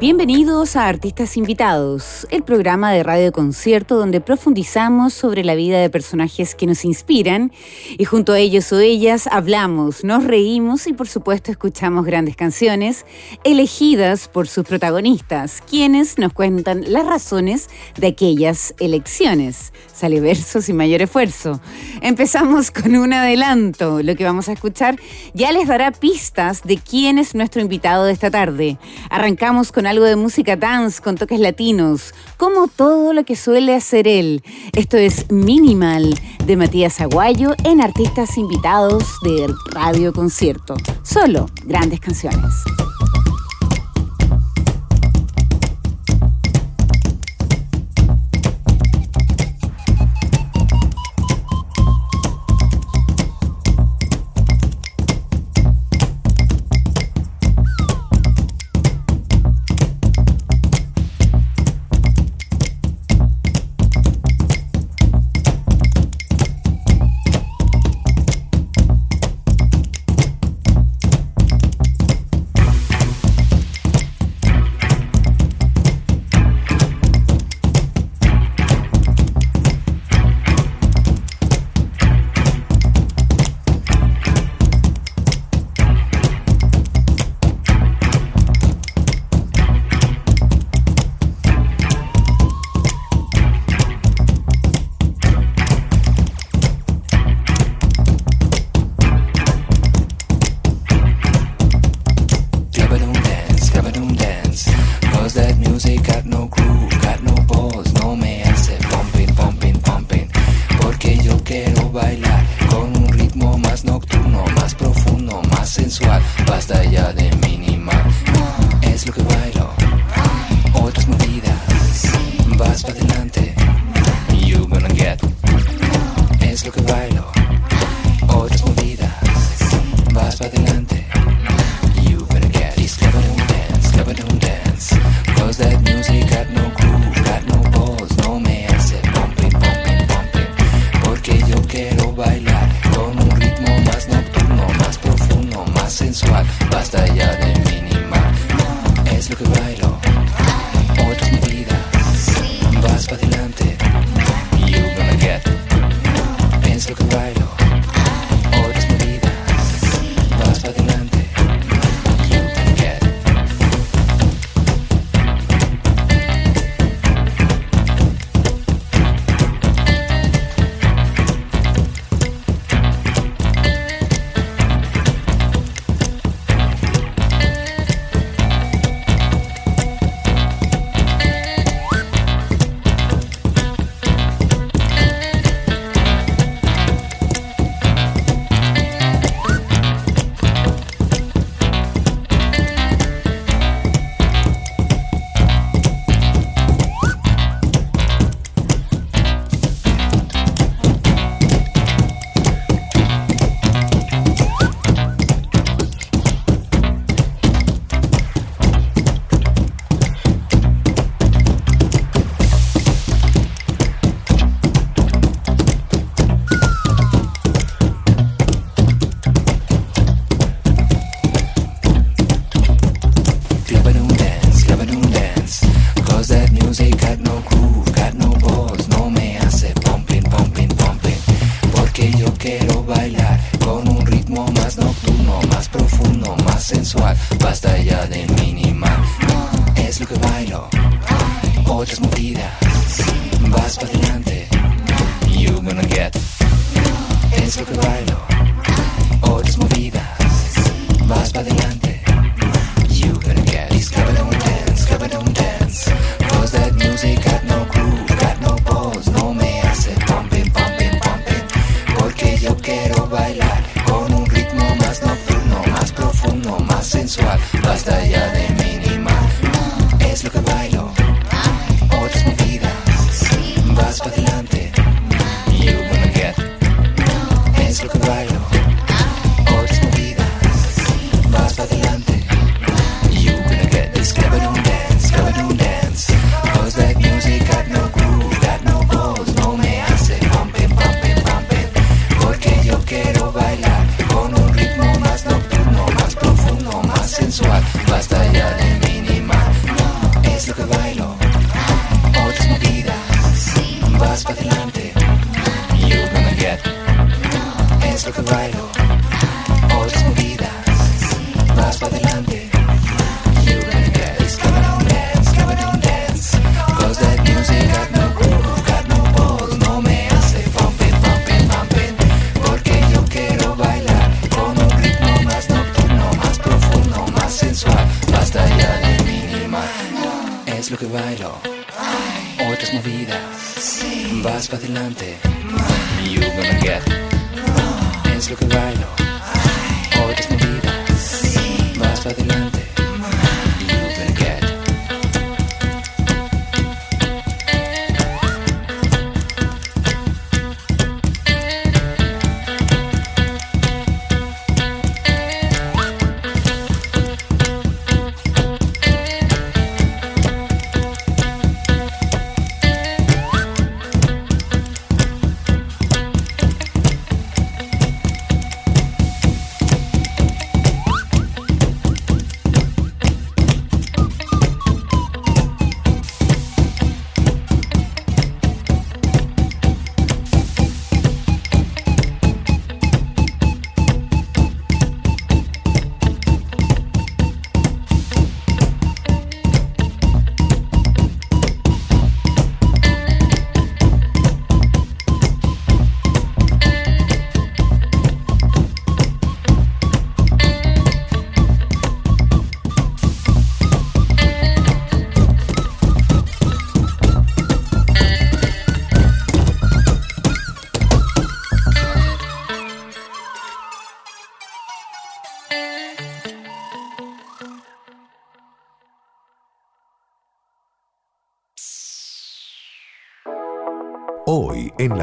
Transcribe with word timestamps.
Bienvenidos 0.00 0.76
a 0.76 0.88
Artistas 0.88 1.36
Invitados, 1.36 2.26
el 2.30 2.42
programa 2.42 2.90
de 2.90 3.02
radio 3.02 3.32
concierto 3.32 3.98
donde 3.98 4.22
profundizamos 4.22 5.12
sobre 5.12 5.44
la 5.44 5.54
vida 5.54 5.78
de 5.78 5.90
personajes 5.90 6.54
que 6.54 6.64
nos 6.64 6.86
inspiran 6.86 7.52
y 7.98 8.06
junto 8.06 8.32
a 8.32 8.38
ellos 8.38 8.72
o 8.72 8.80
ellas 8.80 9.26
hablamos, 9.30 10.02
nos 10.02 10.24
reímos 10.24 10.86
y 10.86 10.94
por 10.94 11.06
supuesto 11.06 11.50
escuchamos 11.50 12.06
grandes 12.06 12.34
canciones 12.34 13.04
elegidas 13.44 14.26
por 14.26 14.48
sus 14.48 14.64
protagonistas, 14.64 15.62
quienes 15.68 16.16
nos 16.16 16.32
cuentan 16.32 16.90
las 16.90 17.04
razones 17.04 17.68
de 17.98 18.06
aquellas 18.06 18.74
elecciones. 18.78 19.74
Sale 19.92 20.18
verso 20.22 20.62
sin 20.62 20.76
mayor 20.76 21.02
esfuerzo. 21.02 21.60
Empezamos 22.00 22.70
con 22.70 22.96
un 22.96 23.12
adelanto. 23.12 24.02
Lo 24.02 24.16
que 24.16 24.24
vamos 24.24 24.48
a 24.48 24.52
escuchar 24.52 24.96
ya 25.34 25.52
les 25.52 25.68
dará 25.68 25.92
pistas 25.92 26.62
de 26.62 26.78
quién 26.78 27.18
es 27.18 27.34
nuestro 27.34 27.60
invitado 27.60 28.06
de 28.06 28.14
esta 28.14 28.30
tarde. 28.30 28.78
Arrancamos 29.10 29.72
con 29.72 29.89
algo 29.90 30.04
de 30.04 30.14
música 30.14 30.54
dance 30.54 31.02
con 31.02 31.16
toques 31.16 31.40
latinos, 31.40 32.14
como 32.36 32.68
todo 32.68 33.12
lo 33.12 33.24
que 33.24 33.34
suele 33.34 33.74
hacer 33.74 34.06
él. 34.06 34.44
Esto 34.72 34.96
es 34.96 35.28
Minimal 35.32 36.14
de 36.46 36.56
Matías 36.56 37.00
Aguayo 37.00 37.56
en 37.64 37.80
Artistas 37.80 38.38
Invitados 38.38 39.02
de 39.24 39.52
Radio 39.72 40.12
Concierto. 40.12 40.76
Solo 41.02 41.46
grandes 41.64 41.98
canciones. 41.98 42.54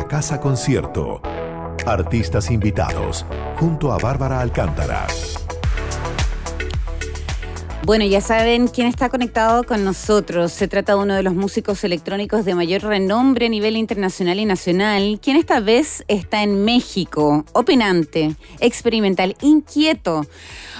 Casa 0.07 0.39
Concierto, 0.39 1.21
artistas 1.86 2.50
invitados, 2.50 3.25
junto 3.57 3.92
a 3.92 3.98
Bárbara 3.98 4.39
Alcántara. 4.39 5.06
Bueno, 7.83 8.06
ya 8.06 8.21
saben 8.21 8.69
quién 8.69 8.88
está 8.88 9.09
conectado 9.09 9.65
con 9.65 9.83
nosotros. 9.83 10.54
Se 10.54 10.69
trata 10.69 10.94
de 10.94 11.00
uno 11.00 11.13
de 11.13 11.24
los 11.24 11.33
músicos 11.36 11.83
electrónicos 11.83 12.45
de 12.45 12.56
mayor 12.56 12.83
renombre 12.83 13.48
a 13.48 13.50
nivel 13.50 13.75
internacional 13.75 14.39
y 14.39 14.45
nacional, 14.45 15.19
quien 15.21 15.36
esta 15.36 15.59
vez 15.59 16.06
está 16.07 16.42
en 16.42 16.63
México, 16.63 17.44
opinante, 17.51 18.36
experimental, 18.62 19.36
inquieto. 19.42 20.25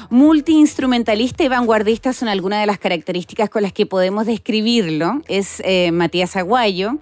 Multiinstrumentalista 0.10 1.44
y 1.44 1.50
vanguardista 1.50 2.14
son 2.14 2.30
algunas 2.30 2.62
de 2.62 2.66
las 2.66 2.78
características 2.78 3.50
con 3.50 3.62
las 3.62 3.74
que 3.74 3.86
podemos 3.86 4.26
describirlo. 4.26 5.22
Es 5.28 5.62
eh, 5.66 5.92
Matías 5.92 6.38
Aguayo 6.38 6.98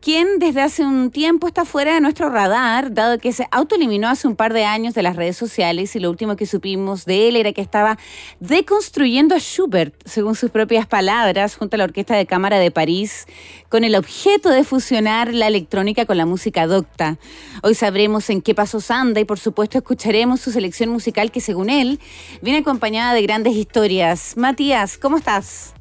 quien 0.00 0.38
desde 0.38 0.62
hace 0.62 0.82
un 0.82 1.10
tiempo 1.10 1.46
está 1.46 1.64
fuera 1.64 1.94
de 1.94 2.00
nuestro 2.00 2.30
radar, 2.30 2.94
dado 2.94 3.18
que 3.18 3.32
se 3.32 3.46
autoeliminó 3.50 4.08
hace 4.08 4.26
un 4.26 4.34
par 4.34 4.54
de 4.54 4.64
años 4.64 4.94
de 4.94 5.02
las 5.02 5.16
redes 5.16 5.36
sociales 5.36 5.94
y 5.94 6.00
lo 6.00 6.10
último 6.10 6.36
que 6.36 6.46
supimos 6.46 7.04
de 7.04 7.28
él 7.28 7.36
era 7.36 7.52
que 7.52 7.60
estaba 7.60 7.98
deconstruyendo 8.40 9.34
a 9.34 9.38
Schubert, 9.38 9.94
según 10.06 10.34
sus 10.34 10.50
propias 10.50 10.86
palabras, 10.86 11.54
junto 11.56 11.76
a 11.76 11.78
la 11.78 11.84
Orquesta 11.84 12.16
de 12.16 12.26
Cámara 12.26 12.58
de 12.58 12.70
París, 12.70 13.26
con 13.68 13.84
el 13.84 13.94
objeto 13.94 14.48
de 14.48 14.64
fusionar 14.64 15.34
la 15.34 15.46
electrónica 15.46 16.06
con 16.06 16.16
la 16.16 16.24
música 16.24 16.66
docta. 16.66 17.18
Hoy 17.62 17.74
sabremos 17.74 18.30
en 18.30 18.40
qué 18.40 18.54
pasos 18.54 18.90
anda 18.90 19.20
y 19.20 19.24
por 19.26 19.38
supuesto 19.38 19.76
escucharemos 19.76 20.40
su 20.40 20.50
selección 20.50 20.88
musical 20.88 21.30
que 21.30 21.40
según 21.40 21.68
él 21.68 22.00
viene 22.40 22.60
acompañada 22.60 23.12
de 23.12 23.22
grandes 23.22 23.54
historias. 23.54 24.34
Matías, 24.36 24.96
¿cómo 24.96 25.18
estás? 25.18 25.74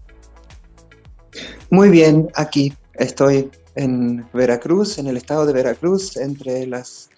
Muy 1.70 1.89
bien, 1.89 2.27
aquí 2.36 2.74
estoy 2.96 3.50
en 3.79 4.27
Veracruz, 4.33 4.98
en 4.98 5.07
el 5.07 5.15
estado 5.15 5.45
de 5.45 5.53
Veracruz, 5.53 6.17
entre 6.17 6.67
las 6.67 7.09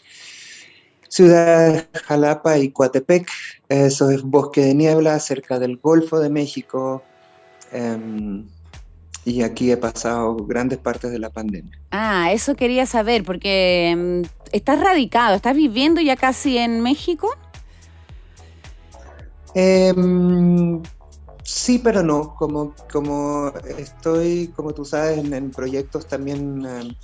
ciudades 1.10 1.88
Jalapa 2.06 2.60
y 2.60 2.70
Coatepec. 2.70 3.28
Eso 3.68 4.12
es 4.12 4.22
bosque 4.22 4.62
de 4.62 4.76
niebla 4.76 5.20
cerca 5.20 5.58
del 5.58 5.78
Golfo 5.78 6.20
de 6.20 6.30
México. 6.30 7.02
Em, 7.72 8.46
y 9.26 9.42
aquí 9.42 9.72
he 9.72 9.78
pasado 9.78 10.36
grandes 10.36 10.78
partes 10.78 11.12
de 11.12 11.20
la 11.20 11.32
pandemia. 11.32 11.78
Ah, 11.90 12.32
eso 12.32 12.56
quería 12.56 12.86
saber, 12.86 13.24
porque 13.24 13.90
em, 13.90 14.24
estás 14.52 14.80
radicado, 14.80 15.36
estás 15.36 15.56
viviendo 15.56 16.00
ya 16.00 16.16
casi 16.16 16.60
en 16.60 16.82
México. 16.82 17.28
Em, 19.56 20.82
Sí, 21.54 21.80
pero 21.80 22.02
no. 22.02 22.34
Como, 22.36 22.74
como 22.90 23.52
estoy, 23.78 24.48
como 24.56 24.74
tú 24.74 24.86
sabes, 24.86 25.18
en, 25.18 25.52
proyectos 25.52 26.08
también 26.08 26.66
eh, 26.66 26.96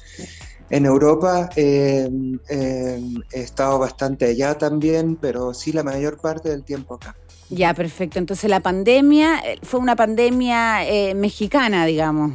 en 0.70 0.86
Europa, 0.86 1.50
eh, 1.58 2.10
eh, 2.50 3.02
he 3.34 3.42
estado 3.42 3.78
bastante 3.78 4.26
allá 4.26 4.58
también, 4.58 5.18
pero 5.18 5.54
sí 5.54 5.74
la 5.74 5.84
mayor 5.84 6.18
parte 6.18 6.50
del 6.50 6.64
tiempo 6.64 6.96
acá. 6.96 7.14
Ya, 7.50 7.74
perfecto. 7.74 8.20
Entonces 8.20 8.50
la 8.50 8.62
pandemia 8.62 9.44
fue 9.64 9.82
una 9.82 9.98
pandemia 9.98 10.80
mexicana, 11.14 11.86
digamos. 11.86 12.32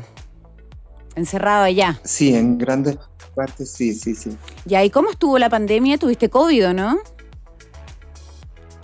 Encerrado 1.16 1.64
allá. 1.64 1.98
Sí, 2.04 2.34
en 2.34 2.58
grandes 2.58 2.98
partes 3.34 3.70
sí, 3.70 3.94
sí, 3.94 4.14
sí. 4.14 4.36
Ya, 4.66 4.84
¿y 4.84 4.90
cómo 4.90 5.10
estuvo 5.10 5.38
la 5.38 5.48
pandemia? 5.48 5.96
¿Tuviste 5.96 6.28
COVID, 6.28 6.68
no? 6.74 6.98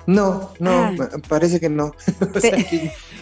No, 0.08 0.54
no, 0.58 0.70
ah. 0.70 0.94
parece 1.28 1.60
que 1.60 1.68
no. 1.68 1.92
o 2.34 2.40
sea, 2.40 2.56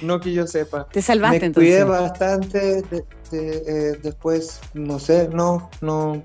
no 0.02 0.20
que 0.20 0.32
yo 0.32 0.46
sepa. 0.46 0.86
Te 0.88 1.02
salvaste 1.02 1.40
Me 1.40 1.46
entonces. 1.46 1.72
Cuidé 1.72 1.82
bastante, 1.82 2.84
eh, 3.32 3.98
después, 4.00 4.60
no 4.72 5.00
sé, 5.00 5.28
no, 5.28 5.68
no. 5.80 6.22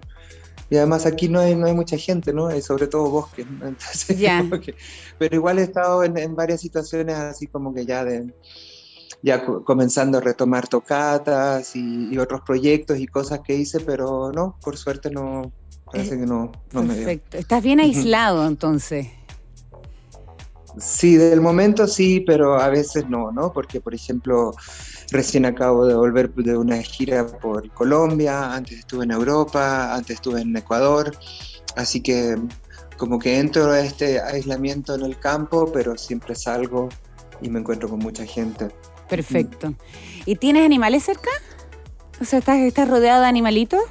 Y 0.70 0.78
además 0.78 1.08
aquí 1.08 1.30
no 1.30 1.40
hay, 1.40 1.56
no 1.56 1.66
hay 1.66 1.74
mucha 1.74 1.98
gente, 1.98 2.32
¿no? 2.32 2.56
Y 2.56 2.62
sobre 2.62 2.86
todo 2.86 3.10
bosque. 3.10 3.42
Entonces, 3.64 4.76
pero 5.18 5.36
igual 5.36 5.58
he 5.58 5.64
estado 5.64 6.04
en, 6.04 6.36
varias 6.36 6.62
situaciones 6.62 7.16
así 7.16 7.48
como 7.48 7.74
que 7.74 7.88
ya 7.88 8.06
de 8.06 8.32
ya 9.24 9.44
comenzando 9.44 10.20
a 10.20 10.22
retomar 10.22 10.68
tocatas 10.68 11.76
y, 11.76 12.16
otros 12.20 12.42
proyectos 12.42 13.00
y 13.00 13.08
cosas 13.08 13.40
que 13.40 13.56
hice, 13.56 13.80
pero 13.80 14.32
no, 14.32 14.58
por 14.62 14.78
suerte 14.78 15.10
no, 15.10 15.52
parece 15.92 16.20
que 16.20 16.26
no, 16.28 16.52
no 16.72 16.84
me 16.84 16.94
dio. 16.94 17.04
Perfecto. 17.04 17.38
Estás 17.38 17.64
bien 17.64 17.80
aislado 17.80 18.48
entonces. 18.48 19.08
Sí, 20.80 21.18
del 21.18 21.42
momento 21.42 21.88
sí, 21.88 22.24
pero 22.26 22.60
a 22.60 22.70
veces 22.70 23.08
no, 23.10 23.32
¿no? 23.32 23.52
Porque, 23.52 23.82
por 23.82 23.94
ejemplo, 23.94 24.54
recién 25.12 25.46
acabo 25.46 25.86
de 25.86 25.94
volver 25.94 26.34
de 26.34 26.58
una 26.58 26.82
gira 26.82 27.28
por 27.28 27.70
Colombia, 27.72 28.54
antes 28.54 28.80
estuve 28.80 29.04
en 29.04 29.12
Europa, 29.12 29.94
antes 29.94 30.16
estuve 30.16 30.42
en 30.42 30.56
Ecuador, 30.56 31.12
así 31.76 32.02
que 32.02 32.38
como 32.98 33.20
que 33.20 33.40
entro 33.40 33.72
a 33.72 33.80
este 33.80 34.22
aislamiento 34.22 34.96
en 34.96 35.02
el 35.02 35.18
campo, 35.18 35.72
pero 35.72 35.98
siempre 35.98 36.36
salgo 36.36 36.90
y 37.42 37.50
me 37.50 37.60
encuentro 37.60 37.90
con 37.90 38.00
mucha 38.00 38.26
gente. 38.26 38.70
Perfecto. 39.10 39.74
¿Y 40.26 40.36
tienes 40.36 40.66
animales 40.66 41.04
cerca? 41.04 41.32
O 42.22 42.26
sea, 42.26 42.40
¿estás, 42.40 42.88
rodeado 42.88 43.22
de 43.22 43.28
animalitos? 43.28 43.82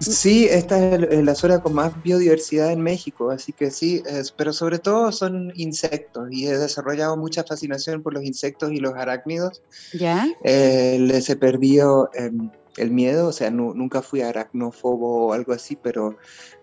Sí, 0.00 0.46
esta 0.48 0.94
es 0.94 1.24
la 1.24 1.34
zona 1.34 1.60
con 1.60 1.74
más 1.74 1.92
biodiversidad 2.02 2.72
en 2.72 2.80
México, 2.80 3.30
así 3.30 3.52
que 3.52 3.70
sí, 3.70 4.02
pero 4.36 4.52
sobre 4.52 4.78
todo 4.78 5.10
son 5.10 5.52
insectos 5.56 6.28
y 6.30 6.46
he 6.46 6.56
desarrollado 6.56 7.16
mucha 7.16 7.42
fascinación 7.42 8.02
por 8.02 8.14
los 8.14 8.24
insectos 8.24 8.72
y 8.72 8.78
los 8.78 8.94
arácnidos. 8.94 9.62
¿Ya? 9.92 10.28
Eh, 10.44 10.98
les 11.00 11.28
he 11.28 11.36
perdido 11.36 12.10
em, 12.14 12.50
el 12.76 12.90
miedo, 12.92 13.28
o 13.28 13.32
sea, 13.32 13.50
nunca 13.50 14.02
fui 14.02 14.22
aracnofobo 14.22 15.26
o 15.26 15.32
algo 15.32 15.52
así, 15.52 15.76
pero, 15.76 16.16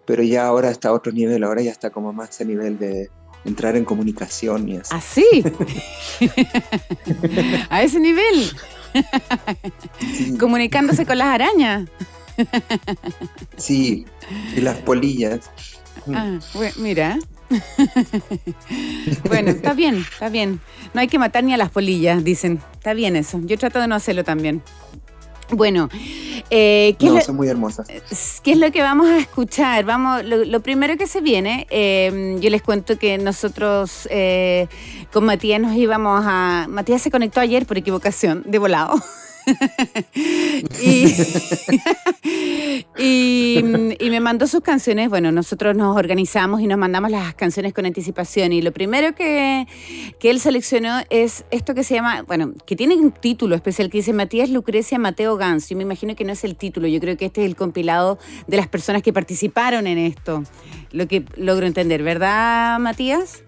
pero 0.06 0.24
ya 0.24 0.48
ahora 0.48 0.72
está 0.72 0.90
a 0.90 0.94
otro 0.94 1.12
nivel, 1.12 1.44
ahora 1.44 1.62
ya 1.62 1.72
está 1.72 1.90
como 1.90 2.14
más 2.14 2.40
a 2.40 2.46
nivel 2.46 2.80
de 2.80 3.10
entrar 3.44 3.76
en 3.76 3.86
comunicación 3.86 4.70
y 4.70 4.78
así. 4.78 4.92
¿Ah, 4.92 5.02
sí? 5.02 5.44
a 7.70 7.84
ese 7.84 8.00
nivel. 8.00 8.50
Comunicándose 10.40 11.06
con 11.06 11.18
las 11.18 11.28
arañas. 11.28 11.90
Sí, 13.58 14.06
y 14.56 14.62
las 14.62 14.78
polillas. 14.78 15.50
Ah, 16.14 16.40
mira. 16.78 17.18
bueno, 19.28 19.52
está 19.52 19.74
bien, 19.74 19.96
está 19.98 20.30
bien. 20.30 20.60
No 20.94 21.02
hay 21.02 21.08
que 21.08 21.20
matar 21.20 21.44
ni 21.44 21.54
a 21.54 21.58
las 21.58 21.70
polillas, 21.70 22.24
dicen. 22.24 22.60
Está 22.74 22.94
bien 22.94 23.16
eso. 23.16 23.40
Yo 23.44 23.58
trato 23.58 23.80
de 23.80 23.88
no 23.88 23.96
hacerlo 23.96 24.24
también. 24.24 24.62
Bueno, 25.52 25.90
eh, 26.50 26.96
¿qué, 26.98 27.18
es 27.18 27.28
lo, 27.28 27.34
muy 27.36 27.48
hermosas. 27.48 27.88
¿qué 28.44 28.52
es 28.52 28.58
lo 28.58 28.72
que 28.72 28.82
vamos 28.82 29.08
a 29.08 29.20
escuchar? 29.20 29.86
Vamos, 29.86 30.24
lo, 30.26 30.60
primero 30.62 30.98
que 30.98 31.06
se 31.06 31.22
viene, 31.22 31.68
eh, 31.70 32.38
yo 32.40 32.50
les 32.50 32.64
cuento 32.64 32.98
que 32.98 33.20
nosotros 33.20 34.08
eh, 34.10 34.68
con 35.14 35.26
Matías 35.26 35.62
nos 35.62 35.76
íbamos 35.76 36.24
a... 36.26 36.66
Matías 36.68 37.02
se 37.04 37.12
conectó 37.12 37.42
ayer 37.42 37.68
por 37.68 37.78
equivocación, 37.78 38.44
de 38.46 38.58
volado. 38.58 38.96
y, 42.98 43.62
me 43.64 44.20
mandó 44.20 44.48
sus 44.48 44.62
canciones. 44.62 45.10
Bueno, 45.10 45.32
nosotros 45.32 45.76
nos 45.76 45.96
organizamos 45.98 46.62
y 46.62 46.68
nos 46.68 46.78
mandamos 46.78 47.10
las 47.12 47.34
canciones 47.36 47.74
con 47.74 47.86
anticipación. 47.86 48.54
Y 48.54 48.62
lo 48.62 48.72
primero 48.72 49.14
que, 49.16 49.68
él 50.22 50.40
seleccionó 50.40 51.02
es 51.10 51.44
esto 51.52 51.76
que 51.76 51.84
se 51.84 51.96
llama, 51.96 52.22
bueno, 52.24 52.54
que 52.66 52.76
tiene 52.76 52.96
un 52.96 53.12
título 53.12 53.56
especial 53.56 53.90
que 53.90 54.00
dice 54.00 54.12
Matías 54.14 54.50
Lucrecia 54.50 54.98
Mateo 55.00 55.38
Gans. 55.38 55.70
Yo 55.70 55.78
me 55.78 55.84
imagino 55.84 56.16
que 56.16 56.24
no 56.24 56.34
es 56.34 56.44
el 56.44 56.56
título, 56.56 56.88
yo 56.88 57.00
creo 57.00 57.18
que 57.18 57.26
este 57.26 57.42
es 57.42 57.48
el 57.48 57.56
compilado 57.56 58.18
de 58.48 58.58
las 58.58 58.68
personas 58.68 59.04
que 59.04 59.14
participaron 59.14 59.86
en 59.88 60.00
esto. 60.00 60.44
Lo 60.92 61.08
que 61.08 61.26
logro 61.36 61.68
entender, 61.68 62.04
¿verdad, 62.04 62.80
Matías? 62.80 63.45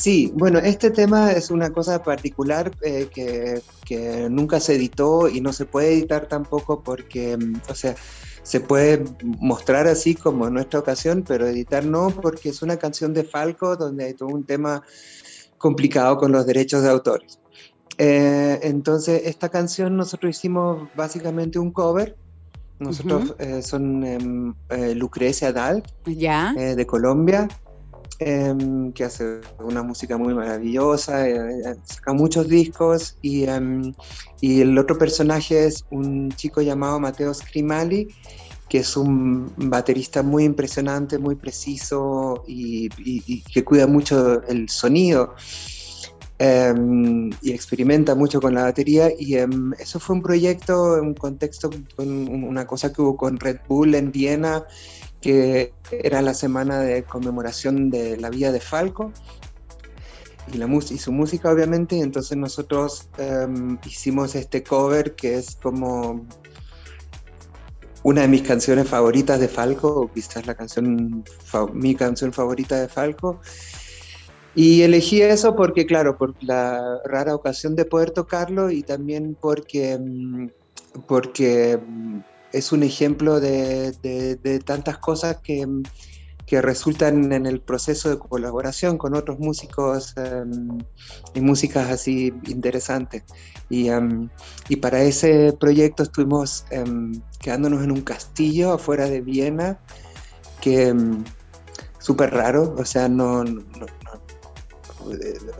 Sí, 0.00 0.32
bueno, 0.34 0.60
este 0.60 0.90
tema 0.90 1.30
es 1.32 1.50
una 1.50 1.68
cosa 1.74 2.02
particular 2.02 2.72
eh, 2.80 3.10
que, 3.12 4.28
nunca 4.30 4.58
se 4.58 4.76
editó 4.76 5.28
y 5.28 5.42
no 5.42 5.52
se 5.52 5.66
puede 5.66 5.92
editar 5.92 6.26
tampoco 6.26 6.82
porque, 6.82 7.36
mm, 7.36 7.60
o 7.68 7.74
sea, 7.74 7.94
se 8.42 8.60
puede 8.60 9.04
mostrar 9.22 9.86
así 9.86 10.14
como 10.14 10.46
en 10.46 10.54
nuestra 10.54 10.80
ocasión, 10.80 11.22
pero 11.28 11.46
editar 11.46 11.84
no, 11.84 12.08
porque 12.08 12.48
es 12.48 12.62
una 12.62 12.78
canción 12.78 13.12
de 13.12 13.24
Falco 13.24 13.76
donde 13.76 14.06
hay 14.06 14.14
todo 14.14 14.30
un 14.30 14.44
tema 14.44 14.82
complicado 15.58 16.16
con 16.16 16.32
los 16.32 16.46
derechos 16.46 16.82
de 16.82 16.88
autores. 16.88 17.38
Eh, 17.98 18.58
entonces, 18.62 19.20
esta 19.26 19.50
canción 19.50 19.98
nosotros 19.98 20.34
hicimos 20.34 20.88
básicamente 20.96 21.58
un 21.58 21.72
cover. 21.72 22.16
Nosotros 22.78 23.34
eh, 23.38 23.60
son 23.60 24.02
em, 24.06 24.54
Lucrecia 24.94 25.52
Dal, 25.52 25.82
de 26.06 26.86
Colombia, 26.86 27.46
Em, 28.18 28.92
que 28.92 29.04
hace 29.04 29.40
una 29.60 29.82
música 29.82 30.18
muy 30.18 30.34
maravillosa, 30.34 31.26
eh, 31.26 31.36
eh, 31.36 31.74
saca 31.84 32.12
muchos 32.12 32.48
discos 32.48 33.16
y, 33.22 33.44
em, 33.44 33.94
y, 34.42 34.60
el 34.60 34.76
otro 34.76 34.98
personaje 34.98 35.64
es 35.64 35.86
un 35.90 36.30
chico 36.32 36.60
llamado 36.60 37.00
Mateo 37.00 37.32
Scrimali, 37.32 38.08
que 38.68 38.78
es 38.78 38.96
un 38.96 39.50
baterista 39.56 40.22
muy 40.22 40.44
impresionante, 40.44 41.18
muy 41.18 41.34
preciso 41.34 42.44
y, 42.46 42.90
que 43.40 43.64
cuida 43.64 43.86
mucho 43.86 44.42
el 44.48 44.68
sonido. 44.68 45.34
Em, 46.38 47.30
y 47.42 47.52
experimenta 47.52 48.14
mucho 48.14 48.40
con 48.40 48.54
la 48.54 48.64
batería 48.64 49.10
y 49.18 49.34
eso 49.78 50.00
fue 50.00 50.16
un 50.16 50.22
proyecto, 50.22 50.94
un 51.00 51.14
contexto, 51.14 51.70
una 51.98 52.66
cosa 52.66 52.92
que 52.92 53.02
hubo 53.02 53.16
con 53.16 53.38
Red 53.38 53.60
Bull 53.68 53.94
en 53.94 54.10
Viena 54.10 54.64
que 55.20 55.72
era 55.90 56.22
la 56.22 56.34
semana 56.34 56.80
de 56.80 57.02
conmemoración 57.04 57.90
de 57.90 58.16
la 58.16 58.30
vida 58.30 58.52
de 58.52 58.60
Falco 58.60 59.12
y, 60.52 60.56
la 60.56 60.66
y 60.66 60.98
su 60.98 61.12
música 61.12 61.50
obviamente, 61.50 62.00
entonces 62.00 62.36
nosotros 62.36 63.08
em, 63.18 63.78
hicimos 63.86 64.34
este 64.34 64.62
cover 64.62 65.14
que 65.14 65.36
es 65.36 65.56
como 65.56 66.26
una 68.02 68.22
de 68.22 68.28
mis 68.28 68.42
canciones 68.42 68.88
favoritas 68.88 69.40
de 69.40 69.48
Falco, 69.48 69.88
o 69.88 70.12
quizás 70.12 70.46
la 70.46 70.54
canción, 70.54 71.24
mi 71.74 71.94
canción 71.94 72.32
favorita 72.32 72.80
de 72.80 72.88
Falco. 72.88 73.40
Y 74.54 74.82
elegí 74.82 75.22
eso 75.22 75.54
porque, 75.54 75.86
claro, 75.86 76.16
por 76.16 76.34
la 76.42 76.98
rara 77.04 77.34
ocasión 77.34 77.76
de 77.76 77.84
poder 77.84 78.10
tocarlo 78.10 78.70
y 78.70 78.82
también 78.82 79.36
porque, 79.40 79.92
em, 79.92 80.50
porque 81.06 81.72
em, 81.72 82.22
es 82.52 82.72
un 82.72 82.82
ejemplo 82.82 83.40
de, 83.40 84.62
tantas 84.64 84.98
cosas 84.98 85.38
que, 85.42 85.66
resultan 86.52 87.32
en 87.32 87.46
el 87.46 87.60
proceso 87.60 88.10
de 88.10 88.18
colaboración 88.18 88.98
con 88.98 89.14
otros 89.14 89.38
músicos 89.38 90.14
em, 90.16 90.78
y 91.32 91.40
músicas 91.40 91.88
así 91.88 92.34
interesantes. 92.48 93.22
Y, 93.68 93.88
em, 93.88 94.28
para 94.82 95.00
ese 95.02 95.52
proyecto 95.52 96.02
estuvimos 96.02 96.64
em, 96.70 97.12
quedándonos 97.38 97.84
en 97.84 97.92
un 97.92 98.00
castillo 98.00 98.72
afuera 98.72 99.08
de 99.08 99.20
Viena, 99.20 99.78
que 100.60 100.92
súper 102.00 102.32
raro, 102.32 102.74
o 102.76 102.84
sea, 102.84 103.08
no, 103.08 103.44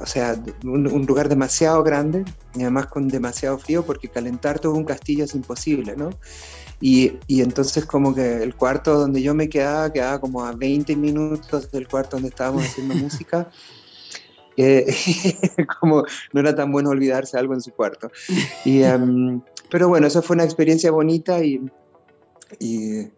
o 0.00 0.06
sea, 0.06 0.36
un, 0.64 1.06
lugar 1.06 1.28
demasiado 1.28 1.82
grande 1.82 2.24
y 2.54 2.62
además 2.62 2.86
con 2.86 3.08
demasiado 3.08 3.58
frío 3.58 3.84
porque 3.84 4.08
calentar 4.08 4.58
todo 4.58 4.74
un 4.74 4.84
castillo 4.84 5.24
es 5.24 5.34
imposible, 5.34 5.96
¿no? 5.96 6.10
Y, 6.80 7.18
y, 7.26 7.42
entonces 7.42 7.84
como 7.84 8.14
que 8.14 8.42
el 8.42 8.54
cuarto 8.54 8.98
donde 8.98 9.20
yo 9.20 9.34
me 9.34 9.50
quedaba, 9.50 9.92
quedaba 9.92 10.18
como 10.18 10.44
a 10.44 10.52
20 10.52 10.96
minutos 10.96 11.70
del 11.70 11.86
cuarto 11.86 12.16
donde 12.16 12.30
estábamos 12.30 12.64
haciendo 12.64 12.94
música. 12.96 13.50
Eh, 14.56 14.86
como 15.80 16.04
no 16.32 16.40
era 16.40 16.54
tan 16.54 16.72
bueno 16.72 16.90
olvidarse 16.90 17.38
algo 17.38 17.54
en 17.54 17.60
su 17.60 17.72
cuarto. 17.72 18.10
Y, 18.64 18.82
em, 18.82 19.40
pero 19.70 19.88
bueno, 19.88 20.06
eso 20.06 20.22
fue 20.22 20.34
una 20.34 20.44
experiencia 20.44 20.90
bonita 20.90 21.42
y, 21.44 21.60
y, 22.58 23.08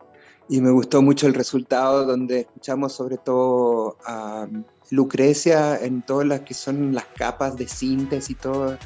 y, 0.49 0.61
me 0.61 0.71
gustó 0.71 1.01
mucho 1.01 1.27
el 1.27 1.35
resultado 1.35 2.05
donde 2.05 2.41
escuchamos 2.41 2.93
sobre 2.93 3.17
todo 3.17 3.97
a 4.05 4.47
Lucrecia 4.91 5.79
en 5.83 6.03
todas 6.03 6.27
las 6.27 6.41
que 6.41 6.55
son 6.55 6.95
las 6.95 7.07
capas 7.17 7.57
de 7.57 7.67
síntesis 7.67 8.31
y 8.31 8.35
todo 8.35 8.77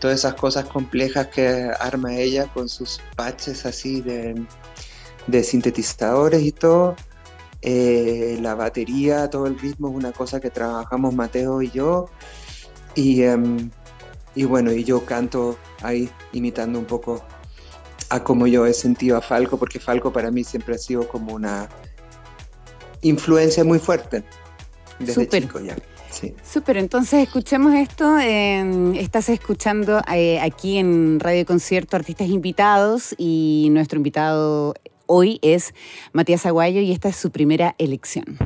todas 0.00 0.18
esas 0.18 0.34
cosas 0.34 0.66
complejas 0.66 1.28
que 1.28 1.70
arma 1.80 2.14
ella 2.14 2.46
con 2.52 2.68
sus 2.68 3.00
patches 3.16 3.66
así 3.66 4.00
de, 4.00 5.42
sintetizadores 5.42 6.42
y 6.42 6.52
todo. 6.52 6.96
Eh, 7.60 8.38
la 8.40 8.54
batería, 8.54 9.28
todo 9.28 9.46
el 9.46 9.58
ritmo 9.58 9.88
es 9.88 9.96
una 9.96 10.12
cosa 10.12 10.40
que 10.40 10.50
trabajamos 10.50 11.14
Mateo 11.14 11.62
y 11.62 11.70
yo. 11.70 12.06
Y, 12.94 13.22
em, 13.22 13.70
y 14.34 14.44
bueno, 14.44 14.72
y 14.72 14.84
yo 14.84 15.04
canto 15.04 15.58
ahí 15.82 16.08
imitando 16.32 16.78
un 16.78 16.84
poco 16.84 17.24
a 18.10 18.22
como 18.24 18.46
yo 18.46 18.66
he 18.66 18.72
sentido 18.72 19.16
a 19.16 19.20
Falco, 19.20 19.58
porque 19.58 19.78
Falco 19.80 20.12
para 20.12 20.30
mí 20.30 20.44
siempre 20.44 20.76
ha 20.76 20.78
sido 20.78 21.06
como 21.08 21.34
una 21.34 21.68
influencia 23.02 23.64
muy 23.64 23.78
fuerte 23.78 24.24
desde 24.98 25.28
chico 25.28 25.60
ya. 25.60 25.76
Sí. 26.10 26.34
Súper, 26.42 26.78
entonces 26.78 27.26
escuchemos 27.26 27.74
esto. 27.74 28.18
estás 28.18 29.28
escuchando 29.28 30.00
eh, 30.12 30.40
aquí 30.40 30.78
en 30.78 31.20
Radio 31.20 31.44
Concierto 31.46 31.96
artistas 31.96 32.28
invitados 32.28 33.14
y 33.18 33.68
nuestro 33.70 33.98
invitado 33.98 34.74
hoy 35.06 35.38
es 35.42 35.74
Matías 36.12 36.46
Aguayo 36.46 36.80
y 36.80 36.92
esta 36.92 37.08
es 37.08 37.16
su 37.16 37.30
primera 37.30 37.74
elección. 37.78 38.38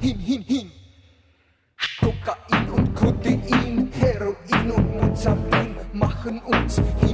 hin, 0.00 0.18
hin, 0.18 0.42
hin. 0.42 0.70
Kokain 2.00 2.70
und 2.70 2.94
Kodein, 2.94 3.90
Heroin 3.92 4.70
und 4.70 5.00
Benzapin 5.18 5.76
machen 5.92 6.40
uns 6.42 6.76
hin. 7.00 7.07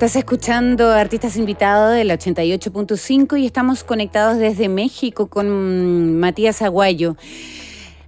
Estás 0.00 0.16
escuchando 0.16 0.92
Artistas 0.92 1.36
Invitados 1.36 1.94
del 1.94 2.08
88.5 2.08 3.38
y 3.38 3.44
estamos 3.44 3.84
conectados 3.84 4.38
desde 4.38 4.70
México 4.70 5.26
con 5.26 6.18
Matías 6.18 6.62
Aguayo. 6.62 7.16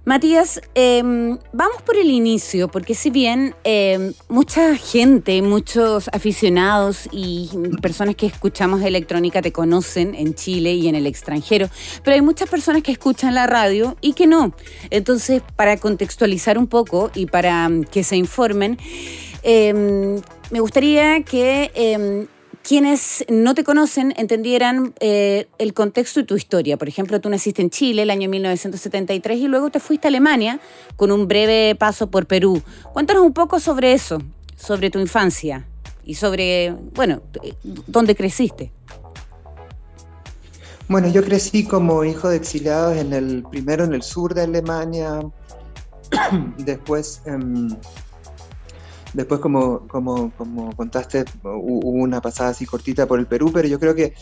Matías, 0.03 0.59
em, 0.73 1.37
vamos 1.51 1.83
por 1.83 1.95
el 1.95 2.09
inicio, 2.09 2.67
porque 2.67 2.95
si 2.95 3.11
bien 3.11 3.53
em, 3.63 4.11
mucha 4.27 4.75
gente, 4.75 5.39
muchos 5.43 6.09
aficionados 6.11 7.07
y 7.11 7.51
personas 7.79 8.15
que 8.15 8.25
escuchamos 8.25 8.81
electrónica 8.81 9.43
te 9.43 9.51
conocen 9.51 10.15
en 10.15 10.33
Chile 10.33 10.73
y 10.73 10.87
en 10.87 10.95
el 10.95 11.05
extranjero, 11.05 11.69
pero 12.03 12.15
hay 12.15 12.21
muchas 12.21 12.49
personas 12.49 12.81
que 12.81 12.91
escuchan 12.91 13.35
la 13.35 13.45
radio 13.45 13.97
y 14.01 14.13
que 14.13 14.25
no. 14.25 14.55
Entonces, 14.89 15.43
para 15.55 15.77
contextualizar 15.77 16.57
un 16.57 16.65
poco 16.65 17.11
y 17.13 17.27
para 17.27 17.69
que 17.91 18.03
se 18.03 18.15
informen, 18.15 18.79
em, 19.43 20.19
me 20.53 20.59
gustaría 20.59 21.23
que 21.23 22.27
quienes 22.61 23.25
no 23.27 23.55
te 23.55 23.63
conocen 23.63 24.13
entendieran 24.17 24.93
eh, 24.99 25.47
el 25.57 25.73
contexto 25.73 26.19
y 26.19 26.25
tu 26.25 26.35
historia. 26.35 26.77
Por 26.77 26.87
ejemplo, 26.87 27.19
tú 27.19 27.27
naciste 27.27 27.63
en 27.63 27.71
Chile 27.71 28.03
el 28.03 28.11
año 28.11 28.29
1973 28.29 29.39
y 29.39 29.47
luego 29.47 29.71
te 29.71 29.79
fuiste 29.79 30.07
a 30.07 30.09
Alemania 30.09 30.59
con 30.95 31.11
un 31.11 31.27
breve 31.27 31.73
paso 31.73 32.11
por 32.11 32.27
Perú. 32.27 32.61
Cuéntanos 32.93 33.23
un 33.23 33.33
poco 33.33 33.59
sobre 33.59 33.93
eso, 33.93 34.21
sobre 34.55 34.91
tu 34.91 34.99
infancia 34.99 35.65
y 36.05 36.13
sobre, 36.13 36.75
bueno, 36.93 37.23
dónde 37.87 38.15
creciste. 38.15 38.71
Bueno, 40.87 41.07
yo 41.07 41.23
crecí 41.23 41.65
como 41.65 42.03
hijo 42.03 42.29
de 42.29 42.35
exiliados 42.35 42.95
en 42.95 43.11
el 43.11 43.43
primero 43.49 43.85
en 43.85 43.95
el 43.95 44.03
sur 44.03 44.35
de 44.35 44.43
Alemania, 44.43 45.19
después 46.59 47.23
en 47.25 47.75
Después, 49.13 49.39
como, 49.39 49.87
como, 49.87 50.31
como 50.31 50.75
contaste, 50.75 51.25
hubo 51.43 51.89
una 51.89 52.19
pasada 52.21 52.49
así 52.49 52.65
cortita 52.65 53.05
por 53.05 53.19
el 53.19 53.27
Perú, 53.27 53.51
pero 53.53 53.67
yo 53.67 53.79
creo 53.79 53.93
que, 53.93 54.13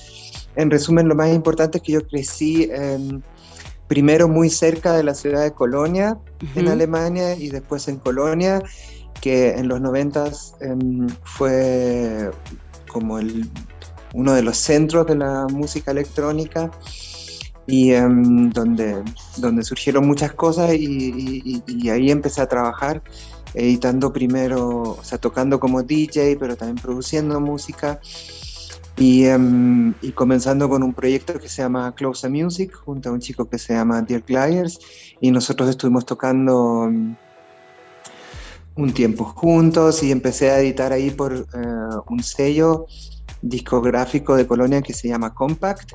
en 0.56 0.70
resumen, 0.70 1.08
lo 1.08 1.16
más 1.16 1.34
importante 1.34 1.78
es 1.78 1.84
que 1.84 1.94
yo 1.94 2.08
crecí 2.08 2.70
em, 2.72 3.22
primero 3.88 4.28
muy 4.28 4.50
cerca 4.50 4.94
de 4.94 5.04
la 5.04 5.14
ciudad 5.14 5.44
de 5.44 5.52
Colonia, 5.52 6.18
en 6.56 6.68
Alemania, 6.68 7.36
y 7.36 7.50
después 7.50 7.88
en 7.88 7.98
Colonia, 7.98 8.62
que 9.22 9.52
en 9.52 9.68
los 9.68 9.80
noventas 9.80 10.56
em, 10.60 11.08
fue 11.24 12.32
como 12.92 13.20
el, 13.20 13.50
uno 14.14 14.34
de 14.34 14.42
los 14.42 14.58
centros 14.58 15.08
de 15.08 15.16
la 15.16 15.48
música 15.50 15.92
electrónica 15.92 16.72
y 17.68 17.92
em, 17.92 18.50
donde, 18.50 19.02
donde 19.38 19.64
surgieron 19.64 20.06
muchas 20.06 20.34
cosas 20.34 20.74
y, 20.74 21.64
y, 21.68 21.90
ahí 21.90 22.12
empecé 22.12 22.42
a 22.42 22.48
trabajar 22.48 23.02
editando 23.54 24.14
primero, 24.14 24.82
o 24.82 25.04
sea, 25.04 25.18
tocando 25.18 25.60
como 25.60 25.84
DJ, 25.84 26.38
pero 26.38 26.56
también 26.56 26.78
produciendo 26.78 27.40
música. 27.40 28.00
Y, 28.98 29.26
em, 29.26 29.94
y, 30.02 30.12
comenzando 30.12 30.70
con 30.70 30.84
un 30.84 30.94
proyecto 30.94 31.40
que 31.40 31.50
se 31.50 31.62
llama 31.62 31.96
Close 31.96 32.30
Music, 32.30 32.74
junto 32.74 33.10
a 33.10 33.12
un 33.14 33.20
chico 33.20 33.50
que 33.50 33.58
se 33.58 33.74
llama 33.74 34.02
Dirk 34.02 34.30
Lyers, 34.30 34.80
y 35.22 35.32
nosotros 35.32 35.70
estuvimos 35.70 36.06
tocando 36.06 36.86
em, 36.86 37.16
un 38.76 38.94
tiempo 38.94 39.26
juntos 39.26 40.04
y 40.04 40.12
empecé 40.12 40.52
a 40.52 40.60
editar 40.60 40.94
ahí 40.94 41.12
por 41.12 41.34
eh, 41.34 41.46
un 42.10 42.24
sello 42.24 42.86
discográfico 43.42 44.36
de 44.36 44.48
Colonia 44.48 44.82
que 44.82 44.94
se 44.94 45.08
llama 45.08 45.34
Compact, 45.34 45.94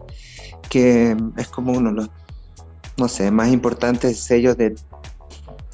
que 0.69 1.17
es 1.37 1.49
como 1.49 1.73
uno 1.73 1.91
de 1.91 1.97
los, 1.97 2.11
no 2.97 3.09
sé, 3.09 3.31
más 3.31 3.49
importantes 3.51 4.19
sellos 4.19 4.57
de 4.57 4.75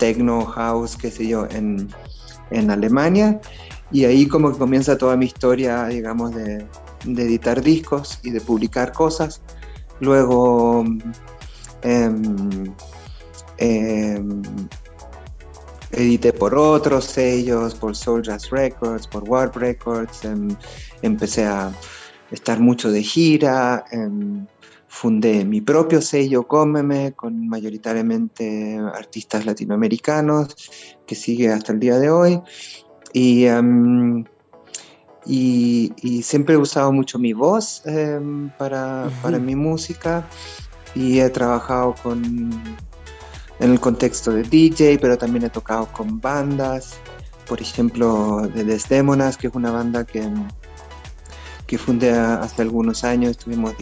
techno, 0.03 0.45
house, 0.45 0.97
qué 0.97 1.12
sé 1.12 1.29
yo, 1.29 1.47
en, 1.51 1.88
Alemania. 2.69 3.41
Y 3.93 4.05
ahí 4.05 4.27
como 4.27 4.51
que 4.51 4.59
comienza 4.59 4.99
toda 4.99 5.17
mi 5.17 5.27
historia, 5.27 5.87
digamos, 5.87 6.35
de, 6.35 6.67
editar 7.07 7.62
discos 7.62 8.19
y 8.25 8.31
de 8.31 8.41
publicar 8.41 8.91
cosas. 8.93 9.41
Luego 10.01 10.85
em, 11.83 12.75
em, 13.59 14.43
edité 15.93 16.33
por 16.33 16.53
otros 16.57 17.05
sellos, 17.05 17.77
por 17.77 17.95
Soul 17.95 18.23
Jazz 18.23 18.51
Records, 18.51 19.07
por 19.07 19.23
Warp 19.23 19.55
Records. 19.55 20.25
Em, 20.25 20.49
empecé 21.03 21.45
a 21.47 21.71
estar 22.33 22.59
mucho 22.59 22.91
de 22.91 23.05
gira 23.05 23.85
fundé 24.92 25.46
mi 25.46 25.62
propio 25.62 26.02
sello 26.02 26.46
Cómeme 26.46 27.12
con 27.12 27.48
mayoritariamente 27.48 28.78
artistas 28.94 29.46
latinoamericanos 29.46 30.55
que 31.07 31.14
sigue 31.14 31.50
hasta 31.50 31.72
el 31.72 31.81
día 31.81 31.98
de 31.98 32.11
hoy. 32.11 32.42
Y, 33.14 33.46
em, 33.46 34.22
y, 35.24 36.22
siempre 36.22 36.57
he 36.57 36.59
usado 36.59 36.92
mucho 36.92 37.18
mi 37.18 37.33
voz 37.33 37.83
em, 37.87 38.50
para, 38.59 39.09
para, 39.22 39.38
mi 39.38 39.57
música. 39.57 40.28
Y 40.94 41.20
he 41.20 41.31
trabajado 41.31 41.94
con 42.02 42.50
en 43.61 43.70
el 43.70 43.81
contexto 43.81 44.33
de 44.33 44.42
DJ 44.42 44.98
pero 44.98 45.16
también 45.16 45.44
he 45.46 45.50
tocado 45.50 45.87
con 45.92 46.20
bandas. 46.20 46.98
Por 47.48 47.62
ejemplo 47.62 48.46
de 48.55 48.64
Desdémonas 48.64 49.38
que 49.38 49.46
es 49.46 49.55
una 49.55 49.70
banda 49.70 50.05
que 50.05 50.22
que 51.66 51.78
fundé 51.78 52.11
hace 52.11 52.61
algunos 52.61 53.02
años. 53.02 53.31
Estuvimos 53.31 53.74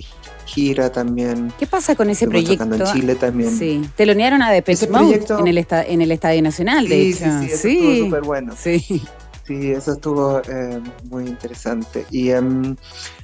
gira 0.51 0.91
también. 0.91 1.53
¿Qué 1.59 1.67
pasa 1.67 1.95
con 1.95 2.11
ese 2.11 2.27
proyecto? 2.27 2.65
en 2.65 2.85
Chile 2.85 3.15
también. 3.15 3.57
Sí, 3.57 3.83
telonearon 3.97 4.43
a 4.43 4.51
Depeche 4.51 4.89
Mode 4.89 5.25
en 5.39 5.47
el, 5.47 5.67
en 5.71 6.03
el 6.03 6.13
Estadio 6.13 6.43
Nacional, 6.43 6.89
de 6.89 7.09
hecho. 7.09 7.25
Sí, 7.43 7.49
sí, 7.49 7.53
eso 7.53 7.69
estuvo 7.69 8.05
súper 8.07 8.23
bueno. 8.23 8.55
Sí. 8.57 9.03
Sí, 9.47 9.73
eso 9.73 9.95
estuvo 9.95 10.41
eh, 10.49 10.81
muy 11.11 11.27
interesante. 11.27 12.07
Y 12.11 12.31
em, 12.31 12.77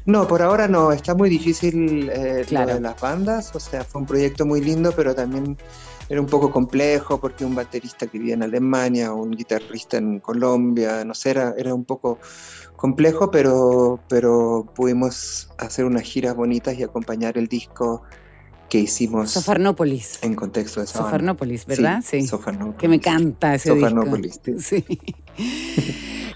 no, 0.06 0.26
por 0.26 0.42
ahora 0.42 0.66
no, 0.66 0.90
está 0.90 1.14
muy 1.14 1.30
difícil 1.30 2.10
eh, 2.10 2.44
de 2.48 2.80
las 2.80 3.00
bandas, 3.00 3.54
o 3.54 3.60
sea, 3.60 3.84
fue 3.84 4.00
un 4.00 4.08
proyecto 4.08 4.44
muy 4.44 4.60
lindo, 4.60 4.92
pero 4.96 5.14
también 5.14 5.56
era 6.08 6.20
un 6.20 6.26
poco 6.26 6.50
complejo 6.50 7.20
porque 7.20 7.44
un 7.44 7.54
baterista 7.54 8.08
que 8.08 8.18
vivía 8.18 8.34
en 8.34 8.42
Alemania, 8.42 9.12
un 9.12 9.32
guitarrista 9.32 9.98
en 9.98 10.18
Colombia, 10.18 11.04
no 11.04 11.14
sé, 11.14 11.30
era, 11.30 11.54
era 11.56 11.72
un 11.72 11.84
poco 11.84 12.18
complejo, 12.76 13.30
pero, 13.30 14.00
pero 14.08 14.66
pudimos 14.74 15.48
hacer 15.58 15.84
unas 15.84 16.02
giras 16.02 16.36
bonitas 16.36 16.78
y 16.78 16.82
acompañar 16.82 17.38
el 17.38 17.48
disco 17.48 18.02
que 18.68 18.78
hicimos 18.78 19.30
Sofarnópolis. 19.30 20.18
en 20.22 20.34
contexto 20.34 20.80
de 20.80 20.86
Sofarnópolis, 20.86 21.66
¿verdad? 21.66 22.02
Sí, 22.04 22.26
Sofarnópolis. 22.26 22.80
Que 22.80 22.88
me 22.88 22.96
encanta 22.96 23.54
ese 23.54 23.70
Sofarnópolis, 23.70 24.40
Sí. 24.58 24.84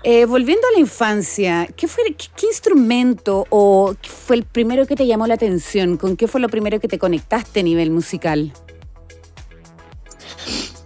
Eh, 0.03 0.25
volviendo 0.25 0.67
a 0.67 0.73
la 0.73 0.81
infancia, 0.81 1.69
¿qué 1.77 1.87
fue 1.87 2.05
qué, 2.17 2.47
instrumento 2.47 3.47
o 3.51 3.95
qué 4.01 4.09
fue 4.09 4.37
el 4.37 4.45
primero 4.45 4.87
que 4.87 4.97
te 4.97 5.07
llamó 5.07 5.27
la 5.27 5.35
atención? 5.35 5.99
¿Con 5.99 6.17
qué 6.17 6.27
fue 6.27 6.41
lo 6.41 6.49
primero 6.49 6.81
que 6.81 6.89
te 6.89 6.99
conectaste 6.99 7.61
a 7.61 7.63
nivel 7.63 7.91
musical? 7.91 8.51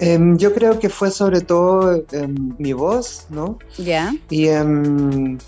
Em, 0.04 0.36
yo 0.36 0.52
creo 0.52 0.78
que 0.78 0.88
fue 0.88 1.10
sobre 1.10 1.40
todo 1.40 2.04
em, 2.12 2.34
mi 2.58 2.72
voz, 2.72 3.26
¿no? 3.30 3.58
Ya. 3.78 4.14
Y, 4.28 4.48
em, 4.48 5.38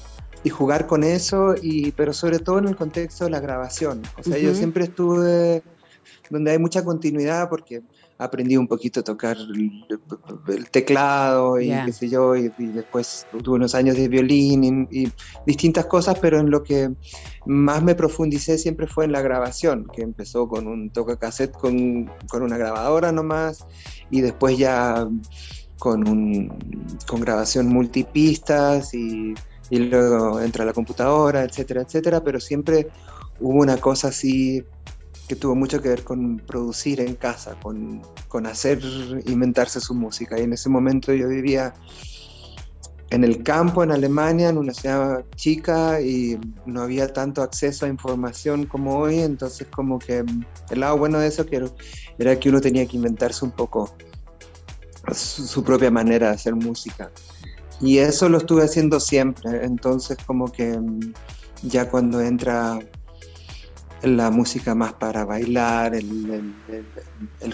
y, 0.45 0.49
jugar 0.49 0.87
con 0.87 1.05
eso, 1.05 1.55
y, 1.61 1.93
pero 1.93 2.13
sobre 2.13 2.39
todo 2.39 2.59
en 2.59 2.69
el 2.69 2.77
contexto 2.77 3.25
de 3.25 3.31
la 3.31 3.41
grabación. 3.41 4.03
O 4.19 4.23
sea, 4.23 4.39
yo 4.39 4.55
siempre 4.55 4.85
estuve 4.85 5.63
donde 6.31 6.53
hay 6.53 6.59
mucha 6.59 6.85
continuidad 6.85 7.49
porque 7.49 7.83
aprendí 8.19 8.57
un 8.57 8.67
poquito 8.67 9.01
a 9.01 9.05
tocar 9.05 9.37
el, 9.37 10.71
teclado 10.71 11.61
y 11.61 11.69
qué 11.69 11.93
sé 11.93 12.09
yo, 12.09 12.35
y, 12.35 12.49
después 12.59 13.27
tuve 13.43 13.57
unos 13.57 13.75
años 13.75 13.97
de 13.97 14.09
violín 14.09 14.89
y, 14.91 15.09
distintas 15.47 15.87
cosas, 15.87 16.19
pero 16.19 16.41
en 16.41 16.51
lo 16.51 16.63
que 16.63 16.91
más 17.45 17.83
me 17.83 17.95
profundicé 17.95 18.59
siempre 18.59 18.87
fue 18.87 19.05
en 19.05 19.13
la 19.13 19.21
grabación, 19.21 19.87
que 19.95 20.03
empezó 20.03 20.49
con 20.49 20.67
un 20.67 20.91
toca 20.91 21.17
cassette 21.19 21.53
con, 21.53 22.11
con 22.29 22.43
una 22.43 22.57
grabadora 22.57 23.13
nomás 23.13 23.67
y 24.11 24.23
después 24.23 24.57
ya 24.57 25.07
con, 25.79 26.09
un, 26.09 26.49
con 27.07 27.21
grabación 27.21 27.69
multipistas 27.69 28.95
y, 28.95 29.35
y 29.69 29.79
luego 29.79 30.41
entra 30.41 30.65
la 30.65 30.73
computadora, 30.73 31.43
etcétera, 31.43 31.83
etcétera, 31.83 32.25
pero 32.25 32.41
siempre 32.41 32.89
hubo 33.41 33.61
una 33.61 33.77
cosa 33.77 34.09
así 34.09 34.65
que 35.29 35.37
tuvo 35.37 35.55
mucho 35.55 35.81
que 35.83 35.89
ver 35.89 36.05
con 36.05 36.39
producir 36.39 37.01
en 37.01 37.15
casa, 37.15 37.57
con, 37.61 38.03
con, 38.29 38.47
hacer, 38.47 38.81
inventarse 39.27 39.81
su 39.81 39.95
música. 39.95 40.39
Y 40.39 40.43
en 40.43 40.53
ese 40.53 40.69
momento 40.69 41.13
yo 41.13 41.29
vivía 41.29 41.75
en 43.11 43.25
el 43.25 43.43
campo, 43.43 43.85
en 43.85 43.93
Alemania, 43.93 44.49
en 44.49 44.59
una 44.59 44.73
ciudad 44.73 45.25
chica, 45.37 46.01
y 46.01 46.39
no 46.65 46.83
había 46.83 47.13
tanto 47.13 47.43
acceso 47.43 47.87
a 47.87 47.89
información 47.89 48.67
como 48.67 48.99
hoy, 48.99 49.21
entonces 49.21 49.67
como 49.69 49.99
que 49.99 50.25
el 50.71 50.81
lado 50.81 50.99
bueno 50.99 51.19
de 51.19 51.29
eso 51.29 51.45
era 52.19 52.39
que 52.39 52.49
uno 52.49 52.61
tenía 52.61 52.87
que 52.87 52.97
inventarse 52.97 53.45
un 53.45 53.53
poco 53.53 53.95
su, 55.13 55.63
propia 55.63 55.91
manera 55.91 56.29
de 56.29 56.35
hacer 56.35 56.55
música. 56.55 57.11
Y 57.81 57.99
eso 57.99 58.29
lo 58.29 58.39
estuve 58.39 58.65
haciendo 58.65 58.99
siempre, 59.01 59.65
entonces 59.65 60.17
como 60.27 60.51
que 60.51 60.79
ya 61.63 61.89
cuando 61.89 62.21
entra 62.21 62.81
la 64.07 64.31
música 64.31 64.75
más 64.75 64.93
para 64.95 65.25
bailar, 65.25 65.95
el, 65.95 66.55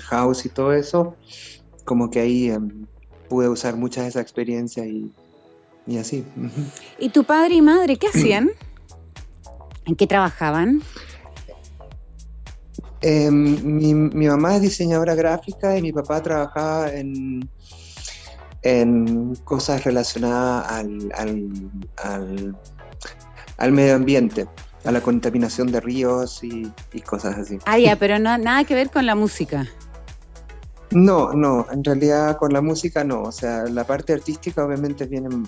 house 0.00 0.46
y 0.46 0.48
todo 0.48 0.72
eso, 0.72 1.16
como 1.84 2.10
que 2.10 2.20
ahí 2.20 2.50
em, 2.50 2.86
pude 3.28 3.48
usar 3.48 3.76
mucha 3.76 4.02
de 4.02 4.08
esa 4.08 4.20
experiencia 4.20 4.84
y, 4.86 5.12
así. 5.98 6.24
¿Y 6.98 7.08
tu 7.10 7.24
padre 7.24 7.54
y 7.54 7.62
madre 7.62 7.96
qué 7.96 8.08
hacían? 8.08 8.50
¿En 9.84 9.96
qué 9.96 10.06
trabajaban? 10.06 10.82
Em, 13.00 13.58
mi, 13.64 13.94
mi, 13.94 14.28
mamá 14.28 14.54
es 14.56 14.62
diseñadora 14.62 15.16
gráfica 15.16 15.76
y 15.76 15.82
mi 15.82 15.92
papá 15.92 16.22
trabajaba 16.22 16.92
en, 16.92 17.50
en 18.62 19.34
cosas 19.44 19.82
relacionadas 19.84 20.70
al, 20.70 21.12
al, 21.16 22.56
al, 23.58 23.72
medio 23.72 23.96
ambiente, 23.96 24.46
a 24.84 24.92
la 24.92 25.00
contaminación 25.00 25.70
de 25.70 25.80
ríos 25.80 26.42
y, 26.42 26.70
y 26.92 27.00
cosas 27.00 27.38
así. 27.38 27.58
Ah, 27.64 27.78
ya, 27.78 27.96
pero 27.96 28.18
no, 28.18 28.36
nada 28.38 28.64
que 28.64 28.74
ver 28.74 28.90
con 28.90 29.06
la 29.06 29.14
música. 29.14 29.66
No, 30.92 31.32
no, 31.32 31.66
en 31.72 31.82
realidad 31.82 32.36
con 32.36 32.52
la 32.52 32.60
música 32.60 33.02
no, 33.02 33.22
o 33.22 33.32
sea, 33.32 33.64
la 33.64 33.84
parte 33.84 34.12
artística 34.12 34.64
obviamente 34.64 35.06
viene 35.06 35.30
mm, 35.30 35.44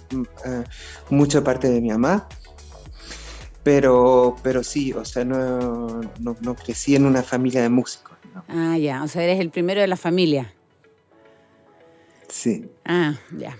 eh, 0.46 0.64
mucha 1.10 1.44
parte 1.44 1.68
de 1.68 1.82
mi 1.82 1.90
mamá, 1.90 2.26
pero, 3.62 4.36
pero 4.42 4.64
sí, 4.64 4.92
o 4.92 5.04
sea, 5.04 5.24
no, 5.24 6.00
no, 6.18 6.54
crecí 6.54 6.96
en 6.96 7.04
una 7.04 7.22
familia 7.22 7.62
de 7.62 7.68
músicos. 7.68 8.16
Ah, 8.48 8.78
ya, 8.78 9.02
o 9.02 9.08
sea, 9.08 9.22
eres 9.22 9.38
el 9.38 9.50
primero 9.50 9.80
de 9.80 9.86
la 9.86 9.96
familia. 9.96 10.52
Sí. 12.28 12.66
Ah, 12.84 13.14
ya. 13.38 13.56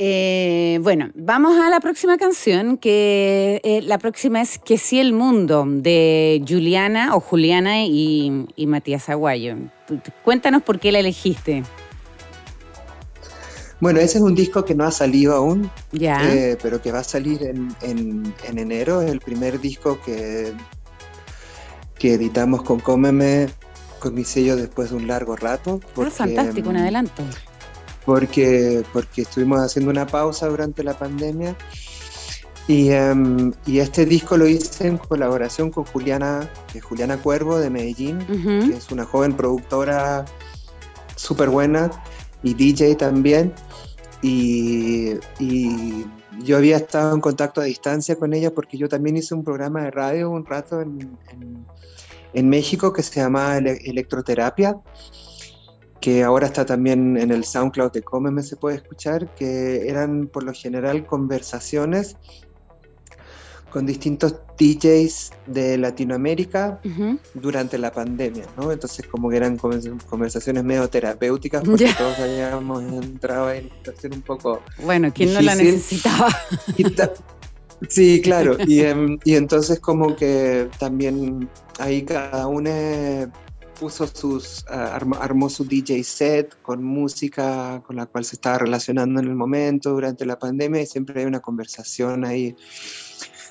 Eh, 0.00 0.78
bueno, 0.82 1.10
vamos 1.16 1.58
a 1.58 1.68
la 1.68 1.80
próxima 1.80 2.16
canción, 2.18 2.78
que 2.78 3.60
eh, 3.64 3.82
la 3.82 3.98
próxima 3.98 4.40
es 4.40 4.58
Que 4.58 4.78
sí 4.78 5.00
el 5.00 5.12
mundo, 5.12 5.64
de 5.66 6.42
Juliana 6.48 7.16
o 7.16 7.20
Juliana 7.20 7.84
y, 7.84 8.46
y 8.54 8.66
Matías 8.66 9.08
Aguayo. 9.08 9.56
Cuéntanos 10.22 10.62
por 10.62 10.78
qué 10.78 10.92
la 10.92 11.00
elegiste. 11.00 11.64
Bueno, 13.80 14.00
ese 14.00 14.18
es 14.18 14.24
un 14.24 14.34
disco 14.34 14.64
que 14.64 14.74
no 14.74 14.84
ha 14.84 14.90
salido 14.90 15.34
aún, 15.34 15.70
ya. 15.92 16.32
Eh, 16.32 16.58
pero 16.60 16.82
que 16.82 16.90
va 16.90 17.00
a 17.00 17.04
salir 17.04 17.42
en, 17.44 17.74
en, 17.82 18.58
enero. 18.58 19.02
Es 19.02 19.10
el 19.10 19.20
primer 19.20 19.60
disco 19.60 20.00
que, 20.04 20.52
que 21.96 22.14
editamos 22.14 22.62
con 22.62 22.80
Cómeme, 22.80 23.48
con 24.00 24.14
mi 24.14 24.24
sello 24.24 24.56
después 24.56 24.90
de 24.90 24.96
un 24.96 25.06
largo 25.06 25.36
rato. 25.36 25.80
ah, 25.96 26.10
fantástico, 26.10 26.70
un 26.70 26.76
mm, 26.76 26.78
adelanto. 26.78 27.22
Porque, 28.08 28.82
porque 28.94 29.20
estuvimos 29.20 29.60
haciendo 29.60 29.90
una 29.90 30.06
pausa 30.06 30.46
durante 30.46 30.82
la 30.82 30.98
pandemia. 30.98 31.54
Y, 32.66 32.88
em, 32.88 33.52
y, 33.66 33.80
este 33.80 34.06
disco 34.06 34.38
lo 34.38 34.46
hice 34.46 34.86
en 34.86 34.96
colaboración 34.96 35.70
con 35.70 35.84
Juliana, 35.84 36.48
Juliana 36.82 37.18
Cuervo 37.18 37.58
de 37.58 37.68
Medellín, 37.68 38.18
que 38.26 38.78
es 38.78 38.90
una 38.90 39.04
joven 39.04 39.34
productora 39.34 40.24
súper 41.16 41.50
buena 41.50 41.90
y 42.42 42.54
DJ 42.54 42.94
también. 42.94 43.52
Y, 44.22 45.18
yo 46.38 46.56
había 46.56 46.78
estado 46.78 47.14
en 47.14 47.20
contacto 47.20 47.60
a 47.60 47.64
distancia 47.64 48.16
con 48.16 48.32
ella 48.32 48.54
porque 48.54 48.78
yo 48.78 48.88
también 48.88 49.18
hice 49.18 49.34
un 49.34 49.44
programa 49.44 49.82
de 49.82 49.90
radio 49.90 50.30
un 50.30 50.46
rato 50.46 50.80
en, 50.80 51.18
en, 52.32 52.48
México 52.48 52.90
que 52.90 53.02
se 53.02 53.20
llama 53.20 53.58
Electroterapia, 53.58 54.80
que 56.00 56.22
ahora 56.22 56.46
está 56.46 56.64
también 56.64 57.16
en 57.16 57.30
el 57.30 57.44
SoundCloud 57.44 57.92
de 57.92 58.02
Cómeme 58.02 58.42
se 58.42 58.56
puede 58.56 58.76
escuchar, 58.76 59.34
que 59.34 59.88
eran 59.88 60.28
por 60.28 60.44
lo 60.44 60.52
general 60.52 61.06
conversaciones 61.06 62.16
con 63.70 63.84
distintos 63.84 64.36
DJs 64.58 65.30
de 65.46 65.76
Latinoamérica 65.76 66.80
durante 67.34 67.76
la 67.76 67.92
pandemia, 67.92 68.44
¿no? 68.56 68.72
Entonces 68.72 69.06
como 69.06 69.28
que 69.28 69.36
eran 69.36 69.58
conversaciones 69.58 70.64
medio 70.64 70.88
terapéuticas 70.88 71.62
porque 71.62 71.92
todos 71.96 72.18
habíamos 72.18 72.82
entrado 72.82 73.50
en 73.52 73.66
una 73.66 73.74
situación 73.76 74.14
un 74.14 74.22
poco 74.22 74.62
Bueno, 74.82 75.12
¿quién 75.14 75.34
no 75.34 75.40
la 75.40 75.54
necesitaba? 75.54 76.28
sí, 77.88 78.22
claro, 78.22 78.56
y, 78.66 78.82
y, 79.24 79.34
entonces 79.34 79.80
como 79.80 80.16
que 80.16 80.68
también 80.78 81.48
ahí 81.78 82.02
cada 82.02 82.46
uno 82.46 82.70
puso 83.78 84.06
sus, 84.06 84.64
ah, 84.68 84.98
armó 85.20 85.48
su 85.48 85.64
DJ 85.64 86.02
set 86.04 86.60
con 86.62 86.82
música 86.82 87.82
con 87.86 87.96
la 87.96 88.06
cual 88.06 88.24
se 88.24 88.36
estaba 88.36 88.58
relacionando 88.58 89.20
en 89.20 89.28
el 89.28 89.34
momento 89.34 89.90
durante 89.90 90.26
la 90.26 90.38
pandemia 90.38 90.82
y 90.82 90.86
siempre 90.86 91.20
hay 91.20 91.26
una 91.26 91.40
conversación 91.40 92.24
ahí 92.24 92.56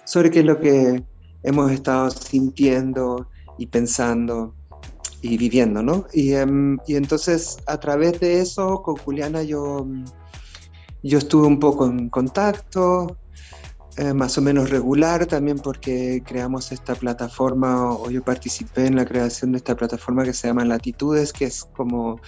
sobre 0.06 0.30
qué 0.32 0.40
es 0.40 0.46
lo 0.46 0.60
que 0.60 1.04
hemos 1.44 1.72
estado 1.72 2.10
sintiendo 2.12 3.30
y 3.58 3.68
pensando 3.68 4.54
y 5.22 5.38
viviendo, 5.38 5.82
¿no? 5.82 6.06
Y, 6.13 6.34
em, 6.34 6.78
entonces 6.88 7.58
a 7.66 7.80
través 7.80 8.20
de 8.20 8.42
eso 8.42 8.82
con 8.84 8.98
Juliana 8.98 9.44
yo, 9.44 9.88
yo 11.04 11.18
estuve 11.18 11.48
un 11.48 11.60
poco 11.60 11.86
en 11.86 12.10
contacto, 12.10 13.18
eh, 13.98 14.14
más 14.14 14.38
o 14.38 14.42
menos 14.42 14.70
regular 14.70 15.26
también 15.26 15.60
porque 15.60 16.24
creamos 16.26 16.72
esta 16.72 16.96
plataforma 16.96 17.92
o 17.92 18.10
yo 18.10 18.24
participé 18.24 18.86
en 18.86 18.96
la 18.96 19.06
creación 19.06 19.52
de 19.52 19.58
esta 19.58 19.76
plataforma 19.76 20.24
que 20.24 20.34
se 20.34 20.48
llama 20.48 20.66
Latitudes, 20.66 21.34
que 21.34 21.46
es 21.46 21.66
como 21.76 22.20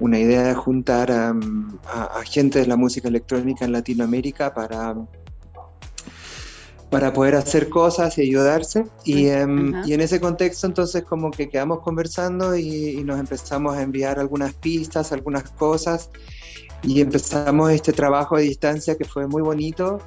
una 0.00 0.18
idea 0.18 0.42
de 0.42 0.54
juntar 0.54 1.10
a, 1.12 1.30
a 1.30 2.22
gente 2.24 2.58
de 2.58 2.66
la 2.66 2.76
música 2.76 3.08
electrónica 3.08 3.64
en 3.64 3.72
Latinoamérica 3.72 4.52
para 4.52 4.96
para 6.94 7.12
poder 7.12 7.34
hacer 7.34 7.70
cosas 7.70 8.16
y 8.18 8.22
ayudarse. 8.22 8.86
Y, 9.04 9.26
em, 9.26 9.82
y, 9.84 9.94
en 9.94 10.00
ese 10.00 10.20
contexto 10.20 10.68
entonces 10.68 11.02
como 11.02 11.32
que 11.32 11.48
quedamos 11.48 11.80
conversando 11.80 12.56
y, 12.56 13.02
nos 13.02 13.18
empezamos 13.18 13.76
a 13.76 13.82
enviar 13.82 14.20
algunas 14.20 14.52
pistas, 14.54 15.10
algunas 15.10 15.50
cosas 15.50 16.10
y 16.84 17.00
empezamos 17.00 17.72
este 17.72 17.92
trabajo 17.92 18.36
a 18.36 18.40
distancia 18.40 18.96
que 18.96 19.04
fue 19.04 19.26
muy 19.26 19.42
bonito 19.42 19.98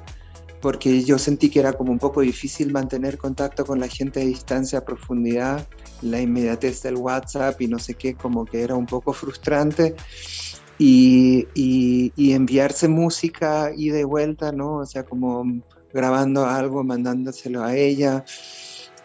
porque 0.60 1.04
yo 1.04 1.18
sentí 1.18 1.50
que 1.50 1.60
era 1.60 1.72
como 1.72 1.92
un 1.92 1.98
poco 1.98 2.20
difícil 2.20 2.72
mantener 2.72 3.18
contacto 3.18 3.64
con 3.64 3.78
la 3.80 3.88
gente 3.88 4.22
a 4.22 4.24
distancia 4.24 4.80
a 4.80 4.84
profundidad, 4.84 5.66
la 6.02 6.20
inmediatez 6.20 6.82
del 6.82 6.96
WhatsApp 6.96 7.60
y 7.60 7.68
no 7.68 7.78
sé 7.78 7.94
qué, 7.94 8.14
como 8.14 8.44
que 8.44 8.62
era 8.62 8.74
un 8.74 8.86
poco 8.86 9.12
frustrante. 9.12 9.94
Y, 10.80 11.48
y, 11.54 12.12
y 12.14 12.32
enviarse 12.32 12.86
música 12.86 13.72
y 13.76 13.90
de 13.90 14.04
vuelta, 14.04 14.52
¿no? 14.52 14.76
O 14.76 14.86
sea, 14.86 15.04
como 15.04 15.44
grabando 15.92 16.46
algo, 16.46 16.84
mandándoselo 16.84 17.64
a 17.64 17.74
ella, 17.74 18.24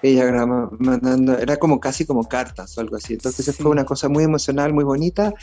ella 0.03 0.25
graba, 0.25 0.69
mandando, 0.79 1.37
era 1.37 1.57
como 1.57 1.79
casi 1.79 2.05
como 2.05 2.27
cartas 2.27 2.77
o 2.77 2.81
algo 2.81 2.97
así. 2.97 3.13
Entonces 3.13 3.55
fue 3.55 3.71
una 3.71 3.85
cosa 3.85 4.09
muy 4.09 4.23
emocional, 4.23 4.73
muy 4.73 4.83
bonita. 4.83 5.33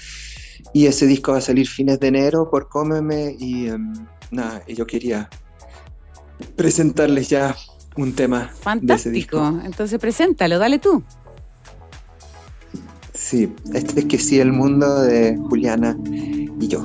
Y 0.72 0.86
ese 0.86 1.06
disco 1.06 1.32
va 1.32 1.38
a 1.38 1.40
salir 1.40 1.66
fines 1.66 1.98
de 1.98 2.08
enero 2.08 2.48
por 2.50 2.68
Cómeme 2.68 3.34
y 3.38 3.68
em, 3.68 3.92
nada, 4.30 4.62
yo 4.66 4.86
quería 4.86 5.28
presentarles 6.56 7.28
ya 7.28 7.56
un 7.96 8.14
tema. 8.14 8.50
Fantástico, 8.60 9.60
entonces 9.64 9.98
preséntalo, 9.98 10.58
dale 10.58 10.78
tú. 10.78 11.02
Sí, 13.14 13.52
este 13.74 14.00
es 14.00 14.06
que 14.06 14.18
sí, 14.18 14.40
el 14.40 14.52
mundo 14.52 15.02
de 15.02 15.36
Juliana 15.36 15.96
y 16.10 16.68
yo. 16.68 16.84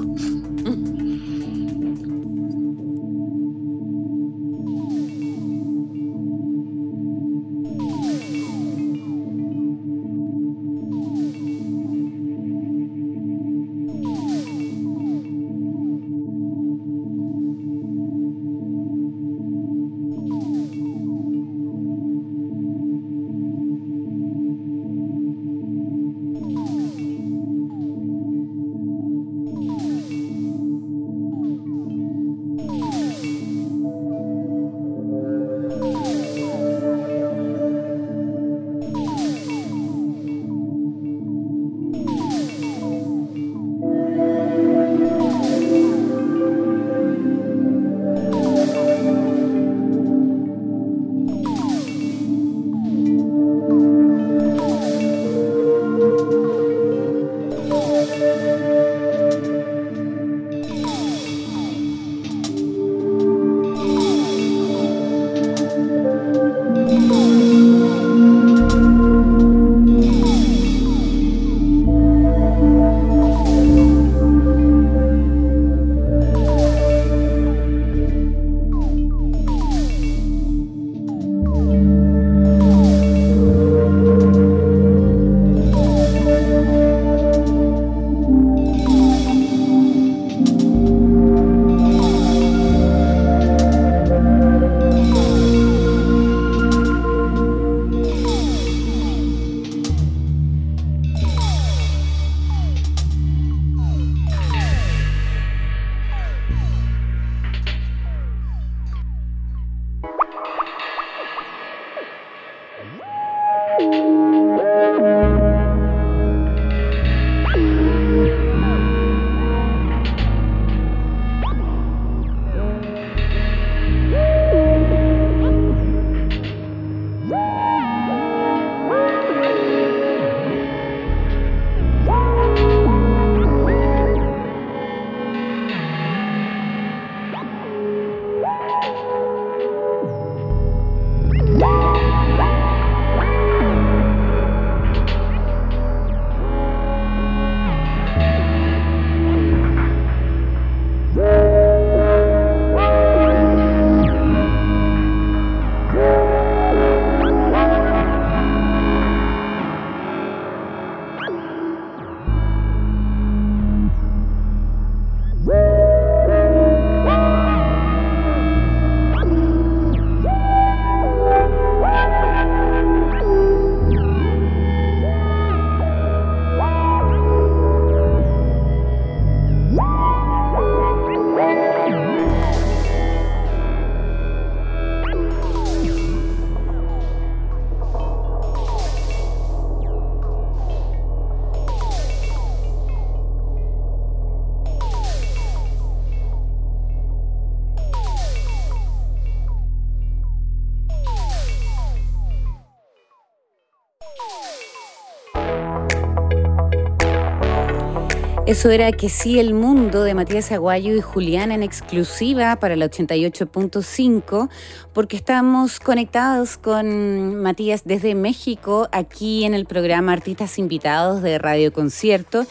Era 208.71 208.91
Que 208.91 209.10
sí 209.10 209.39
el 209.39 209.54
mundo 209.54 210.04
de 210.04 210.15
Matías 210.15 210.51
Aguayo 210.51 210.95
y 210.95 210.99
Julián 210.99 211.51
en 211.51 211.62
exclusiva 211.62 212.56
para 212.56 212.73
el 212.73 212.82
88.5, 212.82 214.49
porque 214.91 215.15
estamos 215.15 215.80
conectados 215.80 216.58
con 216.58 217.36
Matías 217.36 217.84
desde 217.86 218.15
México, 218.15 218.89
aquí 218.91 219.45
en 219.45 219.54
el 219.54 219.65
programa 219.65 220.13
Artistas 220.13 220.58
Invitados 220.58 221.21
de 221.21 221.38
Radio 221.38 221.71
Concierto. 221.71 222.47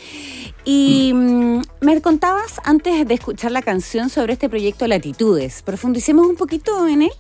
Y 0.65 1.13
mm, 1.13 1.63
me 1.81 2.01
contabas 2.01 2.61
antes 2.63 3.07
de 3.07 3.15
escuchar 3.15 3.51
la 3.51 3.63
canción 3.63 4.09
sobre 4.09 4.35
este 4.35 4.49
proyecto 4.49 4.87
Latitudes. 4.87 5.63
Profundicemos 5.63 6.27
un 6.27 6.37
poquito 6.37 6.87
en 6.87 7.03
él. 7.03 7.13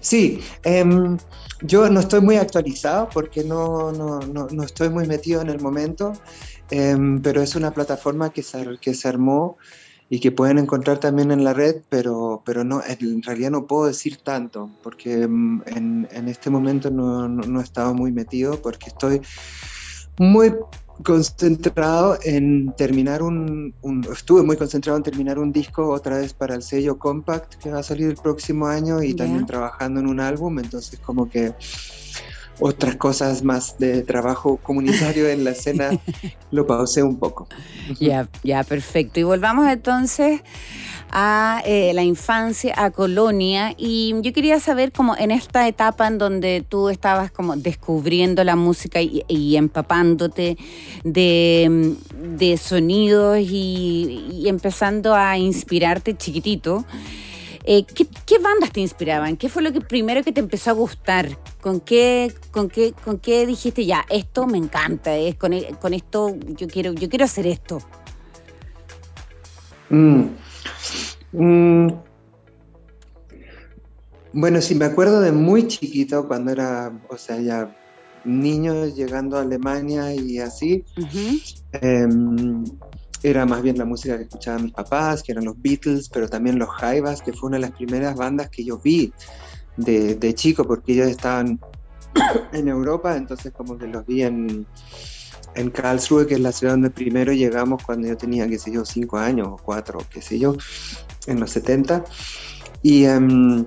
Sí, 0.00 0.40
em, 0.62 1.18
yo 1.66 1.88
no 1.88 2.00
estoy 2.00 2.20
muy 2.20 2.36
actualizado 2.36 3.08
porque 3.12 3.42
no, 3.42 3.90
no, 3.90 4.20
no, 4.20 4.62
estoy 4.62 4.90
muy 4.90 5.06
metido 5.06 5.40
en 5.40 5.48
el 5.48 5.60
momento, 5.60 6.12
em, 6.70 7.20
pero 7.22 7.40
es 7.40 7.56
una 7.56 7.72
plataforma 7.72 8.30
que 8.30 8.42
se, 8.42 8.78
que 8.80 8.92
se 8.94 9.08
armó 9.08 9.56
y 10.10 10.20
que 10.20 10.30
pueden 10.30 10.58
encontrar 10.58 10.98
también 10.98 11.30
en 11.30 11.42
la 11.42 11.54
red, 11.54 11.76
pero, 11.88 12.42
pero 12.44 12.64
no, 12.64 12.82
en 12.86 13.22
realidad 13.22 13.50
no 13.50 13.66
puedo 13.66 13.86
decir 13.86 14.18
tanto, 14.18 14.70
porque 14.82 15.22
em, 15.22 15.62
en, 15.66 16.06
en 16.12 16.28
este 16.28 16.50
momento 16.50 16.90
no, 16.90 17.28
no, 17.28 17.60
he 17.60 17.62
estado 17.62 17.94
muy 17.94 18.12
metido, 18.12 18.60
porque 18.60 18.88
estoy 18.88 19.22
muy 20.18 20.54
concentrado 21.02 22.18
en 22.22 22.72
terminar 22.76 23.22
un, 23.22 23.74
estuve 24.12 24.42
muy 24.42 24.56
concentrado 24.56 24.96
en 24.96 25.02
terminar 25.02 25.38
un 25.38 25.52
disco 25.52 25.88
otra 25.88 26.18
vez 26.18 26.32
para 26.32 26.54
el 26.54 26.62
sello 26.62 26.98
Compact 26.98 27.54
que 27.54 27.70
va 27.70 27.80
a 27.80 27.82
salir 27.82 28.08
el 28.08 28.16
próximo 28.16 28.66
año 28.66 29.02
y 29.02 29.14
también 29.14 29.46
trabajando 29.46 30.00
en 30.00 30.06
un 30.06 30.20
álbum, 30.20 30.58
entonces 30.58 30.98
como 31.00 31.28
que 31.28 31.54
otras 32.60 32.96
cosas 32.96 33.42
más 33.42 33.78
de 33.78 34.02
trabajo 34.02 34.58
comunitario 34.58 35.28
en 35.28 35.44
la 35.44 35.50
escena 35.50 35.90
lo 36.50 36.66
pausé 36.66 37.02
un 37.02 37.16
poco. 37.16 37.48
Ya, 37.98 38.28
ya, 38.42 38.62
perfecto. 38.62 39.18
Y 39.20 39.24
volvamos 39.24 39.68
entonces 39.68 40.40
a 41.16 41.62
eh, 41.64 41.92
la 41.94 42.02
infancia, 42.02 42.74
a 42.76 42.90
Colonia. 42.90 43.72
Y 43.78 44.14
yo 44.20 44.32
quería 44.32 44.58
saber, 44.58 44.90
como 44.90 45.16
en 45.16 45.30
esta 45.30 45.66
etapa 45.68 46.08
en 46.08 46.18
donde 46.18 46.64
tú 46.68 46.88
estabas 46.88 47.30
como 47.30 47.56
descubriendo 47.56 48.42
la 48.42 48.56
música 48.56 49.00
y, 49.00 49.56
empapándote 49.56 50.58
de, 51.04 52.58
sonidos 52.60 53.38
y, 53.38 54.44
empezando 54.46 55.14
a 55.14 55.38
inspirarte 55.38 56.16
chiquitito. 56.16 56.84
Eh, 57.66 57.84
¿qué, 57.84 58.38
bandas 58.40 58.72
te 58.72 58.80
inspiraban? 58.80 59.36
¿Qué 59.36 59.48
fue 59.48 59.62
lo 59.62 59.72
que 59.72 59.80
primero 59.80 60.22
que 60.22 60.32
te 60.32 60.40
empezó 60.40 60.70
a 60.70 60.72
gustar? 60.74 61.38
¿Con 61.62 61.80
qué, 61.80 62.34
con 62.50 62.68
qué, 62.68 62.92
con 62.92 63.18
qué 63.18 63.46
dijiste 63.46 63.86
ya, 63.86 64.04
esto 64.10 64.46
me 64.46 64.58
encanta, 64.58 65.12
con 65.38 65.94
esto 65.94 66.36
yo 66.48 66.66
quiero, 66.66 66.92
yo 66.92 67.08
quiero 67.08 67.24
hacer 67.24 67.46
esto? 67.46 67.78
Mm. 69.88 70.24
Mm. 71.32 71.88
Bueno, 74.32 74.60
sí, 74.60 74.74
me 74.74 74.86
acuerdo 74.86 75.20
de 75.20 75.30
muy 75.32 75.68
chiquito, 75.68 76.26
cuando 76.26 76.50
era, 76.50 76.92
o 77.08 77.16
sea, 77.16 77.40
ya 77.40 77.76
niño 78.24 78.86
llegando 78.86 79.36
a 79.36 79.42
Alemania 79.42 80.12
y 80.14 80.38
así. 80.38 80.84
Em, 81.72 82.64
era 83.22 83.46
más 83.46 83.62
bien 83.62 83.78
la 83.78 83.84
música 83.84 84.16
que 84.16 84.24
escuchaban 84.24 84.64
mis 84.64 84.72
papás, 84.72 85.22
que 85.22 85.32
eran 85.32 85.44
los 85.44 85.60
Beatles, 85.60 86.08
pero 86.08 86.28
también 86.28 86.58
los 86.58 86.68
Jaivas, 86.68 87.22
que 87.22 87.32
fue 87.32 87.48
una 87.48 87.58
de 87.58 87.62
las 87.62 87.72
primeras 87.72 88.16
bandas 88.16 88.50
que 88.50 88.64
yo 88.64 88.78
vi 88.78 89.12
de, 89.76 90.16
de 90.16 90.34
chico, 90.34 90.64
porque 90.64 90.92
ellos 90.92 91.08
estaban 91.08 91.60
en 92.52 92.68
Europa, 92.68 93.16
entonces 93.16 93.52
como 93.52 93.78
que 93.78 93.86
los 93.86 94.04
vi 94.04 94.22
en, 94.22 94.66
en 95.54 95.70
Karlsruhe, 95.70 96.26
que 96.26 96.34
es 96.34 96.40
la 96.40 96.52
ciudad 96.52 96.74
donde 96.74 96.90
primero 96.90 97.32
llegamos 97.32 97.82
cuando 97.82 98.08
yo 98.08 98.16
tenía, 98.16 98.48
qué 98.48 98.58
sé 98.58 98.72
yo, 98.72 98.84
cinco 98.84 99.18
años 99.18 99.48
o 99.48 99.56
cuatro, 99.56 99.98
qué 100.10 100.20
sé 100.20 100.38
yo, 100.38 100.56
en 101.26 101.40
los 101.40 101.50
70. 101.50 102.04
Y, 102.82 103.04
em, 103.04 103.64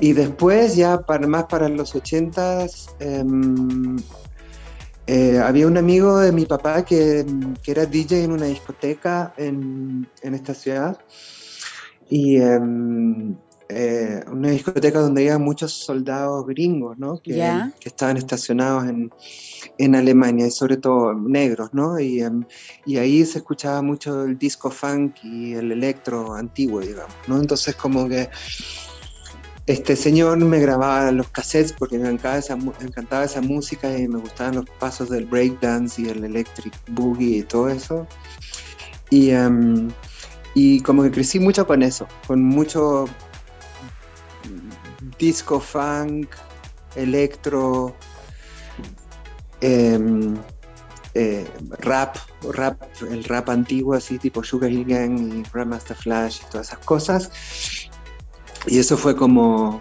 y 0.00 0.12
después, 0.12 0.76
ya 0.76 1.00
para, 1.00 1.26
más 1.26 1.44
para 1.44 1.68
los 1.68 1.94
80, 1.94 2.66
em, 3.00 3.96
eh, 5.06 5.38
había 5.38 5.66
un 5.66 5.76
amigo 5.76 6.18
de 6.18 6.32
mi 6.32 6.46
papá 6.46 6.84
que, 6.84 7.26
que, 7.62 7.70
era 7.70 7.86
DJ 7.86 8.24
en 8.24 8.32
una 8.32 8.46
discoteca 8.46 9.34
en, 9.36 10.08
en 10.22 10.34
esta 10.34 10.54
ciudad. 10.54 10.98
Y 12.08 12.36
em, 12.36 13.36
eh, 13.76 14.24
una 14.30 14.50
discoteca 14.50 15.00
donde 15.00 15.22
había 15.22 15.38
muchos 15.38 15.72
soldados 15.72 16.46
gringos, 16.46 16.96
¿no? 16.96 17.20
Que, 17.20 17.34
que 17.80 17.88
estaban 17.88 18.16
estacionados 18.16 18.84
en, 18.84 19.10
en, 19.78 19.94
Alemania, 19.96 20.46
y 20.46 20.50
sobre 20.52 20.76
todo 20.76 21.12
negros, 21.14 21.70
¿no? 21.72 21.98
Y, 21.98 22.20
em, 22.20 22.44
y, 22.86 22.98
ahí 22.98 23.24
se 23.24 23.38
escuchaba 23.38 23.82
mucho 23.82 24.24
el 24.24 24.38
disco 24.38 24.70
funk 24.70 25.16
y 25.24 25.54
el 25.54 25.72
electro 25.72 26.34
antiguo, 26.34 26.80
digamos, 26.80 27.14
¿no? 27.26 27.40
Entonces 27.40 27.74
como 27.74 28.08
que 28.08 28.28
este 29.66 29.96
señor 29.96 30.38
me 30.38 30.60
grababa 30.60 31.10
los 31.10 31.28
cassettes 31.30 31.72
porque 31.72 31.98
me 31.98 32.08
encantaba 32.08 32.38
esa, 32.38 32.54
encantaba 32.80 33.24
esa 33.24 33.40
música 33.40 33.98
y 33.98 34.06
me 34.06 34.18
gustaban 34.18 34.56
los 34.56 34.66
pasos 34.78 35.08
del 35.10 35.24
breakdance 35.24 36.00
y 36.00 36.08
el 36.08 36.22
electric 36.22 36.74
boogie 36.90 37.38
y 37.38 37.42
todo 37.42 37.68
eso. 37.68 38.06
Y, 39.10 39.30
em, 39.30 39.88
y 40.54 40.80
como 40.80 41.02
que 41.02 41.10
crecí 41.10 41.40
mucho 41.40 41.66
con 41.66 41.82
eso, 41.82 42.06
con 42.26 42.42
mucho 42.42 43.06
disco 45.18 45.60
funk, 45.60 46.28
electro, 46.96 47.94
em, 49.60 50.36
eh, 51.14 51.46
rap, 51.78 52.16
rap, 52.52 52.82
el 53.08 53.24
rap 53.24 53.48
antiguo 53.48 53.94
así 53.94 54.18
tipo 54.18 54.42
Sugar 54.42 54.70
Hill 54.70 54.84
Gang 54.84 55.18
y 55.18 55.42
Grandmaster 55.52 55.96
Flash 55.96 56.40
y 56.42 56.50
todas 56.50 56.68
esas 56.68 56.84
cosas. 56.84 57.30
Y 58.66 58.78
eso 58.78 58.96
fue 58.96 59.14
como, 59.14 59.80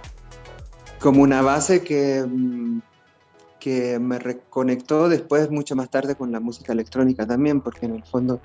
como 1.00 1.22
una 1.24 1.42
base 1.42 1.82
que, 1.84 2.24
mm, 2.28 2.82
que 3.60 3.98
me 3.98 4.20
reconectó 4.20 5.08
después, 5.08 5.50
mucho 5.50 5.76
más 5.76 5.90
tarde, 5.90 6.16
con 6.16 6.32
la 6.32 6.40
música 6.40 6.74
electrónica 6.74 7.26
también, 7.26 7.62
porque 7.62 7.86
en 7.86 7.96
el 7.96 8.04
fondo 8.04 8.42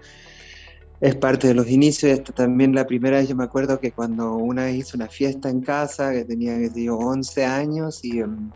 es 1.00 1.14
parte 1.14 1.48
de 1.48 1.54
los 1.54 1.68
inicios. 1.68 2.22
también 2.34 2.74
la 2.74 2.86
primera 2.86 3.18
vez 3.18 3.28
yo 3.28 3.36
me 3.36 3.44
acuerdo 3.44 3.78
que 3.78 3.92
cuando 3.92 4.34
una 4.34 4.64
vez 4.64 4.76
hice 4.76 4.96
una 4.96 5.08
fiesta 5.08 5.48
en 5.48 5.60
casa, 5.60 6.12
que 6.12 6.24
tenía, 6.24 6.58
que 6.58 6.70
digo, 6.70 6.98
11 6.98 7.44
años 7.44 8.00
em, 8.02 8.50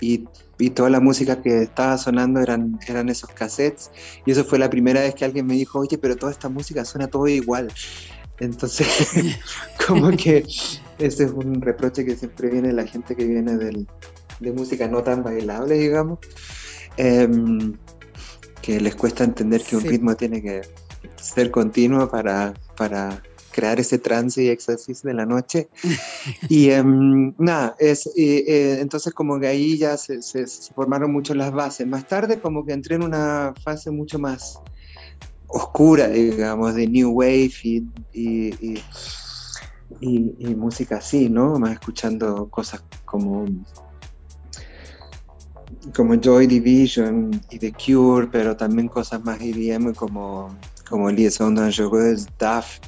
y, 0.00 0.24
y, 0.58 0.70
toda 0.70 0.90
la 0.90 1.00
música 1.00 1.42
que 1.42 1.62
estaba 1.62 1.98
sonando 1.98 2.40
eran, 2.40 2.78
eran 2.86 3.08
esos 3.08 3.30
cassettes. 3.30 3.90
Y 4.24 4.32
eso 4.32 4.44
fue 4.44 4.58
la 4.58 4.70
primera 4.70 5.00
vez 5.00 5.14
que 5.14 5.24
alguien 5.24 5.46
me 5.46 5.54
dijo, 5.54 5.78
oye, 5.80 5.98
pero 5.98 6.16
toda 6.16 6.32
esta 6.32 6.48
música 6.48 6.84
suena 6.84 7.08
todo 7.08 7.26
igual. 7.28 7.68
Entonces, 8.40 8.86
como 9.86 10.10
que 10.10 10.44
ese 10.98 11.24
es 11.24 11.30
un 11.30 11.60
reproche 11.60 12.04
que 12.04 12.16
siempre 12.16 12.50
viene 12.50 12.68
de 12.68 12.74
la 12.74 12.86
gente 12.86 13.14
que 13.16 13.24
viene 13.24 13.56
del, 13.56 13.86
de 14.40 14.52
música 14.52 14.88
no 14.88 15.02
tan 15.02 15.22
bailable, 15.22 15.74
digamos, 15.74 16.18
em, 16.96 17.74
que 18.62 18.80
les 18.80 18.94
cuesta 18.94 19.24
entender 19.24 19.62
que 19.62 19.76
un 19.76 19.84
ritmo 19.84 20.14
tiene 20.16 20.42
que 20.42 20.62
ser 21.34 21.50
continuo 21.50 22.08
para, 22.08 22.54
para 22.76 23.22
crear 23.52 23.80
ese 23.80 23.98
trance 23.98 24.42
y 24.42 24.48
éxtasis 24.48 25.02
de 25.02 25.14
la 25.14 25.24
noche. 25.24 25.68
y 26.48 26.70
em, 26.70 27.34
nada, 27.38 27.74
es, 27.78 28.06
eh, 28.16 28.78
entonces 28.80 29.14
como 29.14 29.40
que 29.40 29.46
ahí 29.46 29.78
ya 29.78 29.96
se, 29.96 30.22
se, 30.22 30.46
formaron 30.74 31.10
mucho 31.10 31.34
las 31.34 31.52
bases. 31.52 31.86
Más 31.86 32.06
tarde 32.06 32.38
como 32.38 32.64
que 32.64 32.74
entré 32.74 32.96
en 32.96 33.02
una 33.02 33.54
fase 33.64 33.90
mucho 33.90 34.18
más 34.18 34.60
oscura, 35.48 36.08
digamos, 36.08 36.74
de 36.74 36.86
New 36.86 37.10
Wave 37.12 37.52
y, 37.62 37.84
y, 38.12 38.82
y, 40.00 40.54
música 40.54 40.96
así, 40.96 41.28
¿no? 41.28 41.58
Más 41.58 41.72
escuchando 41.72 42.48
cosas 42.50 42.82
como 43.04 43.46
como 45.94 46.14
Joy 46.14 46.46
Division 46.46 47.30
y 47.50 47.58
The 47.58 47.72
Cure, 47.72 48.28
pero 48.30 48.56
también 48.56 48.88
cosas 48.88 49.24
más 49.24 49.40
IBM 49.40 49.94
como 49.94 50.50
como 50.88 51.10
Liaison 51.10 51.54
Dangereuse, 51.54 52.26
Duff, 52.38 52.78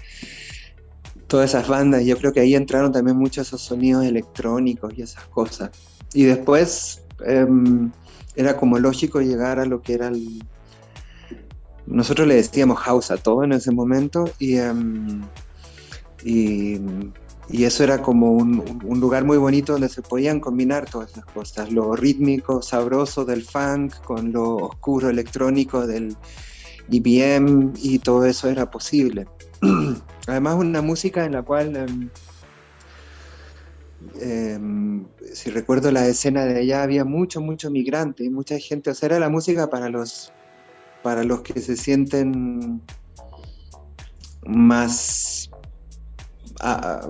todas 1.26 1.50
esas 1.50 1.68
bandas. 1.68 2.04
Yo 2.04 2.16
creo 2.16 2.32
que 2.32 2.40
ahí 2.40 2.54
entraron 2.54 2.92
también 2.92 3.16
muchos 3.16 3.46
esos 3.46 3.60
sonidos 3.62 4.04
electrónicos 4.04 4.92
y 4.96 5.02
esas 5.02 5.24
cosas. 5.26 5.70
Y 6.12 6.24
después 6.24 7.02
em, 7.26 7.90
era 8.34 8.56
como 8.56 8.78
lógico 8.78 9.20
llegar 9.20 9.60
a 9.60 9.66
lo 9.66 9.82
que 9.82 9.94
era 9.94 10.08
el... 10.08 10.44
Nosotros 11.86 12.26
le 12.26 12.34
decíamos 12.34 12.78
house 12.80 13.10
a 13.10 13.16
todo 13.16 13.44
en 13.44 13.52
ese 13.52 13.70
momento 13.70 14.24
y, 14.38 14.56
em, 14.56 15.22
y, 16.22 16.80
eso 17.50 17.82
era 17.82 18.02
como 18.02 18.32
un, 18.32 18.80
un, 18.84 19.00
lugar 19.00 19.24
muy 19.24 19.38
bonito 19.38 19.72
donde 19.72 19.88
se 19.88 20.02
podían 20.02 20.38
combinar 20.38 20.84
todas 20.88 21.12
esas 21.12 21.24
cosas, 21.24 21.72
lo 21.72 21.96
rítmico, 21.96 22.60
sabroso 22.60 23.24
del 23.24 23.42
funk 23.42 23.94
con 24.04 24.32
lo 24.32 24.56
oscuro 24.56 25.08
electrónico 25.08 25.86
del, 25.86 26.14
IBM 26.90 27.72
y 27.76 27.98
todo 27.98 28.24
eso 28.26 28.48
era 28.48 28.70
posible. 28.70 29.26
Además, 30.26 30.56
una 30.56 30.82
música 30.82 31.24
en 31.24 31.32
la 31.32 31.42
cual, 31.42 32.10
em, 34.20 35.04
si 35.32 35.50
recuerdo 35.50 35.90
la 35.90 36.06
escena 36.06 36.44
de 36.44 36.60
allá, 36.60 36.82
había 36.82 37.04
mucho, 37.04 37.40
mucho 37.40 37.70
migrante 37.70 38.24
y 38.24 38.30
mucha 38.30 38.58
gente. 38.58 38.90
O 38.90 38.94
sea, 38.94 39.06
era 39.08 39.18
la 39.18 39.28
música 39.28 39.70
para 39.70 39.88
los, 39.88 40.32
para 41.02 41.24
los 41.24 41.40
que 41.42 41.60
se 41.60 41.76
sienten 41.76 42.82
más 44.46 45.50
ah, 46.60 47.08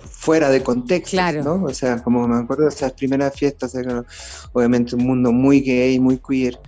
fuera 0.00 0.50
de 0.50 0.62
contexto, 0.62 1.16
¿no? 1.44 1.64
O 1.64 1.74
sea, 1.74 2.02
como 2.02 2.26
me 2.26 2.36
acuerdo 2.36 2.64
de 2.64 2.70
esas 2.70 2.92
primeras 2.92 3.34
fiestas, 3.34 3.74
obviamente 4.52 4.94
un 4.96 5.06
mundo 5.06 5.32
muy 5.32 5.60
gay, 5.60 5.98
muy 5.98 6.18
queer, 6.18 6.58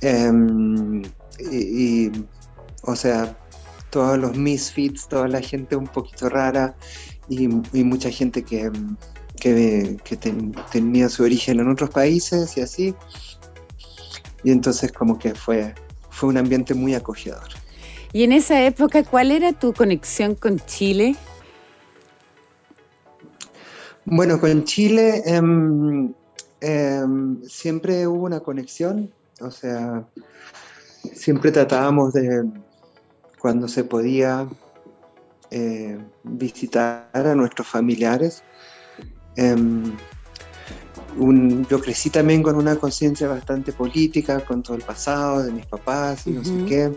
em, 0.00 1.02
y, 1.40 2.10
o 2.82 2.96
sea, 2.96 3.36
todos 3.90 4.18
los 4.18 4.36
misfits, 4.36 5.06
toda 5.08 5.28
la 5.28 5.40
gente 5.40 5.76
un 5.76 5.86
poquito 5.86 6.28
rara 6.28 6.74
y, 7.28 7.48
mucha 7.48 8.10
gente 8.10 8.42
que, 8.42 8.70
que, 9.36 9.98
tenía 10.70 11.08
su 11.08 11.22
origen 11.22 11.60
en 11.60 11.70
otros 11.70 11.90
países 11.90 12.56
y 12.56 12.62
así. 12.62 12.94
Y 14.44 14.50
entonces 14.50 14.92
como 14.92 15.18
que 15.18 15.34
fue, 15.34 15.74
fue 16.10 16.30
un 16.30 16.38
ambiente 16.38 16.74
muy 16.74 16.94
acogedor. 16.94 17.48
Y 18.12 18.24
en 18.24 18.32
esa 18.32 18.62
época, 18.64 19.02
¿cuál 19.04 19.30
era 19.30 19.52
tu 19.52 19.72
conexión 19.72 20.34
con 20.34 20.58
Chile? 20.60 21.16
Bueno, 24.04 24.40
con 24.40 24.64
Chile 24.64 25.22
em, 25.24 26.12
em, 26.60 27.42
siempre 27.44 28.06
hubo 28.06 28.24
una 28.24 28.40
conexión, 28.40 29.12
o 29.40 29.50
sea, 29.50 30.04
siempre 31.14 31.52
tratábamos 31.52 32.12
de, 32.12 32.44
cuando 33.38 33.68
se 33.68 33.84
podía, 33.84 34.48
eh, 35.50 35.98
visitar 36.22 37.08
a 37.12 37.34
nuestros 37.34 37.66
familiares. 37.66 38.42
Em, 39.36 39.96
yo 41.68 41.80
crecí 41.80 42.08
también 42.08 42.42
con 42.42 42.56
una 42.56 42.76
conciencia 42.76 43.28
bastante 43.28 43.72
política, 43.72 44.40
con 44.40 44.62
todo 44.62 44.76
el 44.76 44.82
pasado 44.82 45.42
de 45.42 45.52
mis 45.52 45.66
papás 45.66 46.26
y 46.26 46.30
no 46.30 46.44
sé 46.44 46.64
qué. 46.66 46.92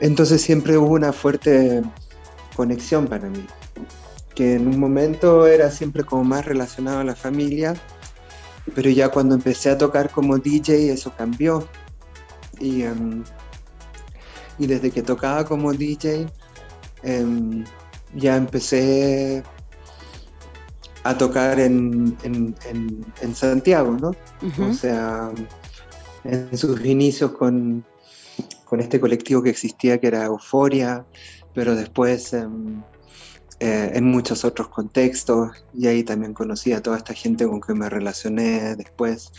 Entonces 0.00 0.42
siempre 0.42 0.76
hubo 0.76 0.94
una 0.94 1.12
fuerte 1.12 1.82
conexión 2.56 3.06
para 3.06 3.28
mí 3.28 3.46
que 4.36 4.54
en 4.54 4.68
un 4.68 4.78
momento 4.78 5.46
era 5.46 5.70
siempre 5.70 6.04
como 6.04 6.22
más 6.22 6.44
relacionado 6.44 7.00
a 7.00 7.04
la 7.04 7.16
familia, 7.16 7.74
pero 8.74 8.90
ya 8.90 9.08
cuando 9.08 9.34
empecé 9.34 9.70
a 9.70 9.78
tocar 9.78 10.10
como 10.10 10.38
DJ 10.38 10.92
eso 10.92 11.10
cambió. 11.16 11.66
Y, 12.60 12.82
em, 12.82 13.24
y 14.58 14.66
desde 14.66 14.90
que 14.90 15.02
tocaba 15.02 15.44
como 15.44 15.72
DJ, 15.72 16.26
em, 17.02 17.64
ya 18.14 18.36
empecé 18.36 19.42
a 21.04 21.16
tocar 21.16 21.60
en, 21.60 22.16
Santiago, 23.34 23.96
¿no? 24.00 24.12
O 24.68 24.72
sea, 24.72 25.30
en 26.24 26.56
sus 26.56 26.84
inicios 26.84 27.32
con, 27.32 27.84
con, 28.64 28.80
este 28.80 28.98
colectivo 28.98 29.42
que 29.42 29.50
existía 29.50 29.98
que 30.00 30.08
era 30.08 30.24
Euforia, 30.24 31.06
pero 31.54 31.74
después... 31.74 32.32
Em, 32.32 32.82
eh, 33.58 33.92
en 33.94 34.04
muchos 34.04 34.44
otros 34.44 34.68
contextos 34.68 35.64
y 35.72 35.86
ahí 35.86 36.04
también 36.04 36.34
conocí 36.34 36.74
a 36.74 36.82
toda 36.82 36.98
esta 36.98 37.14
gente 37.14 37.46
con 37.46 37.62
que 37.62 37.72
me 37.72 37.88
relacioné 37.88 38.76
después. 38.76 39.32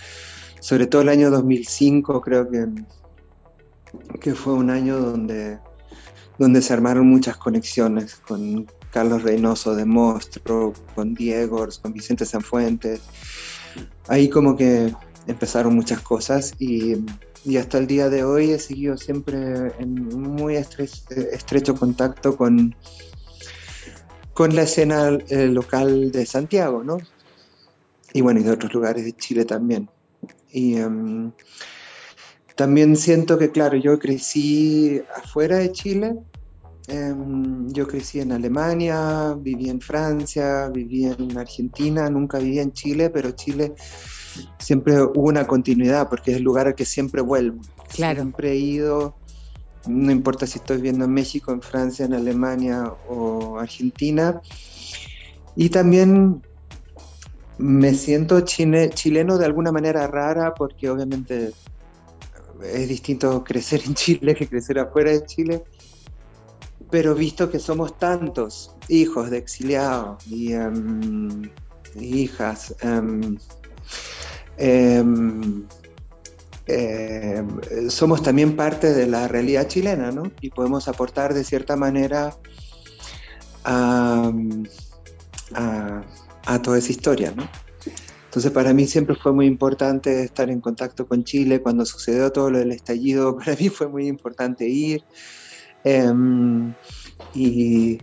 Sobre 0.59 0.87
todo 0.87 1.03
el 1.03 1.09
año 1.09 1.29
2005 1.29 2.21
creo 2.21 2.49
que, 2.49 2.65
que 4.19 4.33
fue 4.33 4.53
un 4.53 4.69
año 4.69 4.99
donde, 4.99 5.59
donde 6.37 6.61
se 6.61 6.73
armaron 6.73 7.07
muchas 7.07 7.37
conexiones 7.37 8.15
con 8.15 8.67
Carlos 8.91 9.23
Reynoso 9.23 9.75
de 9.75 9.85
Mostro, 9.85 10.73
con 10.95 11.13
Diego, 11.13 11.67
con 11.81 11.93
Vicente 11.93 12.25
Sanfuentes. 12.25 13.01
Ahí 14.07 14.29
como 14.29 14.55
que 14.55 14.93
empezaron 15.27 15.75
muchas 15.75 16.01
cosas 16.01 16.53
y, 16.57 16.95
y 17.45 17.57
hasta 17.57 17.77
el 17.77 17.87
día 17.87 18.09
de 18.09 18.23
hoy 18.23 18.51
he 18.51 18.59
seguido 18.59 18.97
siempre 18.97 19.71
en 19.79 19.93
muy 19.95 20.55
estrecho 20.55 21.75
contacto 21.75 22.35
con, 22.35 22.75
con 24.33 24.55
la 24.55 24.63
escena 24.63 25.17
eh, 25.29 25.47
local 25.47 26.11
de 26.11 26.25
Santiago, 26.25 26.83
¿no? 26.83 26.97
Y 28.13 28.21
bueno, 28.21 28.39
y 28.39 28.43
de 28.43 28.51
otros 28.51 28.73
lugares 28.73 29.03
de 29.05 29.13
Chile 29.13 29.45
también. 29.45 29.89
Y 30.51 30.75
em, 30.75 31.31
también 32.57 32.97
siento 32.97 33.37
que, 33.37 33.51
claro, 33.51 33.77
yo 33.77 33.97
crecí 33.99 35.01
afuera 35.15 35.57
de 35.57 35.71
Chile, 35.71 36.15
em, 36.87 37.69
yo 37.69 37.87
crecí 37.87 38.19
en 38.19 38.31
Alemania, 38.33 39.35
viví 39.39 39.69
en 39.69 39.79
Francia, 39.79 40.67
viví 40.69 41.05
en 41.05 41.37
Argentina, 41.37 42.09
nunca 42.09 42.39
viví 42.39 42.59
en 42.59 42.73
Chile, 42.73 43.09
pero 43.09 43.31
Chile 43.31 43.75
siempre 44.59 45.01
hubo 45.01 45.29
una 45.29 45.47
continuidad 45.47 46.09
porque 46.09 46.31
es 46.31 46.37
el 46.37 46.43
lugar 46.43 46.67
al 46.67 46.75
que 46.75 46.85
siempre 46.85 47.21
vuelvo. 47.21 47.61
Claro. 47.95 48.21
Siempre 48.21 48.51
he 48.51 48.57
ido 48.57 49.15
no 49.87 50.11
importa 50.11 50.45
si 50.45 50.59
estoy 50.59 50.81
viendo 50.81 51.05
en 51.05 51.13
México, 51.13 51.51
en 51.51 51.61
Francia, 51.61 52.05
en 52.05 52.13
Alemania 52.13 52.91
o 53.07 53.57
Argentina. 53.59 54.41
Y 55.55 55.69
también 55.69 56.41
me 57.57 57.93
siento 57.93 58.41
chileno 58.41 59.37
de 59.37 59.45
alguna 59.45 59.71
manera 59.71 60.07
rara 60.07 60.53
porque 60.53 60.89
obviamente 60.89 61.51
es 62.63 62.87
distinto 62.87 63.43
crecer 63.43 63.81
en 63.85 63.93
Chile 63.95 64.35
que 64.35 64.47
crecer 64.47 64.79
afuera 64.79 65.11
de 65.11 65.25
Chile, 65.25 65.63
pero 66.89 67.15
visto 67.15 67.49
que 67.49 67.59
somos 67.59 67.97
tantos 67.97 68.75
hijos 68.87 69.29
de 69.29 69.37
exiliados 69.37 70.25
y 70.27 70.53
em, 70.53 71.51
hijas, 71.99 72.75
em, 72.81 73.37
em, 74.57 75.65
somos 77.89 78.21
también 78.21 78.55
parte 78.55 78.93
de 78.93 79.07
la 79.07 79.27
realidad 79.27 79.67
chilena, 79.67 80.11
¿no? 80.11 80.31
Y 80.41 80.49
podemos 80.49 80.87
aportar 80.87 81.33
de 81.33 81.43
cierta 81.43 81.75
manera 81.75 82.35
a, 83.63 84.31
toda 86.63 86.77
esa 86.77 86.91
historia, 86.91 87.33
¿no? 87.35 87.47
Entonces 88.27 88.51
para 88.51 88.73
mí 88.73 88.85
siempre 88.87 89.15
fue 89.15 89.31
muy 89.31 89.45
importante 89.45 90.21
estar 90.21 90.49
en 90.49 90.59
contacto 90.59 91.07
con 91.07 91.23
Chile. 91.23 91.61
Cuando 91.61 91.85
sucedió 91.85 92.29
todo 92.31 92.51
lo 92.51 92.59
del 92.59 92.73
estallido, 92.73 93.37
para 93.37 93.55
mí 93.55 93.69
fue 93.69 93.87
muy 93.87 94.07
importante 94.07 94.67
ir. 94.67 95.03
Em, 95.83 96.73
y, 97.33 97.99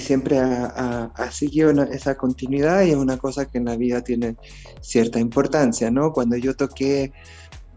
siempre 0.00 0.38
ha, 0.38 1.30
seguido 1.30 1.70
esa 1.84 2.16
continuidad 2.16 2.82
y 2.82 2.90
es 2.90 2.96
una 2.96 3.18
cosa 3.18 3.44
que 3.44 3.58
en 3.58 3.66
la 3.66 3.76
vida 3.76 4.02
tiene 4.02 4.36
cierta 4.80 5.20
importancia, 5.20 5.90
¿no? 5.90 6.12
Cuando 6.12 6.36
yo 6.36 6.56
toqué 6.56 7.12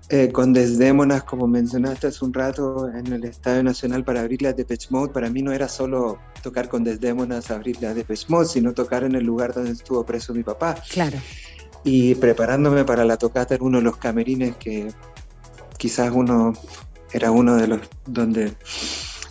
eh, 0.09 0.32
con 0.32 0.53
Desdémonas, 0.53 1.23
como 1.23 1.47
mencionaste 1.47 2.07
hace 2.07 2.23
un 2.23 2.34
rato, 2.34 2.88
en 2.88 3.11
el 3.11 3.25
Estadio 3.25 3.61
Nacional 3.61 4.05
para 4.05 4.21
abrirle 4.21 4.47
a 4.47 4.53
Depeche 4.53 4.88
Mode, 4.89 5.11
para 5.11 5.30
mí 5.30 5.41
no 5.41 5.51
era 5.51 5.67
solo 5.67 6.17
tocar 6.41 6.69
con 6.69 6.86
Desdémonas, 6.86 7.51
abrirle 7.51 7.88
a 7.88 7.93
Depeche 7.93 8.25
Mode, 8.30 8.47
sino 8.47 8.73
tocar 8.73 9.03
en 9.03 9.15
el 9.15 9.25
lugar 9.25 9.53
donde 9.53 9.71
estuvo 9.71 10.05
preso 10.05 10.34
mi 10.34 10.43
papá. 10.43 10.82
Claro. 10.89 11.17
Y 11.89 12.15
preparándome 12.15 12.83
para 12.83 13.05
la 13.05 13.15
tocata 13.15 13.55
en 13.55 13.63
uno 13.63 13.77
de 13.77 13.85
los 13.85 13.95
camerines 13.95 14.57
que 14.57 14.89
quizás 15.77 16.11
uno 16.13 16.51
era 17.13 17.31
uno 17.31 17.55
de 17.55 17.65
los 17.65 17.79
donde, 18.05 18.51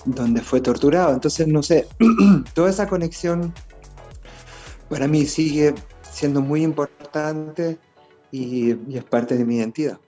donde 0.06 0.40
fue 0.40 0.62
torturado. 0.62 1.12
Entonces, 1.12 1.46
no 1.46 1.62
sé, 1.62 1.86
toda 2.54 2.70
esa 2.70 2.88
conexión 2.88 3.52
para 4.88 5.06
mí 5.06 5.26
sigue 5.26 5.74
siendo 6.10 6.40
muy 6.40 6.62
importante 6.62 7.76
y 8.32 8.70
es 8.96 9.04
parte 9.04 9.36
de 9.36 9.44
mi 9.44 9.56
identidad. 9.56 9.98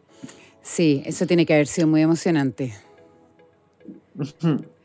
Sí, 0.63 1.03
eso 1.05 1.27
tiene 1.27 1.45
que 1.45 1.53
haber 1.53 1.67
sido 1.67 1.87
muy 1.87 2.01
emocionante. 2.01 2.73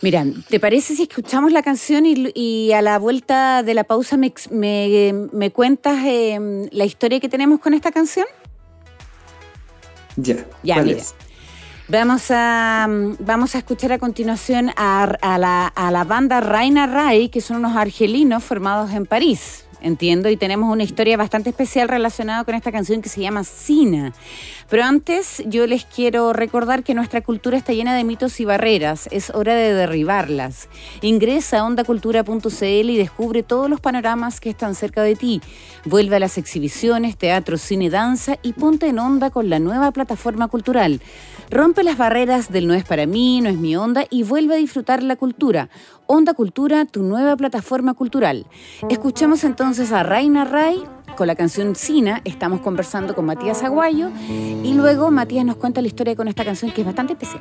Mira, 0.00 0.24
¿te 0.48 0.60
parece 0.60 0.94
si 0.94 1.02
escuchamos 1.02 1.50
la 1.52 1.62
canción 1.62 2.04
y, 2.06 2.72
a 2.72 2.82
la 2.82 2.98
vuelta 2.98 3.62
de 3.62 3.74
la 3.74 3.84
pausa 3.84 4.16
me, 4.16 5.50
cuentas 5.52 5.98
em, 6.04 6.68
la 6.70 6.84
historia 6.84 7.18
que 7.18 7.28
tenemos 7.28 7.60
con 7.60 7.74
esta 7.74 7.90
canción? 7.90 8.26
Ya. 10.16 10.46
Ya, 10.62 10.82
mira. 10.82 11.02
Vamos 11.88 12.26
a, 12.30 12.86
vamos 13.18 13.54
a 13.54 13.58
escuchar 13.58 13.92
a 13.92 13.98
continuación 13.98 14.70
a, 14.76 15.38
la, 15.38 15.66
a 15.66 15.90
la 15.90 16.04
banda 16.04 16.40
Raina 16.40 16.86
Rai, 16.86 17.28
que 17.30 17.40
son 17.40 17.56
unos 17.56 17.76
argelinos 17.76 18.44
formados 18.44 18.92
en 18.92 19.06
París 19.06 19.67
entiendo, 19.80 20.28
y 20.28 20.36
tenemos 20.36 20.72
una 20.72 20.82
historia 20.82 21.16
bastante 21.16 21.50
especial 21.50 21.88
relacionada 21.88 22.44
con 22.44 22.54
esta 22.54 22.72
canción 22.72 23.02
que 23.02 23.08
se 23.08 23.20
llama 23.20 23.44
Sina. 23.44 24.12
Pero 24.68 24.84
antes 24.84 25.42
yo 25.46 25.66
les 25.66 25.84
quiero 25.84 26.32
recordar 26.32 26.82
que 26.82 26.94
nuestra 26.94 27.22
cultura 27.22 27.56
está 27.56 27.72
llena 27.72 27.94
de 27.94 28.04
mitos 28.04 28.38
y 28.40 28.44
barreras, 28.44 29.08
es 29.10 29.30
hora 29.30 29.54
de 29.54 29.72
derribarlas. 29.72 30.68
Ingresa 31.00 31.60
a 31.60 31.64
ondacultura.cl 31.64 32.64
y 32.64 32.96
descubre 32.96 33.42
todos 33.42 33.70
los 33.70 33.80
panoramas 33.80 34.40
que 34.40 34.50
están 34.50 34.74
cerca 34.74 35.02
de 35.02 35.16
ti. 35.16 35.40
Vuelve 35.84 36.16
a 36.16 36.20
las 36.20 36.38
exhibiciones, 36.38 37.16
teatro, 37.16 37.56
cine, 37.56 37.88
danza 37.88 38.38
y 38.42 38.52
ponte 38.52 38.88
en 38.88 38.98
onda 38.98 39.30
con 39.30 39.48
la 39.48 39.58
nueva 39.58 39.90
plataforma 39.92 40.48
cultural. 40.48 41.00
Rompe 41.50 41.82
las 41.82 41.96
barreras 41.96 42.50
del 42.52 42.66
no 42.66 42.74
es 42.74 42.84
para 42.84 43.06
mí, 43.06 43.40
no 43.40 43.48
es 43.48 43.56
mi 43.56 43.74
onda 43.74 44.04
y 44.10 44.22
vuelve 44.22 44.54
a 44.54 44.58
disfrutar 44.58 45.02
la 45.02 45.16
cultura. 45.16 45.70
Onda 46.06 46.34
Cultura, 46.34 46.84
tu 46.84 47.02
nueva 47.02 47.36
plataforma 47.36 47.94
cultural. 47.94 48.46
Escuchemos 48.90 49.44
entonces 49.44 49.90
a 49.92 50.02
Raina 50.02 50.44
Ray 50.44 50.82
con 51.16 51.26
la 51.26 51.34
canción 51.34 51.74
Sina, 51.74 52.20
estamos 52.24 52.60
conversando 52.60 53.14
con 53.14 53.24
Matías 53.24 53.62
Aguayo 53.62 54.10
y 54.28 54.74
luego 54.74 55.10
Matías 55.10 55.44
nos 55.46 55.56
cuenta 55.56 55.80
la 55.80 55.88
historia 55.88 56.14
con 56.14 56.28
esta 56.28 56.44
canción 56.44 56.70
que 56.70 56.82
es 56.82 56.86
bastante 56.86 57.14
especial. 57.14 57.40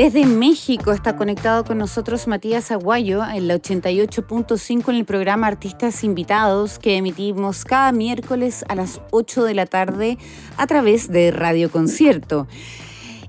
Desde 0.00 0.24
México 0.24 0.92
está 0.92 1.14
conectado 1.14 1.62
con 1.62 1.76
nosotros 1.76 2.26
Matías 2.26 2.70
Aguayo 2.70 3.22
en 3.22 3.46
la 3.46 3.56
88.5 3.56 4.88
en 4.88 4.94
el 4.94 5.04
programa 5.04 5.46
Artistas 5.46 6.04
Invitados 6.04 6.78
que 6.78 6.96
emitimos 6.96 7.66
cada 7.66 7.92
miércoles 7.92 8.64
a 8.70 8.76
las 8.76 9.02
8 9.10 9.44
de 9.44 9.52
la 9.52 9.66
tarde 9.66 10.16
a 10.56 10.66
través 10.66 11.10
de 11.10 11.30
Radio 11.32 11.70
Concierto. 11.70 12.48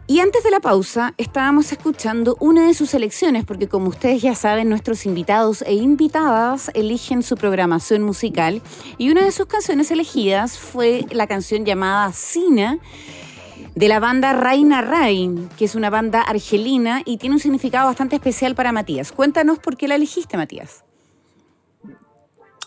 Y 0.08 0.22
antes 0.22 0.46
de 0.46 0.52
la 0.52 0.62
pausa 0.62 1.14
estábamos 1.18 1.74
escuchando 1.74 2.38
una 2.40 2.68
de 2.68 2.74
sus 2.74 2.94
elecciones, 2.94 3.44
porque 3.44 3.68
como 3.68 3.90
ustedes 3.90 4.22
ya 4.22 4.34
saben, 4.34 4.70
nuestros 4.70 5.06
invitados 5.06 5.64
e 5.64 5.74
invitadas 5.74 6.72
eligen 6.74 7.22
su 7.22 7.36
programación 7.36 8.02
musical 8.02 8.62
y 8.98 9.12
una 9.12 9.26
de 9.26 9.34
sus 9.34 9.48
canciones 9.48 9.92
elegidas 9.92 10.58
fue 10.58 11.06
la 11.12 11.28
canción 11.28 11.66
llamada 11.66 12.14
Sina 12.14 12.80
de 13.76 13.88
la 13.88 14.00
banda 14.00 14.34
Raina 14.34 14.82
Rain, 14.82 15.50
que 15.58 15.66
es 15.66 15.76
una 15.76 15.90
banda 15.90 16.22
argelina 16.22 17.02
y 17.06 17.18
tiene 17.18 17.36
un 17.36 17.40
significado 17.40 17.88
bastante 17.88 18.16
especial 18.16 18.56
para 18.56 18.72
Matías. 18.72 19.12
Cuéntanos 19.12 19.60
por 19.60 19.78
qué 19.78 19.88
la 19.88 19.96
elegiste, 19.96 20.38
Matías. 20.38 20.84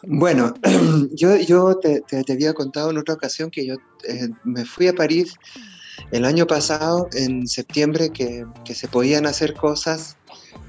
Bueno, 0.02 0.54
yo, 1.12 1.36
yo 1.36 1.78
te, 1.78 2.02
había 2.32 2.54
contado 2.54 2.90
en 2.90 2.98
otra 2.98 3.14
ocasión 3.14 3.50
que 3.50 3.66
yo 3.66 3.76
eh, 4.08 4.28
me 4.44 4.64
fui 4.64 4.88
a 4.88 4.94
París 4.94 5.34
el 6.10 6.24
año 6.24 6.46
pasado, 6.46 7.08
en 7.12 7.46
septiembre, 7.46 8.10
que, 8.10 8.44
que 8.64 8.74
se 8.74 8.88
podían 8.88 9.26
hacer 9.26 9.54
cosas 9.54 10.16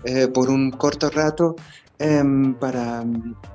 eh, 0.04 0.28
por 0.28 0.50
un 0.50 0.72
corto 0.72 1.10
rato 1.10 1.56
Em, 1.98 2.54
para 2.56 3.06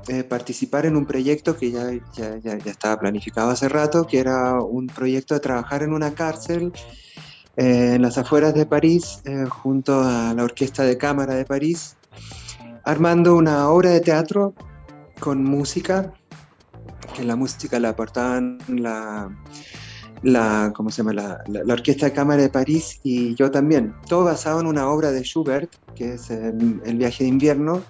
eh, 0.09 0.24
participar 0.24 0.86
en 0.86 0.97
un 0.97 1.05
proyecto 1.05 1.59
que 1.59 1.70
ya, 1.70 1.91
ya, 2.14 2.38
ya, 2.38 2.55
estaba 2.64 2.99
planificado 2.99 3.51
hace 3.51 3.68
rato, 3.68 4.07
que 4.07 4.18
era 4.18 4.62
un 4.62 4.86
proyecto 4.86 5.34
de 5.34 5.41
trabajar 5.41 5.82
en 5.82 5.93
una 5.93 6.14
cárcel 6.14 6.72
eh, 7.59 7.93
en 7.97 8.03
las 8.03 8.16
afueras 8.16 8.55
de 8.55 8.64
París, 8.64 9.20
eh, 9.26 9.45
junto 9.47 10.01
a 10.01 10.32
la 10.32 10.45
Orquesta 10.45 10.84
de 10.84 10.97
Cámara 10.97 11.34
de 11.34 11.45
París, 11.45 11.99
armando 12.84 13.36
una 13.36 13.68
obra 13.68 13.91
de 13.91 14.01
teatro 14.01 14.55
con 15.18 15.45
música, 15.45 16.11
que 17.14 17.24
la 17.24 17.36
música 17.36 17.78
la 17.78 17.91
aportaban 17.91 18.57
la, 18.68 19.28
la, 20.22 20.72
¿cómo 20.74 20.91
se 20.91 21.03
llama? 21.03 21.12
La, 21.12 21.45
la, 21.47 21.74
Orquesta 21.74 22.07
de 22.07 22.12
Cámara 22.12 22.41
de 22.41 22.49
París 22.49 23.01
y 23.03 23.34
yo 23.34 23.51
también. 23.51 23.95
Todo 24.09 24.24
basado 24.24 24.61
en 24.61 24.66
una 24.66 24.88
obra 24.88 25.12
de 25.12 25.24
Schubert, 25.24 25.70
que 25.95 26.14
es 26.14 26.30
El 26.30 26.97
viaje 26.97 27.24
de 27.24 27.28
invierno, 27.28 27.82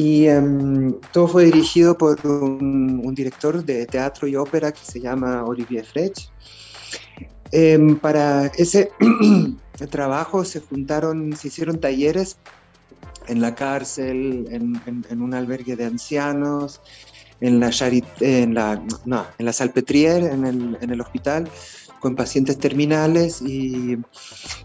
y 0.00 0.28
em, 0.28 0.94
todo 1.12 1.28
fue 1.28 1.44
dirigido 1.44 1.98
por 1.98 2.18
un, 2.26 3.14
director 3.14 3.62
de 3.62 3.84
teatro 3.84 4.26
y 4.26 4.34
ópera 4.34 4.72
que 4.72 4.80
se 4.82 4.98
llama 4.98 5.44
Olivier 5.44 5.84
Frech. 5.84 6.30
Em, 7.52 7.98
para 7.98 8.46
ese 8.56 8.90
trabajo 9.90 10.42
se 10.42 10.60
juntaron, 10.60 11.36
se 11.36 11.48
hicieron 11.48 11.80
talleres 11.80 12.38
en 13.26 13.42
la 13.42 13.54
cárcel, 13.54 14.46
en, 14.50 15.20
un 15.20 15.34
albergue 15.34 15.76
de 15.76 15.84
ancianos, 15.84 16.80
en 17.42 17.60
la, 17.60 17.70
en 18.20 18.54
la, 18.54 18.82
no, 19.04 19.26
en 19.36 19.44
la 19.44 19.52
Salpetrier, 19.52 20.22
en 20.24 20.46
el, 20.46 20.78
en 20.80 20.90
el 20.90 21.00
hospital, 21.02 21.46
con 22.00 22.16
pacientes 22.16 22.56
terminales 22.58 23.42
y, 23.42 23.98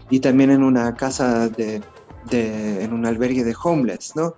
y 0.08 0.20
también 0.20 0.50
en 0.50 0.62
una 0.62 0.94
casa 0.94 1.50
de, 1.50 1.82
en 2.30 2.92
un 2.92 3.06
albergue 3.06 3.44
de 3.44 3.54
homeless, 3.62 4.14
¿no? 4.16 4.34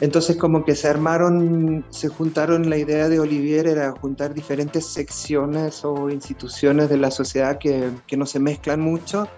Entonces 0.00 0.36
como 0.36 0.64
que 0.64 0.74
se 0.74 0.88
armaron, 0.88 1.84
se 1.90 2.08
juntaron, 2.08 2.68
la 2.70 2.78
idea 2.78 3.08
de 3.08 3.20
Olivier 3.20 3.66
era 3.66 3.92
juntar 3.92 4.34
diferentes 4.34 4.86
secciones 4.86 5.84
o 5.84 6.10
instituciones 6.10 6.88
de 6.88 6.96
la 6.98 7.10
sociedad 7.10 7.58
que, 7.58 7.90
que 8.06 8.16
no 8.16 8.26
se 8.26 8.38
mezclan 8.40 8.80
mucho. 8.80 9.28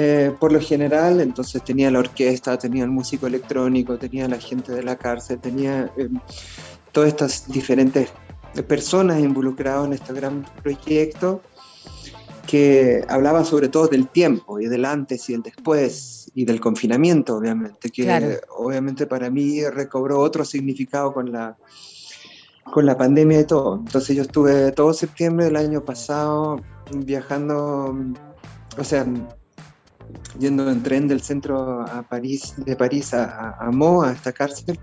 Eh, 0.00 0.32
por 0.38 0.52
lo 0.52 0.60
general, 0.60 1.20
entonces 1.20 1.62
tenía 1.64 1.90
la 1.90 1.98
orquesta, 1.98 2.56
tenía 2.56 2.84
el 2.84 2.90
músico 2.90 3.26
electrónico, 3.26 3.98
tenía 3.98 4.28
la 4.28 4.38
gente 4.38 4.72
de 4.72 4.84
la 4.84 4.96
cárcel, 4.96 5.40
tenía 5.40 5.90
eh, 5.96 6.08
todas 6.92 7.08
estas 7.08 7.50
diferentes 7.50 8.08
personas 8.68 9.18
involucradas 9.18 9.86
en 9.86 9.92
este 9.94 10.12
gran 10.12 10.46
proyecto 10.62 11.42
que 12.46 13.04
hablaba 13.08 13.44
sobre 13.44 13.68
todo 13.68 13.88
del 13.88 14.08
tiempo 14.08 14.58
y 14.58 14.66
del 14.66 14.84
antes 14.84 15.28
y 15.28 15.34
el 15.34 15.42
después 15.42 16.17
y 16.34 16.44
del 16.44 16.60
confinamiento, 16.60 17.36
obviamente, 17.36 17.90
que 17.90 18.40
obviamente 18.56 19.06
para 19.06 19.30
mí 19.30 19.64
recobró 19.64 20.20
otro 20.20 20.44
significado 20.44 21.12
con 21.12 21.32
la, 21.32 21.56
con 22.72 22.86
la 22.86 22.96
pandemia 22.96 23.40
y 23.40 23.44
todo. 23.44 23.76
Entonces 23.76 24.16
yo 24.16 24.22
estuve 24.22 24.72
todo 24.72 24.92
septiembre 24.92 25.46
del 25.46 25.56
año 25.56 25.84
pasado 25.84 26.60
viajando, 26.92 27.96
o 28.78 28.84
sea, 28.84 29.06
yendo 30.38 30.70
en 30.70 30.82
tren 30.82 31.08
del 31.08 31.20
centro 31.20 31.82
a 31.82 32.02
París, 32.02 32.54
de 32.56 32.76
París 32.76 33.14
a, 33.14 33.56
a, 33.58 33.70
Mo, 33.70 34.02
a 34.02 34.12
esta 34.12 34.32
cárcel, 34.32 34.78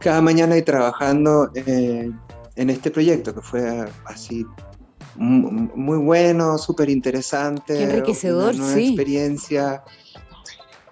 cada 0.00 0.20
mañana 0.20 0.56
y 0.56 0.62
trabajando 0.62 1.50
eh, 1.54 2.10
en 2.56 2.70
este 2.70 2.90
proyecto 2.90 3.34
que 3.34 3.40
fue 3.40 3.84
así 4.06 4.46
muy 5.18 5.98
bueno, 5.98 6.58
súper 6.58 6.88
interesante. 6.88 7.82
enriquecedor, 7.82 8.54
una 8.54 8.64
nueva 8.64 8.80
experiencia 8.80 9.82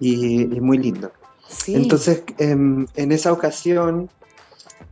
y, 0.00 0.46
muy 0.60 0.78
lindo. 0.78 1.12
Entonces, 1.68 2.24
em, 2.38 2.86
en 2.96 3.12
esa 3.12 3.32
ocasión, 3.32 4.10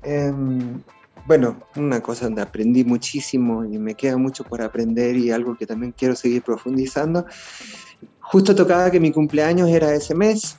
em, 0.02 0.80
bueno, 1.26 1.56
una 1.76 2.00
cosa 2.00 2.26
donde 2.26 2.42
aprendí 2.42 2.84
muchísimo 2.84 3.64
y 3.64 3.78
me 3.78 3.94
queda 3.94 4.16
mucho 4.16 4.44
por 4.44 4.62
aprender 4.62 5.16
y 5.16 5.30
algo 5.30 5.56
que 5.56 5.66
también 5.66 5.94
quiero 5.96 6.14
seguir 6.14 6.42
profundizando. 6.42 7.24
Justo 8.20 8.54
tocaba 8.54 8.90
que 8.90 9.00
mi 9.00 9.10
cumpleaños 9.10 9.68
era 9.68 9.94
ese 9.94 10.14
mes. 10.14 10.56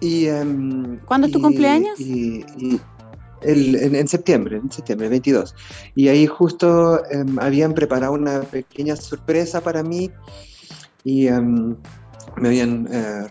Y, 0.00 0.26
em, 0.26 0.98
¿Cuándo 1.04 1.26
es 1.26 1.32
tu 1.32 1.40
cumpleaños? 1.40 2.00
y, 2.00 2.44
en, 3.42 4.08
septiembre, 4.08 4.56
en 4.56 4.70
septiembre 4.70 5.08
22. 5.08 5.54
Y 5.94 6.08
ahí 6.08 6.26
justo 6.26 7.00
habían 7.40 7.74
preparado 7.74 8.12
una 8.12 8.40
pequeña 8.40 8.96
sorpresa 8.96 9.60
para 9.60 9.82
mí 9.82 10.10
y 11.04 11.28
me 12.36 12.48
habían 12.48 12.88
eh, 12.90 13.26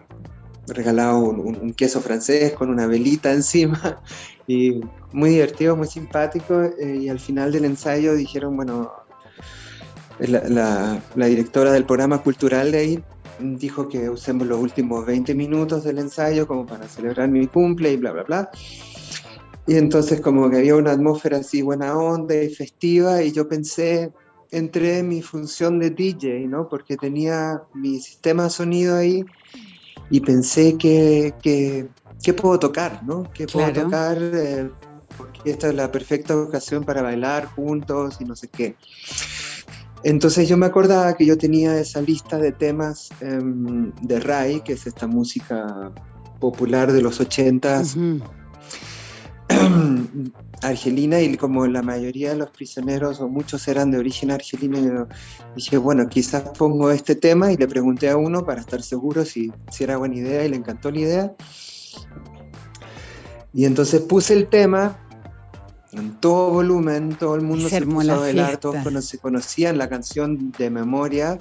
regalado 0.68 1.20
un, 1.20 1.74
queso 1.74 2.01
francés 2.01 2.53
con 2.53 2.70
una 2.70 2.88
velita 2.88 3.32
encima 3.34 4.01
y 4.47 4.82
muy 5.11 5.32
divertido, 5.32 5.76
muy 5.76 5.88
simpático. 5.88 6.63
Eh, 6.63 6.99
y 7.03 7.09
al 7.09 7.20
final 7.20 7.51
del 7.51 7.65
ensayo 7.65 8.15
dijeron, 8.15 8.55
bueno, 8.55 8.91
la, 10.20 11.01
la 11.15 11.26
directora 11.28 11.72
del 11.72 11.86
programa 11.86 12.22
cultural 12.22 12.72
de 12.72 12.78
ahí 12.78 13.03
dijo 13.39 13.88
que 13.88 14.09
usemos 14.09 14.47
los 14.47 14.59
últimos 14.59 15.05
20 15.05 15.36
minutos 15.36 15.84
del 15.84 15.99
ensayo 15.99 16.47
como 16.47 16.65
para 16.65 16.88
celebrar 16.88 17.30
mi 17.30 17.45
cumple 17.47 17.93
y 17.93 17.97
bla, 17.97 18.11
bla, 18.11 18.24
bla. 18.24 18.51
Y 19.68 19.76
entonces 19.76 20.22
como 20.22 20.49
que 20.49 20.57
había 20.57 20.76
una 20.76 20.91
atmósfera 20.91 21.38
así 21.38 21.61
buena 21.61 21.97
onda 21.97 22.36
y 22.36 22.49
festiva 22.49 23.22
y 23.22 23.32
yo 23.32 23.47
pensé, 23.49 24.13
entré 24.49 24.99
en 24.99 25.09
mi 25.09 25.22
función 25.22 25.80
de 25.80 25.89
DJ, 25.89 26.47
¿no? 26.47 26.70
Porque 26.70 26.95
tenía 26.95 27.61
mi 27.74 27.99
sistema 27.99 28.43
de 28.45 28.49
sonido 28.49 28.95
ahí 28.95 29.26
y 30.10 30.20
pensé 30.22 30.78
que, 30.78 31.34
que, 31.41 32.34
puedo 32.34 32.60
tocar, 32.60 33.03
¿no? 33.03 33.24
¿Qué 33.34 33.47
puedo 33.47 33.72
tocar? 33.72 34.18
Eh, 34.22 34.70
porque 35.18 35.51
esta 35.51 35.70
es 35.70 35.76
la 35.76 35.91
perfecta 35.91 36.36
ocasión 36.36 36.84
para 36.84 37.01
bailar 37.01 37.45
juntos 37.45 38.18
y 38.20 38.26
no 38.26 38.36
sé 38.36 38.47
qué. 38.49 38.76
Entonces 40.03 40.47
yo 40.47 40.58
me 40.58 40.66
acordaba 40.66 41.16
que 41.16 41.26
yo 41.26 41.38
tenía 41.38 41.80
esa 41.80 42.01
lista 42.01 42.38
de 42.38 42.51
temas 42.51 43.10
em, 43.20 43.91
de 44.01 44.20
Rai, 44.20 44.62
que 44.62 44.74
es 44.74 44.86
esta 44.86 45.08
música 45.08 45.91
popular 46.39 46.91
de 46.91 47.01
los 47.01 47.20
ochentas, 47.20 47.97
argelina 50.62 51.22
y 51.22 51.38
como 51.38 51.68
la 51.68 51.82
mayoría 51.82 52.32
de 52.32 52.38
los 52.38 52.49
prisioneros 52.49 53.20
o 53.22 53.28
muchos 53.28 53.68
eran 53.68 53.91
de 53.91 53.97
origen 53.97 54.32
argelino, 54.32 55.08
dije, 55.55 55.78
bueno, 55.78 56.08
quizás 56.08 56.43
pongo 56.58 56.91
este 56.91 57.16
tema 57.16 57.51
y 57.51 57.58
le 57.58 57.68
pregunté 57.68 58.10
a 58.10 58.18
uno 58.18 58.45
para 58.45 58.62
estar 58.62 58.82
seguro 58.82 59.26
si, 59.26 59.51
si 59.72 59.84
era 59.84 59.97
buena 59.97 60.16
idea 60.16 60.45
y 60.45 60.49
le 60.49 60.58
encantó 60.58 60.91
la 60.91 60.99
idea. 60.99 61.36
Y 63.53 63.66
entonces 63.66 64.01
puse 64.01 64.34
el 64.34 64.47
tema 64.47 64.97
en 65.93 66.20
todo 66.20 66.51
volumen, 66.51 67.16
todo 67.16 67.36
el 67.36 67.41
mundo 67.41 67.70
se, 67.70 67.82
puso 67.82 68.12
a 68.12 68.18
bailar, 68.18 68.58
todos 68.58 68.78
conocían 69.22 69.78
la 69.78 69.89
canción 69.89 70.51
de 70.58 70.70
memoria 70.70 71.39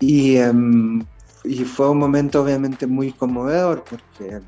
y, 0.00 0.36
em, 0.36 1.04
y 1.44 1.64
fue 1.64 1.90
un 1.90 1.98
momento 1.98 2.42
obviamente 2.42 2.86
muy 2.86 3.12
conmovedor 3.12 3.84
porque 3.88 4.40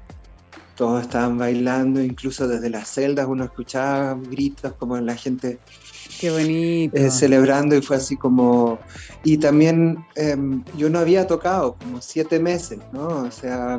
todos 0.80 1.02
estaban 1.02 1.36
bailando, 1.36 2.02
incluso 2.02 2.48
desde 2.48 2.70
las 2.70 2.88
celdas 2.88 3.26
uno 3.28 3.44
escuchaba 3.44 4.14
gritos 4.14 4.72
como 4.78 4.96
la 4.96 5.14
gente 5.14 5.58
Qué 6.18 6.30
bonito. 6.30 6.96
Eh, 6.96 7.10
celebrando 7.10 7.76
y 7.76 7.82
fue 7.82 7.96
así 7.96 8.16
como... 8.16 8.78
Y 9.22 9.36
también 9.36 10.02
em, 10.16 10.64
yo 10.78 10.88
no 10.88 10.98
había 10.98 11.26
tocado 11.26 11.74
como 11.74 12.00
siete 12.00 12.40
meses, 12.40 12.78
¿no? 12.94 13.08
O 13.08 13.30
sea, 13.30 13.78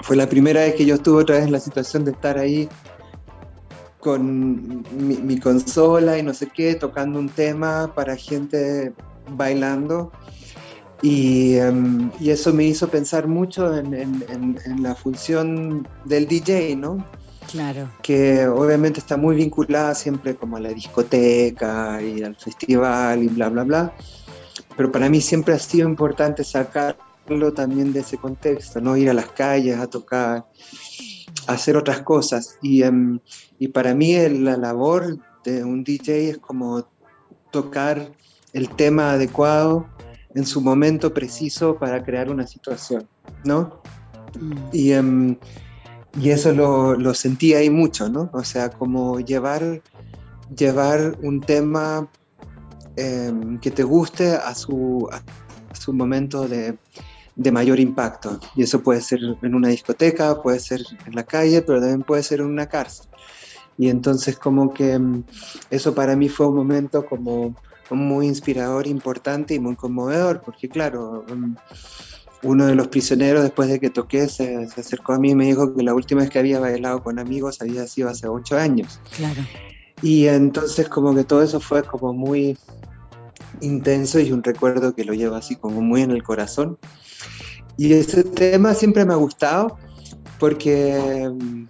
fue 0.00 0.16
la 0.16 0.26
primera 0.26 0.62
vez 0.62 0.74
que 0.74 0.86
yo 0.86 0.94
estuve 0.94 1.20
otra 1.20 1.36
vez 1.36 1.44
en 1.44 1.52
la 1.52 1.60
situación 1.60 2.06
de 2.06 2.12
estar 2.12 2.38
ahí 2.38 2.66
con 4.00 4.86
mi, 4.96 5.18
mi 5.18 5.38
consola 5.38 6.18
y 6.18 6.22
no 6.22 6.32
sé 6.32 6.46
qué, 6.46 6.76
tocando 6.76 7.18
un 7.18 7.28
tema 7.28 7.92
para 7.94 8.16
gente 8.16 8.94
bailando. 9.36 10.12
Y, 11.04 11.56
em, 11.56 12.10
y, 12.18 12.30
eso 12.30 12.50
me 12.54 12.64
hizo 12.64 12.88
pensar 12.88 13.28
mucho 13.28 13.76
en, 13.76 13.92
en, 13.92 14.58
en, 14.64 14.82
la 14.82 14.94
función 14.94 15.86
del 16.06 16.26
DJ, 16.26 16.76
¿no? 16.76 17.06
Claro. 17.52 17.90
Que 18.02 18.48
obviamente 18.48 19.00
está 19.00 19.18
muy 19.18 19.36
vinculada 19.36 19.94
siempre 19.94 20.34
como 20.34 20.56
a 20.56 20.60
la 20.60 20.70
discoteca 20.70 22.00
y 22.00 22.22
al 22.22 22.34
festival 22.36 23.22
y 23.22 23.28
bla, 23.28 23.50
bla, 23.50 23.64
bla. 23.64 23.94
Pero 24.78 24.90
para 24.90 25.10
mí 25.10 25.20
siempre 25.20 25.52
ha 25.52 25.58
sido 25.58 25.86
importante 25.86 26.42
sacarlo 26.42 27.52
también 27.52 27.92
de 27.92 28.00
ese 28.00 28.16
contexto, 28.16 28.80
¿no? 28.80 28.96
Ir 28.96 29.10
a 29.10 29.14
las 29.14 29.26
calles 29.26 29.78
a 29.78 29.86
tocar, 29.86 30.46
hacer 31.46 31.76
otras 31.76 32.00
cosas. 32.00 32.56
Y, 32.62 32.82
em, 32.82 33.20
y 33.58 33.68
para 33.68 33.94
mí 33.94 34.16
la 34.30 34.56
labor 34.56 35.18
de 35.44 35.64
un 35.64 35.84
DJ 35.84 36.30
es 36.30 36.38
como 36.38 36.88
tocar 37.50 38.10
el 38.54 38.70
tema 38.70 39.12
adecuado 39.12 39.86
en 40.34 40.46
su 40.46 40.60
momento 40.60 41.14
preciso 41.14 41.76
para 41.76 42.02
crear 42.02 42.30
una 42.30 42.46
situación, 42.46 43.06
¿no? 43.44 43.80
Mm. 44.38 44.52
Y, 44.72 44.94
um, 44.94 45.36
y, 46.20 46.30
eso 46.30 46.52
lo, 46.52 46.94
lo, 46.94 47.14
sentí 47.14 47.54
ahí 47.54 47.70
mucho, 47.70 48.08
¿no? 48.08 48.30
O 48.32 48.42
sea, 48.42 48.70
como 48.70 49.20
llevar, 49.20 49.82
llevar 50.56 51.16
un 51.22 51.40
tema 51.40 52.08
um, 52.98 53.58
que 53.58 53.70
te 53.70 53.82
guste 53.84 54.32
a 54.32 54.54
su, 54.54 55.08
a 55.10 55.74
su 55.74 55.92
momento 55.92 56.48
de, 56.48 56.76
de 57.36 57.52
mayor 57.52 57.78
impacto. 57.78 58.40
Y 58.56 58.62
eso 58.62 58.82
puede 58.82 59.00
ser 59.00 59.20
en 59.42 59.54
una 59.54 59.68
discoteca, 59.68 60.42
puede 60.42 60.58
ser 60.58 60.80
en 61.06 61.14
la 61.14 61.24
calle, 61.24 61.62
pero 61.62 61.78
también 61.78 62.02
puede 62.02 62.22
ser 62.22 62.40
en 62.40 62.46
una 62.46 62.66
cárcel. 62.66 63.06
Y 63.76 63.88
entonces 63.88 64.36
como 64.36 64.72
que 64.72 64.96
um, 64.96 65.22
eso 65.70 65.94
para 65.94 66.16
mí 66.16 66.28
fue 66.28 66.48
un 66.48 66.56
momento 66.56 67.06
como 67.06 67.54
muy 67.90 68.26
inspirador, 68.26 68.86
importante 68.86 69.54
y 69.54 69.58
muy 69.58 69.76
conmovedor, 69.76 70.40
porque 70.40 70.68
claro, 70.68 71.24
um, 71.30 71.54
uno 72.42 72.66
de 72.66 72.74
los 72.74 72.88
prisioneros 72.88 73.42
después 73.42 73.68
de 73.68 73.80
que 73.80 73.90
toqué 73.90 74.28
se, 74.28 74.68
acercó 74.76 75.14
a 75.14 75.18
mí 75.18 75.30
y 75.30 75.34
me 75.34 75.46
dijo 75.46 75.74
que 75.74 75.82
la 75.82 75.94
última 75.94 76.20
vez 76.20 76.30
que 76.30 76.38
había 76.38 76.60
bailado 76.60 77.02
con 77.02 77.18
amigos 77.18 77.60
había 77.60 77.86
sido 77.86 78.08
hace 78.08 78.28
ocho 78.28 78.56
años. 78.56 79.00
Claro. 79.16 79.42
Y 80.02 80.26
entonces 80.26 80.88
como 80.88 81.14
que 81.14 81.24
todo 81.24 81.42
eso 81.42 81.60
fue 81.60 81.82
como 81.82 82.12
muy 82.12 82.58
intenso 83.60 84.20
y 84.20 84.32
un 84.32 84.42
recuerdo 84.42 84.94
que 84.94 85.04
lo 85.04 85.14
llevo 85.14 85.36
así 85.36 85.56
como 85.56 85.80
muy 85.80 86.02
en 86.02 86.10
el 86.10 86.22
corazón. 86.22 86.78
Y 87.76 87.92
ese 87.92 88.22
tema 88.22 88.74
siempre 88.74 89.04
me 89.04 89.14
ha 89.14 89.16
gustado 89.16 89.78
porque 90.38 91.28
um, 91.28 91.66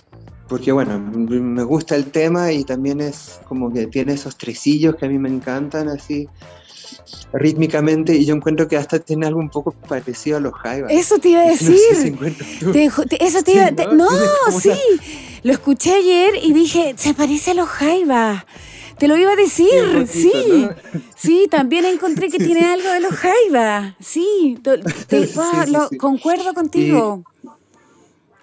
porque 0.48 0.72
bueno, 0.72 0.98
me 0.98 1.62
gusta 1.62 1.96
el 1.96 2.10
tema 2.10 2.52
y 2.52 2.64
también 2.64 3.00
es 3.00 3.40
como 3.48 3.72
que 3.72 3.86
tiene 3.86 4.14
esos 4.14 4.36
tresillos 4.36 4.96
que 4.96 5.06
a 5.06 5.08
mí 5.08 5.18
me 5.18 5.28
encantan 5.28 5.88
así 5.88 6.28
rítmicamente 7.32 8.14
y 8.14 8.24
yo 8.24 8.34
encuentro 8.34 8.68
que 8.68 8.76
hasta 8.76 8.98
tiene 8.98 9.26
algo 9.26 9.40
un 9.40 9.50
poco 9.50 9.72
parecido 9.72 10.36
a 10.36 10.40
los 10.40 10.54
jaivas. 10.54 10.92
Eso 10.92 11.18
te 11.18 11.30
iba 11.30 11.42
a 11.42 11.46
decir. 11.48 12.16
eso 13.20 13.42
te 13.42 13.52
iba 13.52 13.70
No, 13.92 14.08
sí. 14.60 14.70
Lo 15.42 15.52
escuché 15.52 15.94
ayer 15.94 16.34
y 16.42 16.52
dije, 16.52 16.94
se 16.96 17.14
parece 17.14 17.52
a 17.52 17.54
los 17.54 17.68
jaivas. 17.68 18.44
Te 18.98 19.08
lo 19.08 19.16
iba 19.16 19.32
a 19.32 19.36
decir, 19.36 20.06
sí. 20.06 20.68
Sí, 21.16 21.46
también 21.50 21.84
encontré 21.84 22.28
que 22.28 22.38
tiene 22.38 22.64
algo 22.64 22.88
de 22.90 23.00
los 23.00 23.12
jaivas. 23.12 23.94
Sí, 24.00 24.56
concuerdo 25.98 26.54
contigo. 26.54 27.24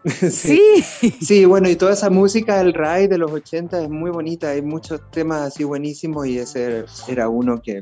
sí. 0.32 0.84
sí. 1.22 1.46
bueno, 1.46 1.70
y 1.70 1.76
toda 1.76 1.94
esa 1.94 2.10
música 2.10 2.58
del 2.58 2.74
Rai 2.74 3.08
de 3.08 3.18
los 3.18 3.32
80 3.32 3.84
es 3.84 3.90
muy 3.90 4.10
bonita, 4.10 4.50
hay 4.50 4.62
muchos 4.62 5.00
temas 5.12 5.42
así 5.42 5.64
buenísimos 5.64 6.26
y 6.28 6.40
ese 6.40 6.86
era 7.08 7.30
uno 7.30 7.62
que, 7.62 7.82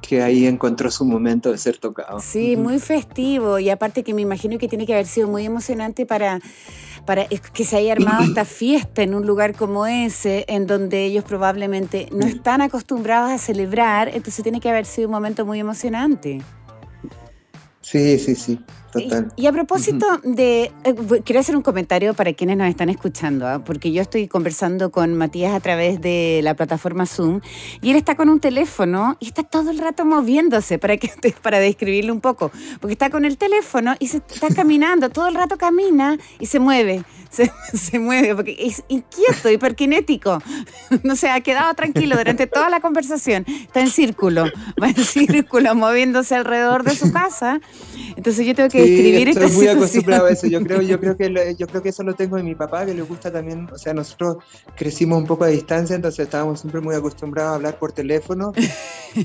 que 0.00 0.22
ahí 0.22 0.46
encontró 0.46 0.90
su 0.90 1.04
momento 1.04 1.50
de 1.50 1.58
ser 1.58 1.78
tocado. 1.78 2.20
Sí, 2.20 2.56
muy 2.56 2.78
festivo 2.78 3.58
y 3.58 3.70
aparte 3.70 4.04
que 4.04 4.14
me 4.14 4.22
imagino 4.22 4.58
que 4.58 4.68
tiene 4.68 4.86
que 4.86 4.92
haber 4.92 5.06
sido 5.06 5.26
muy 5.26 5.44
emocionante 5.44 6.06
para, 6.06 6.40
para 7.06 7.26
que 7.26 7.64
se 7.64 7.76
haya 7.76 7.92
armado 7.92 8.22
esta 8.22 8.44
fiesta 8.44 9.02
en 9.02 9.14
un 9.14 9.26
lugar 9.26 9.56
como 9.56 9.86
ese, 9.86 10.44
en 10.46 10.66
donde 10.66 11.04
ellos 11.04 11.24
probablemente 11.24 12.08
no 12.12 12.26
están 12.26 12.60
acostumbrados 12.60 13.30
a 13.30 13.38
celebrar, 13.38 14.08
entonces 14.08 14.42
tiene 14.42 14.60
que 14.60 14.70
haber 14.70 14.86
sido 14.86 15.08
un 15.08 15.12
momento 15.12 15.44
muy 15.44 15.58
emocionante. 15.58 16.40
Sí, 17.80 18.18
sí, 18.18 18.36
sí. 18.36 18.60
Y, 19.36 19.46
a 19.46 19.52
propósito 19.52 20.06
de, 20.22 20.72
eh, 20.84 20.94
quiero 21.24 21.40
hacer 21.40 21.56
un 21.56 21.62
comentario 21.62 22.14
para 22.14 22.32
quienes 22.32 22.56
nos 22.56 22.68
están 22.68 22.88
escuchando, 22.88 23.46
¿ah? 23.46 23.62
porque 23.64 23.92
yo 23.92 24.02
estoy 24.02 24.28
conversando 24.28 24.90
con 24.90 25.14
Matías 25.14 25.54
a 25.54 25.60
través 25.60 26.00
de 26.00 26.40
la 26.42 26.54
plataforma 26.54 27.06
Zoom 27.06 27.40
y 27.80 27.90
él 27.90 27.96
está 27.96 28.14
con 28.14 28.28
un 28.28 28.40
teléfono 28.40 29.16
y 29.20 29.26
está 29.26 29.42
todo 29.42 29.70
el 29.70 29.78
rato 29.78 30.04
moviéndose 30.04 30.78
para 30.78 30.96
que 30.96 31.10
para 31.42 31.58
describirle 31.58 32.12
un 32.12 32.20
poco, 32.20 32.50
porque 32.80 32.92
está 32.92 33.10
con 33.10 33.24
el 33.24 33.38
teléfono 33.38 33.94
y 33.98 34.08
se 34.08 34.18
está 34.18 34.48
caminando, 34.54 35.10
todo 35.10 35.28
el 35.28 35.34
rato 35.34 35.56
camina 35.56 36.18
y 36.38 36.46
se 36.46 36.58
mueve. 36.58 37.04
Se, 37.32 37.98
mueve 37.98 38.34
porque 38.34 38.56
es 38.58 38.84
inquieto, 38.88 39.50
hiperkinético. 39.50 40.38
No 41.02 41.16
se 41.16 41.30
ha 41.30 41.40
quedado 41.40 41.72
tranquilo 41.74 42.16
durante 42.16 42.46
toda 42.46 42.68
la 42.68 42.80
conversación. 42.80 43.46
Está 43.46 43.80
en 43.80 43.88
círculo, 43.88 44.44
va 44.80 44.88
en 44.88 45.04
círculo, 45.04 45.74
moviéndose 45.74 46.34
alrededor 46.34 46.84
de 46.84 46.94
su 46.94 47.10
casa. 47.12 47.60
Entonces 48.16 48.46
yo 48.46 48.54
tengo 48.54 48.68
que 48.68 48.81
escribir 48.84 49.28
estoy 49.28 49.50
muy 49.52 49.68
acostumbrado 49.68 50.26
a 50.26 50.30
eso. 50.30 50.46
Yo 50.46 50.62
creo, 50.62 50.82
yo 50.82 51.00
creo 51.00 51.16
que 51.16 51.54
yo 51.58 51.66
creo 51.66 51.82
que 51.82 51.88
eso 51.90 52.02
lo 52.02 52.14
tengo 52.14 52.36
de 52.36 52.42
mi 52.42 52.54
papá, 52.54 52.86
que 52.86 52.94
le 52.94 53.02
gusta 53.02 53.30
también, 53.30 53.68
o 53.72 53.78
sea, 53.78 53.94
nosotros 53.94 54.38
crecimos 54.76 55.18
un 55.18 55.26
poco 55.26 55.44
a 55.44 55.48
distancia, 55.48 55.96
entonces 55.96 56.20
estábamos 56.20 56.60
siempre 56.60 56.80
muy 56.80 56.94
acostumbrados 56.94 57.52
a 57.52 57.54
hablar 57.56 57.78
por 57.78 57.92
teléfono 57.92 58.52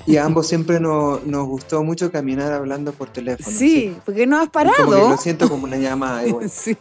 y 0.06 0.18
a 0.18 0.26
ambos 0.26 0.48
siempre 0.48 0.80
nos, 0.80 1.26
nos 1.26 1.48
gustó 1.48 1.84
mucho 1.84 2.12
caminar 2.12 2.52
hablando 2.52 2.92
por 2.94 3.10
teléfono. 3.10 3.58
Sí, 3.58 3.96
porque 4.06 4.28
no 4.28 4.40
has 4.40 4.50
parado. 4.50 5.10
lo 5.10 5.18
siento 5.18 5.50
como 5.50 5.66
una 5.66 5.78
llamada. 5.78 6.24
Sí. 6.50 6.78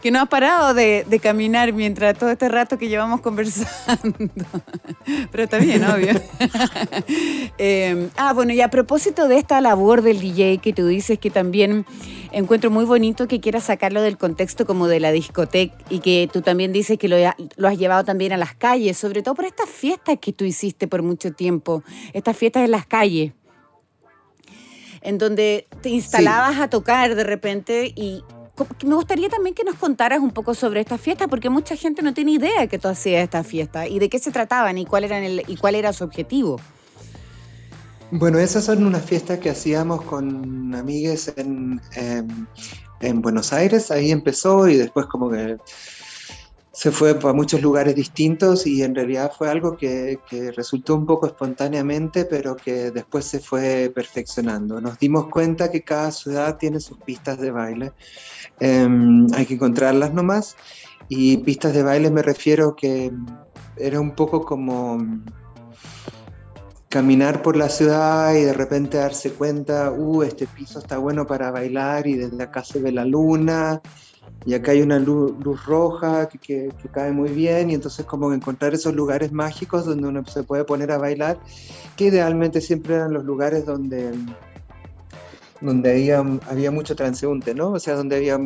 Que 0.00 0.10
no 0.10 0.20
has 0.20 0.28
parado 0.28 0.74
de, 0.74 1.04
de, 1.08 1.18
caminar 1.18 1.72
mientras 1.72 2.16
todo 2.16 2.30
este 2.30 2.48
rato 2.48 2.78
que 2.78 2.88
llevamos 2.88 3.20
conversando. 3.20 4.14
Pero 5.30 5.44
está 5.44 5.58
bien, 5.58 5.84
obvio. 5.84 6.14
Eh, 7.58 8.08
ah, 8.16 8.32
bueno, 8.32 8.52
y 8.52 8.60
a 8.60 8.68
propósito 8.68 9.28
de 9.28 9.36
esta 9.36 9.60
labor 9.60 10.02
del 10.02 10.20
DJ 10.20 10.58
que 10.58 10.72
tú 10.72 10.86
dices 10.90 11.18
que 11.18 11.30
también 11.30 11.86
encuentro 12.32 12.70
muy 12.70 12.84
bonito 12.84 13.26
que 13.26 13.40
quieras 13.40 13.64
sacarlo 13.64 14.02
del 14.02 14.18
contexto 14.18 14.66
como 14.66 14.86
de 14.86 15.00
la 15.00 15.12
discoteca 15.12 15.74
y 15.88 16.00
que 16.00 16.28
tú 16.32 16.42
también 16.42 16.72
dices 16.72 16.98
que 16.98 17.08
lo, 17.08 17.16
lo, 17.56 17.68
has 17.68 17.78
llevado 17.78 18.04
también 18.04 18.32
a 18.32 18.36
las 18.36 18.54
calles, 18.54 18.98
sobre 18.98 19.22
todo 19.22 19.34
por 19.34 19.46
estas 19.46 19.68
fiestas 19.68 20.18
que 20.20 20.32
tú 20.32 20.44
hiciste 20.44 20.86
por 20.86 21.02
mucho 21.02 21.32
tiempo, 21.32 21.82
estas 22.12 22.36
fiestas 22.36 22.64
en 22.64 22.70
las 22.70 22.86
calles, 22.86 23.32
en 25.00 25.18
donde 25.18 25.66
te 25.80 25.88
instalabas 25.88 26.58
a 26.58 26.68
tocar 26.68 27.14
de 27.14 27.24
repente 27.24 27.92
y 27.96 28.22
me 28.84 28.94
gustaría 28.94 29.28
también 29.28 29.54
que 29.54 29.64
nos 29.64 29.76
contaras 29.76 30.20
un 30.20 30.30
poco 30.30 30.54
sobre 30.54 30.80
estas 30.80 31.00
fiestas, 31.00 31.28
porque 31.28 31.48
mucha 31.48 31.76
gente 31.76 32.02
no 32.02 32.12
tiene 32.12 32.32
idea 32.32 32.60
de 32.60 32.68
que 32.68 32.78
tú 32.78 32.88
hacías 32.88 33.22
estas 33.22 33.46
fiestas 33.46 33.88
y 33.88 33.98
de 33.98 34.08
qué 34.08 34.18
se 34.18 34.30
trataban 34.30 34.76
y 34.78 34.84
cuál, 34.84 35.04
eran 35.04 35.24
el, 35.24 35.44
y 35.46 35.56
cuál 35.56 35.74
era 35.74 35.92
su 35.92 36.04
objetivo. 36.04 36.60
Bueno, 38.12 38.40
esas 38.40 38.64
son 38.64 38.84
unas 38.84 39.04
fiestas 39.04 39.38
que 39.38 39.50
hacíamos 39.50 40.02
con 40.02 40.74
amigues 40.74 41.32
en, 41.36 41.80
en, 43.00 43.22
Buenos 43.22 43.52
Aires, 43.52 43.92
ahí 43.92 44.10
empezó 44.10 44.68
y 44.68 44.76
después 44.76 45.06
como 45.06 45.30
que 45.30 45.58
se 46.72 46.90
fue 46.90 47.16
a 47.22 47.32
muchos 47.32 47.62
lugares 47.62 47.94
distintos 47.94 48.66
y 48.66 48.82
en 48.82 48.96
realidad 48.96 49.30
fue 49.36 49.48
algo 49.48 49.76
que, 49.76 50.18
que, 50.28 50.50
resultó 50.50 50.96
un 50.96 51.06
poco 51.06 51.26
espontáneamente, 51.26 52.24
pero 52.24 52.56
que 52.56 52.90
después 52.90 53.26
se 53.26 53.38
fue 53.38 53.92
perfeccionando. 53.94 54.80
Nos 54.80 54.98
dimos 54.98 55.28
cuenta 55.28 55.70
que 55.70 55.82
cada 55.82 56.10
ciudad 56.10 56.56
tiene 56.58 56.80
sus 56.80 56.98
pistas 56.98 57.38
de 57.38 57.52
baile, 57.52 57.92
em, 58.58 59.26
hay 59.34 59.46
que 59.46 59.54
encontrarlas 59.54 60.12
nomás, 60.12 60.56
y 61.08 61.36
pistas 61.38 61.74
de 61.74 61.84
baile 61.84 62.10
me 62.10 62.22
refiero 62.22 62.74
que 62.74 63.12
era 63.76 64.00
un 64.00 64.16
poco 64.16 64.44
como 64.44 64.98
caminar 66.90 67.40
por 67.40 67.56
la 67.56 67.68
ciudad 67.68 68.34
y 68.34 68.42
de 68.42 68.52
repente 68.52 68.98
darse 68.98 69.30
cuenta, 69.30 69.92
uh, 69.92 70.24
este 70.24 70.48
piso 70.48 70.80
está 70.80 70.98
bueno 70.98 71.24
para 71.24 71.52
bailar 71.52 72.08
y 72.08 72.14
desde 72.14 72.42
acá 72.42 72.64
se 72.64 72.80
ve 72.80 72.90
la 72.90 73.04
luna 73.04 73.80
y 74.44 74.54
acá 74.54 74.72
hay 74.72 74.82
una 74.82 74.98
luz, 74.98 75.32
roja 75.64 76.28
que, 76.28 76.38
que, 76.38 76.88
cae 76.92 77.12
muy 77.12 77.30
bien 77.30 77.70
y 77.70 77.74
entonces 77.74 78.04
como 78.06 78.32
encontrar 78.32 78.74
esos 78.74 78.92
lugares 78.92 79.30
mágicos 79.30 79.86
donde 79.86 80.08
uno 80.08 80.26
se 80.26 80.42
puede 80.42 80.64
poner 80.64 80.90
a 80.90 80.98
bailar, 80.98 81.38
que 81.96 82.06
idealmente 82.06 82.60
siempre 82.60 82.96
eran 82.96 83.12
los 83.12 83.24
lugares 83.24 83.64
donde, 83.64 84.10
donde 85.60 85.92
había, 85.92 86.24
había 86.48 86.72
mucho 86.72 86.96
transeúnte, 86.96 87.54
¿no? 87.54 87.70
O 87.70 87.78
sea, 87.78 87.94
donde 87.94 88.16
había, 88.16 88.36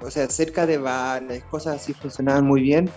o 0.00 0.10
sea, 0.10 0.28
cerca 0.28 0.66
de 0.66 0.78
bares, 0.78 1.44
cosas 1.44 1.76
así 1.76 1.92
funcionaban 1.92 2.44
muy 2.44 2.60
bien 2.60 2.90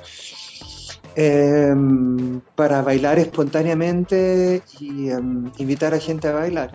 Em, 1.15 2.39
para 2.55 2.81
bailar 2.81 3.19
espontáneamente 3.19 4.63
y 4.79 5.09
em, 5.09 5.51
invitar 5.57 5.93
a 5.93 5.99
gente 5.99 6.29
a 6.29 6.33
bailar. 6.33 6.71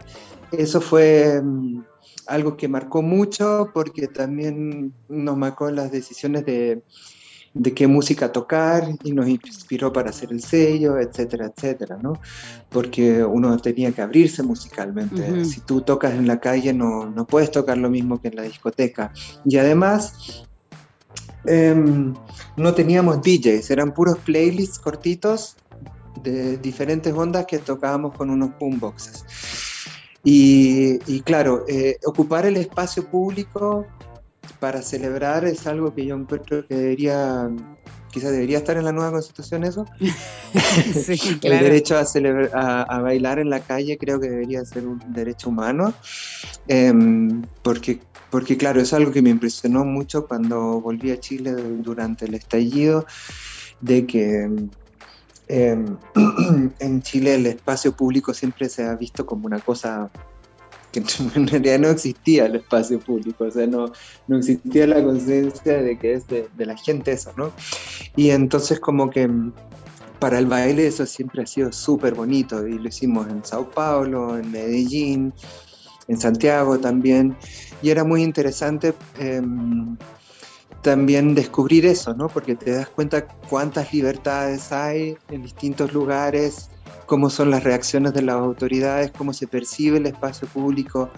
Eso 0.52 0.80
fue 0.80 1.36
em, 1.36 1.82
algo 2.26 2.56
que 2.56 2.68
marcó 2.68 3.00
mucho 3.00 3.70
porque 3.72 4.08
también 4.08 4.92
nos 5.08 5.36
marcó 5.38 5.70
las 5.70 5.90
decisiones 5.90 6.44
de, 6.44 6.82
de 7.54 7.72
qué 7.72 7.86
música 7.86 8.30
tocar 8.30 8.86
y 9.02 9.12
nos 9.12 9.26
inspiró 9.26 9.90
para 9.90 10.10
hacer 10.10 10.30
el 10.30 10.42
sello, 10.42 10.98
etcétera, 10.98 11.46
etcétera, 11.46 11.96
¿no? 12.02 12.20
Porque 12.68 13.24
uno 13.24 13.56
tenía 13.56 13.90
que 13.92 14.02
abrirse 14.02 14.42
musicalmente. 14.42 15.46
Si 15.46 15.60
tú 15.60 15.80
tocas 15.80 16.12
en 16.12 16.26
la 16.26 16.40
calle 16.40 16.74
no, 16.74 17.06
no, 17.06 17.26
puedes 17.26 17.50
tocar 17.50 17.78
lo 17.78 17.88
mismo 17.88 18.20
que 18.20 18.28
en 18.28 18.36
la 18.36 18.42
discoteca. 18.42 19.12
Y 19.46 19.56
además 19.56 20.44
em, 21.46 22.14
no 22.56 22.74
teníamos 22.74 23.20
DJs, 23.22 23.70
eran 23.70 23.92
puros 23.92 24.18
playlists 24.18 24.78
cortitos 24.78 25.56
de 26.22 26.56
diferentes 26.58 27.12
ondas 27.12 27.46
que 27.46 27.58
tocábamos 27.58 28.14
con 28.16 28.30
unos 28.30 28.50
boomboxes. 28.58 29.24
Y, 30.24 30.98
y 31.06 31.20
claro, 31.20 31.64
eh, 31.68 31.98
ocupar 32.04 32.46
el 32.46 32.56
espacio 32.56 33.06
público 33.06 33.86
para 34.58 34.82
celebrar 34.82 35.44
es 35.44 35.66
algo 35.66 35.94
que 35.94 36.04
yo 36.04 36.16
encuentro 36.16 36.66
que 36.66 36.74
debería, 36.74 37.48
quizás 38.10 38.32
debería 38.32 38.58
estar 38.58 38.76
en 38.76 38.84
la 38.84 38.92
nueva 38.92 39.12
constitución 39.12 39.64
eso. 39.64 39.86
El 41.42 41.60
derecho 41.60 41.96
a, 41.96 42.04
celebrar, 42.04 42.50
a, 42.54 43.00
bailar 43.00 43.38
en 43.38 43.50
la 43.50 43.60
calle 43.60 43.98
creo 43.98 44.18
que 44.18 44.28
debería 44.28 44.64
ser 44.64 44.86
un 44.86 45.00
derecho 45.12 45.50
humano, 45.50 45.92
em, 46.66 47.42
porque, 47.62 48.00
porque 48.30 48.56
claro, 48.56 48.80
es 48.80 48.92
algo 48.92 49.12
que 49.12 49.22
me 49.22 49.30
impresionó 49.30 49.84
mucho 49.84 50.26
cuando 50.26 50.80
volví 50.80 51.10
a 51.10 51.20
Chile 51.20 51.52
durante 51.52 52.26
el 52.26 52.34
estallido, 52.34 53.06
de 53.80 54.06
que... 54.06 54.50
Em, 55.48 55.96
en 56.80 57.02
Chile 57.02 57.36
el 57.36 57.46
espacio 57.46 57.94
público 57.94 58.34
siempre 58.34 58.68
se 58.68 58.82
ha 58.82 58.96
visto 58.96 59.24
como 59.24 59.46
una 59.46 59.60
cosa 59.60 60.10
en 61.34 61.46
realidad 61.46 61.78
no 61.78 61.88
existía 61.88 62.46
el 62.46 62.56
espacio 62.56 62.98
público, 63.00 63.44
o 63.44 63.50
sea, 63.50 63.66
no, 63.66 63.92
no 64.28 64.38
existía 64.38 64.86
la 64.86 65.02
conciencia 65.02 65.82
de 65.82 65.98
que 65.98 66.14
es 66.14 66.26
de, 66.28 66.48
la 66.58 66.76
gente 66.76 67.12
eso, 67.12 67.32
¿no? 67.36 67.52
Y 68.14 68.30
entonces 68.30 68.80
como 68.80 69.10
que 69.10 69.28
mm, 69.28 69.52
para 70.18 70.38
el 70.38 70.46
baile 70.46 70.86
eso 70.86 71.04
siempre 71.06 71.42
ha 71.42 71.46
sido 71.46 71.72
súper 71.72 72.14
bonito 72.14 72.66
y 72.66 72.78
lo 72.78 72.88
hicimos 72.88 73.28
en 73.28 73.44
Sao 73.44 73.70
Paulo, 73.70 74.38
en 74.38 74.50
Medellín, 74.50 75.32
en 76.08 76.18
Santiago 76.18 76.78
también, 76.78 77.36
y 77.82 77.90
era 77.90 78.04
muy 78.04 78.22
interesante. 78.22 78.94
Em, 79.18 79.96
también 80.82 81.34
descubrir 81.34 81.84
eso, 81.84 82.14
¿no? 82.14 82.28
Porque 82.28 82.54
te 82.54 82.70
das 82.70 82.88
cuenta 82.88 83.26
cuántas 83.48 83.92
libertades 83.92 84.70
hay 84.70 85.16
en 85.30 85.42
distintos 85.42 85.92
lugares, 85.92 86.70
cómo 87.06 87.30
son 87.30 87.50
las 87.50 87.64
reacciones 87.64 88.12
de 88.14 88.22
las 88.22 88.36
autoridades, 88.36 89.10
cómo 89.10 89.32
se 89.32 89.46
percibe 89.46 89.98
el 89.98 90.06
espacio 90.06 90.46
público. 90.46 91.10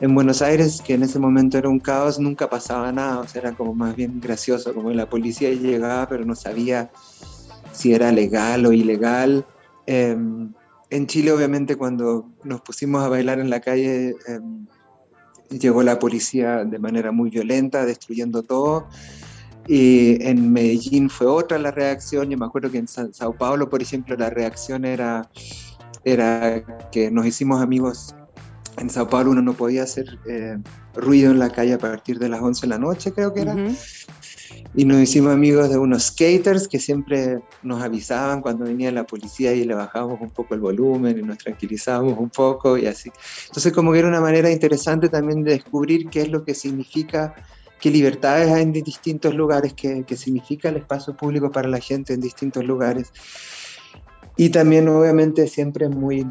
En 0.00 0.14
Buenos 0.14 0.42
Aires, 0.42 0.82
que 0.84 0.94
en 0.94 1.02
ese 1.02 1.18
momento 1.18 1.58
era 1.58 1.68
un 1.68 1.80
caos, 1.80 2.18
nunca 2.18 2.50
pasaba 2.50 2.92
nada, 2.92 3.20
o 3.20 3.26
sea, 3.26 3.42
era 3.42 3.52
como 3.52 3.74
más 3.74 3.96
bien 3.96 4.20
gracioso, 4.20 4.74
como 4.74 4.90
la 4.90 5.08
policía 5.08 5.50
llegaba 5.50 6.08
pero 6.08 6.24
no 6.24 6.34
sabía 6.34 6.90
si 7.72 7.94
era 7.94 8.12
legal 8.12 8.66
o 8.66 8.72
ilegal. 8.72 9.46
Em, 9.86 10.52
en 10.90 11.06
Chile, 11.06 11.32
obviamente, 11.32 11.76
cuando 11.76 12.28
nos 12.44 12.60
pusimos 12.60 13.02
a 13.02 13.08
bailar 13.08 13.40
en 13.40 13.50
la 13.50 13.60
calle, 13.60 14.14
em, 14.26 14.66
llegó 15.50 15.82
la 15.82 15.98
policía 15.98 16.64
de 16.64 16.78
manera 16.78 17.12
muy 17.12 17.30
violenta, 17.30 17.84
destruyendo 17.84 18.42
todo. 18.42 18.88
Y 19.66 20.22
en 20.26 20.52
Medellín 20.52 21.10
fue 21.10 21.26
otra 21.26 21.58
la 21.58 21.70
reacción. 21.70 22.30
Yo 22.30 22.38
me 22.38 22.46
acuerdo 22.46 22.70
que 22.70 22.78
en 22.78 22.88
Sao 22.88 23.36
Paulo, 23.36 23.68
por 23.68 23.82
ejemplo, 23.82 24.16
la 24.16 24.30
reacción 24.30 24.84
era, 24.84 25.28
era 26.04 26.88
que 26.90 27.10
nos 27.10 27.26
hicimos 27.26 27.60
amigos. 27.60 28.14
En 28.78 28.88
Sao 28.88 29.08
Paulo 29.08 29.32
uno 29.32 29.42
no 29.42 29.52
podía 29.52 29.82
hacer 29.82 30.18
eh, 30.26 30.56
ruido 30.94 31.30
en 31.30 31.38
la 31.38 31.50
calle 31.50 31.74
a 31.74 31.78
partir 31.78 32.18
de 32.18 32.28
las 32.28 32.40
11 32.40 32.62
de 32.62 32.68
la 32.68 32.78
noche, 32.78 33.12
creo 33.12 33.34
que 33.34 33.42
era. 33.42 33.54
Y 34.74 34.84
nos 34.84 35.00
hicimos 35.00 35.32
amigos 35.32 35.70
de 35.70 35.78
unos 35.78 36.04
skaters 36.04 36.68
que 36.68 36.78
siempre 36.78 37.40
nos 37.62 37.82
avisaban 37.82 38.42
cuando 38.42 38.64
venía 38.64 38.92
la 38.92 39.04
policía 39.04 39.52
y 39.52 39.64
le 39.64 39.74
bajábamos 39.74 40.20
un 40.20 40.30
poco 40.30 40.54
el 40.54 40.60
volumen 40.60 41.18
y 41.18 41.22
nos 41.22 41.38
tranquilizábamos 41.38 42.18
un 42.18 42.30
poco 42.30 42.76
y 42.76 42.86
así. 42.86 43.10
Entonces 43.46 43.72
como 43.72 43.92
que 43.92 44.00
era 44.00 44.08
una 44.08 44.20
manera 44.20 44.50
interesante 44.50 45.08
también 45.08 45.42
de 45.42 45.52
descubrir 45.52 46.08
qué 46.10 46.22
es 46.22 46.28
lo 46.28 46.44
que 46.44 46.54
significa 46.54 47.34
qué 47.80 47.90
libertades 47.90 48.50
hay 48.50 48.62
en 48.62 48.72
distintos 48.72 49.34
lugares, 49.34 49.74
qué, 49.74 50.04
significa 50.16 50.68
el 50.68 50.76
espacio 50.76 51.16
público 51.16 51.50
para 51.50 51.68
la 51.68 51.80
gente 51.80 52.14
en 52.14 52.20
distintos 52.20 52.64
lugares. 52.64 53.12
Y 54.36 54.50
también 54.50 54.88
obviamente 54.88 55.46
siempre 55.48 55.88
muy, 55.88 56.26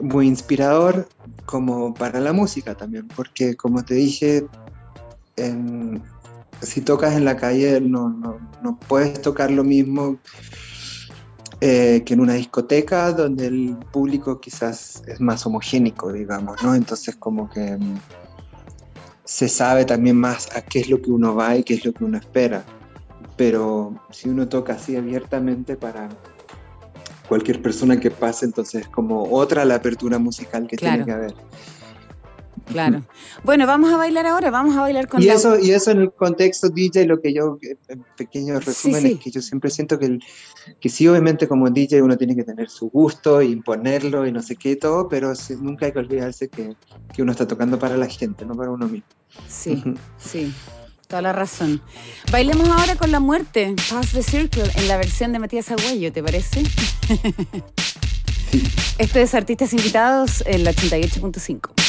muy 0.00 0.26
inspirador 0.26 1.08
como 1.44 1.94
para 1.94 2.20
la 2.20 2.32
música 2.32 2.74
también, 2.74 3.08
porque 3.08 3.56
como 3.56 3.84
te 3.84 3.94
dije, 3.94 4.46
si 6.62 6.80
tocas 6.80 7.14
en 7.14 7.24
la 7.24 7.36
calle 7.36 7.80
no, 7.80 8.08
no, 8.08 8.78
puedes 8.88 9.20
tocar 9.20 9.50
lo 9.50 9.64
mismo 9.64 10.18
eh, 11.60 12.02
que 12.04 12.14
en 12.14 12.20
una 12.20 12.34
discoteca 12.34 13.12
donde 13.12 13.46
el 13.46 13.76
público 13.92 14.40
quizás 14.40 15.02
es 15.06 15.20
más 15.20 15.46
homogénico, 15.46 16.12
digamos, 16.12 16.62
¿no? 16.62 16.74
Entonces 16.74 17.16
como 17.16 17.48
que 17.48 17.78
se 19.24 19.48
sabe 19.48 19.84
también 19.84 20.16
más 20.16 20.54
a 20.54 20.62
qué 20.62 20.80
es 20.80 20.88
lo 20.88 21.00
que 21.00 21.10
uno 21.10 21.34
va 21.34 21.56
y 21.56 21.62
qué 21.62 21.74
es 21.74 21.84
lo 21.84 21.92
que 21.92 22.04
uno 22.04 22.18
espera. 22.18 22.64
Pero 23.36 23.94
si 24.10 24.28
uno 24.28 24.48
toca 24.48 24.74
así 24.74 24.96
abiertamente 24.96 25.76
para 25.76 26.08
cualquier 27.28 27.60
persona 27.60 27.98
que 27.98 28.10
pase, 28.10 28.46
entonces 28.46 28.82
es 28.82 28.88
como 28.88 29.24
otra 29.24 29.64
la 29.64 29.76
apertura 29.76 30.18
musical 30.18 30.66
que 30.66 30.76
tiene 30.76 31.04
que 31.04 31.12
haber. 31.12 31.34
Claro. 32.66 33.02
Bueno, 33.44 33.66
vamos 33.66 33.92
a 33.92 33.96
bailar 33.96 34.26
ahora, 34.26 34.50
vamos 34.50 34.76
a 34.76 34.80
bailar 34.80 35.08
con 35.08 35.22
y 35.22 35.28
eso 35.28 35.58
Y 35.58 35.70
eso 35.70 35.92
en 35.92 36.00
el 36.00 36.12
contexto 36.12 36.68
DJ, 36.68 37.06
lo 37.06 37.20
que 37.20 37.32
yo, 37.32 37.58
en 37.88 38.04
pequeño 38.16 38.58
resumen, 38.58 39.06
es 39.06 39.18
que 39.20 39.30
yo 39.30 39.40
siempre 39.40 39.70
siento 39.70 39.98
que, 39.98 40.06
el, 40.06 40.22
que 40.80 40.88
sí, 40.88 41.06
obviamente 41.06 41.46
como 41.46 41.70
DJ 41.70 42.02
uno 42.02 42.16
tiene 42.16 42.34
que 42.34 42.44
tener 42.44 42.68
su 42.68 42.90
gusto, 42.90 43.40
imponerlo 43.40 44.26
y 44.26 44.32
no 44.32 44.42
sé 44.42 44.56
qué 44.56 44.76
todo, 44.76 45.08
pero 45.08 45.32
nunca 45.60 45.86
hay 45.86 45.92
que 45.92 46.00
olvidarse 46.00 46.48
que, 46.48 46.74
que, 47.14 47.22
uno 47.22 47.32
está 47.32 47.46
tocando 47.46 47.78
para 47.78 47.96
la 47.96 48.06
gente, 48.06 48.44
no 48.44 48.54
para 48.54 48.70
uno 48.70 48.88
mismo. 48.88 49.08
Sí, 49.48 49.82
sí. 50.18 50.52
Toda 51.06 51.22
la 51.22 51.32
razón. 51.32 51.80
Bailemos 52.32 52.68
ahora 52.68 52.96
con 52.96 53.12
la 53.12 53.20
muerte, 53.20 53.76
Pass 53.88 54.10
the 54.10 54.24
Circle, 54.24 54.64
en 54.74 54.88
la 54.88 54.96
versión 54.96 55.32
de 55.32 55.38
Matías 55.38 55.70
Agüello, 55.70 56.12
¿te 56.12 56.20
parece? 56.20 56.64
Esto 58.98 59.18
es 59.20 59.34
Artistas 59.34 59.72
Invitados 59.72 60.42
en 60.46 60.64
la 60.64 60.72
88.5. 60.72 61.85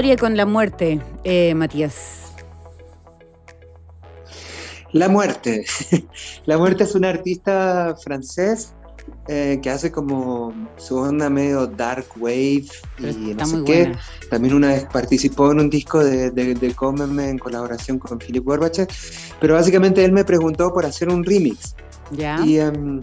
historia 0.00 0.16
con 0.16 0.34
la 0.34 0.46
muerte, 0.46 0.98
eh, 1.24 1.54
Matías? 1.54 2.32
La 4.92 5.10
muerte. 5.10 5.66
La 6.46 6.56
muerte 6.56 6.84
es 6.84 6.94
un 6.94 7.04
artista 7.04 7.94
francés 8.02 8.72
eh, 9.28 9.60
que 9.62 9.68
hace 9.68 9.92
como 9.92 10.54
su 10.78 10.96
onda 10.96 11.28
medio 11.28 11.66
dark 11.66 12.06
wave 12.16 12.64
Pero 12.96 13.10
y 13.10 13.34
no 13.34 13.44
sé 13.44 13.62
qué. 13.66 13.82
buena. 13.84 14.00
También 14.30 14.54
una 14.54 14.68
vez 14.68 14.86
participó 14.90 15.52
en 15.52 15.60
un 15.60 15.68
disco 15.68 16.02
de, 16.02 16.30
de, 16.30 16.54
de 16.54 16.74
Cómeme 16.74 17.28
en 17.28 17.36
colaboración 17.38 17.98
con 17.98 18.18
Philip 18.18 18.42
Gorbachev. 18.42 18.88
Pero 19.38 19.52
básicamente 19.52 20.02
él 20.02 20.12
me 20.12 20.24
preguntó 20.24 20.72
por 20.72 20.86
hacer 20.86 21.10
un 21.10 21.22
remix. 21.22 21.74
Ya. 22.12 22.40
Y 22.42 22.58
em, 22.58 23.00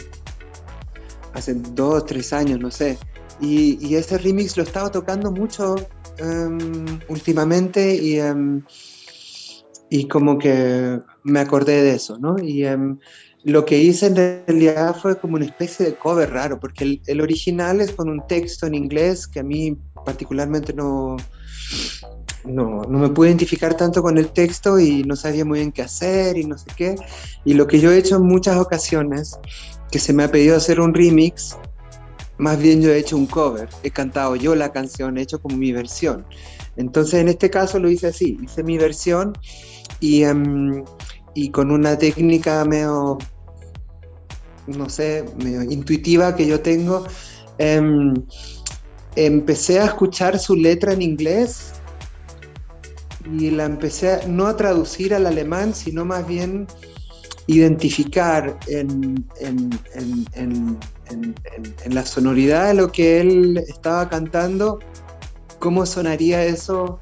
hace 1.34 1.54
dos, 1.54 2.08
tres 2.08 2.34
años, 2.34 2.60
no 2.60 2.72
sé. 2.72 2.98
Y, 3.40 3.78
y 3.86 3.98
ese 3.98 4.18
remix 4.18 4.58
lo 4.58 4.64
estaba 4.64 4.90
tocando 4.90 5.32
mucho 5.32 5.76
em, 6.20 7.00
últimamente 7.10 7.96
y, 7.96 8.20
em, 8.20 8.64
y 9.90 10.08
como 10.08 10.38
que 10.38 11.00
me 11.24 11.40
acordé 11.40 11.82
de 11.84 11.96
eso, 11.96 12.18
¿no? 12.20 12.38
Y 12.40 12.66
em, 12.66 12.98
lo 13.44 13.66
que 13.66 13.78
hice 13.78 14.08
en 14.08 14.16
realidad 14.16 14.96
fue 15.02 15.18
como 15.18 15.36
una 15.36 15.46
especie 15.46 15.86
de 15.86 15.96
cover 15.96 16.32
raro, 16.32 16.60
porque 16.60 16.84
el, 16.84 17.02
el 17.08 17.22
original 17.22 17.82
es 17.82 17.92
con 17.92 18.10
un 18.10 18.26
texto 18.28 18.68
en 18.68 18.76
inglés 18.76 19.28
que 19.28 19.40
a 19.40 19.44
mí 19.44 19.78
particularmente 20.06 20.74
no, 20.74 21.16
no, 22.48 22.82
no 22.84 23.00
me 23.00 23.10
pude 23.10 23.30
identificar 23.30 23.76
tanto 23.76 24.02
con 24.02 24.18
el 24.18 24.30
texto 24.30 24.80
y 24.80 25.04
no 25.04 25.16
sabía 25.16 25.46
muy 25.46 25.60
bien 25.60 25.72
qué 25.72 25.84
hacer 25.84 26.38
y 26.38 26.46
no 26.46 26.58
sé 26.58 26.68
qué. 26.76 26.96
Y 27.46 27.54
lo 27.54 27.68
que 27.68 27.80
yo 27.80 27.92
he 27.92 27.98
hecho 27.98 28.18
en 28.18 28.24
muchas 28.24 28.58
ocasiones, 28.58 29.38
que 29.92 30.00
se 30.00 30.14
me 30.14 30.24
ha 30.24 30.32
pedido 30.32 30.56
hacer 30.56 30.80
un 30.80 30.94
remix, 30.94 31.58
más 32.38 32.60
bien 32.60 32.82
yo 32.82 32.92
he 32.92 32.98
hecho 33.00 33.18
un 33.18 33.26
cover, 33.26 33.68
he 33.84 33.92
cantado 33.92 34.36
yo 34.36 34.56
la 34.56 34.72
canción, 34.72 35.18
he 35.18 35.22
hecho 35.22 35.40
como 35.42 35.58
mi 35.58 35.72
versión. 35.72 36.26
Entonces 36.76 37.16
en 37.22 37.30
este 37.30 37.50
caso 37.50 37.80
lo 37.80 37.90
hice 37.90 38.08
así, 38.08 38.38
hice 38.44 38.64
mi 38.64 38.78
versión 38.78 39.34
y, 40.00 40.24
em, 40.24 40.84
y 41.34 41.50
con 41.50 41.72
una 41.72 41.98
técnica 41.98 42.64
medio, 42.66 43.18
no 44.68 44.90
sé, 44.90 45.26
medio 45.44 45.64
intuitiva 45.64 46.36
que 46.36 46.46
yo 46.46 46.60
tengo, 46.62 47.06
em, 47.58 48.14
empecé 49.16 49.80
a 49.80 49.86
escuchar 49.86 50.38
su 50.38 50.56
letra 50.56 50.94
en 50.94 51.02
inglés 51.02 51.72
y 53.40 53.50
la 53.50 53.66
empecé 53.66 54.12
a- 54.12 54.28
no 54.28 54.46
a 54.46 54.56
traducir 54.56 55.14
al 55.14 55.26
alemán, 55.26 55.74
sino 55.74 56.06
más 56.06 56.28
bien 56.28 56.68
identificar 57.48 58.58
en, 58.68 59.26
en- 59.40 59.70
en- 59.96 60.26
en- 60.34 60.78
en- 61.12 61.36
en- 61.56 61.76
en 61.84 61.96
la 61.96 62.06
sonoridad 62.06 62.68
de 62.68 62.74
lo 62.74 62.92
que 62.92 63.20
él 63.22 63.58
estaba 63.68 64.08
cantando, 64.10 64.80
cómo 65.60 65.86
sonaría 65.86 66.44
eso, 66.46 67.00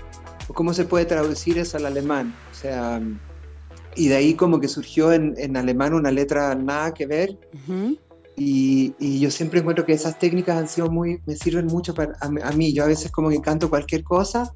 o 0.48 0.53
cómo 0.53 0.73
se 0.73 0.86
puede 0.86 1.06
traducir 1.06 1.57
eso 1.57 1.77
al 1.77 1.86
alemán. 1.86 2.34
O 2.52 2.56
sea, 2.56 3.02
y 3.95 4.07
de 4.10 4.15
ahí 4.15 4.34
como 4.34 4.60
que 4.60 4.68
surgió 4.68 5.11
en, 5.14 5.34
en 5.38 5.56
alemán 5.57 5.94
una 5.94 6.11
letra 6.11 6.53
nada 6.56 6.94
que 6.94 7.06
ver, 7.06 7.38
y, 8.38 8.94
y 8.99 9.19
yo 9.22 9.32
siempre 9.32 9.61
encuentro 9.61 9.86
que 9.86 9.94
esas 9.94 10.19
técnicas 10.19 10.57
han 10.57 10.68
sido 10.68 10.90
muy, 10.91 11.22
me 11.26 11.36
sirven 11.36 11.68
mucho 11.68 11.94
para, 11.94 12.14
a, 12.19 12.30
mí- 12.30 12.41
a 12.44 12.52
mí. 12.52 12.73
Yo 12.73 12.84
a 12.84 12.88
veces 12.88 13.10
como 13.11 13.30
que 13.30 13.40
canto 13.40 13.69
cualquier 13.69 14.03
cosa 14.03 14.53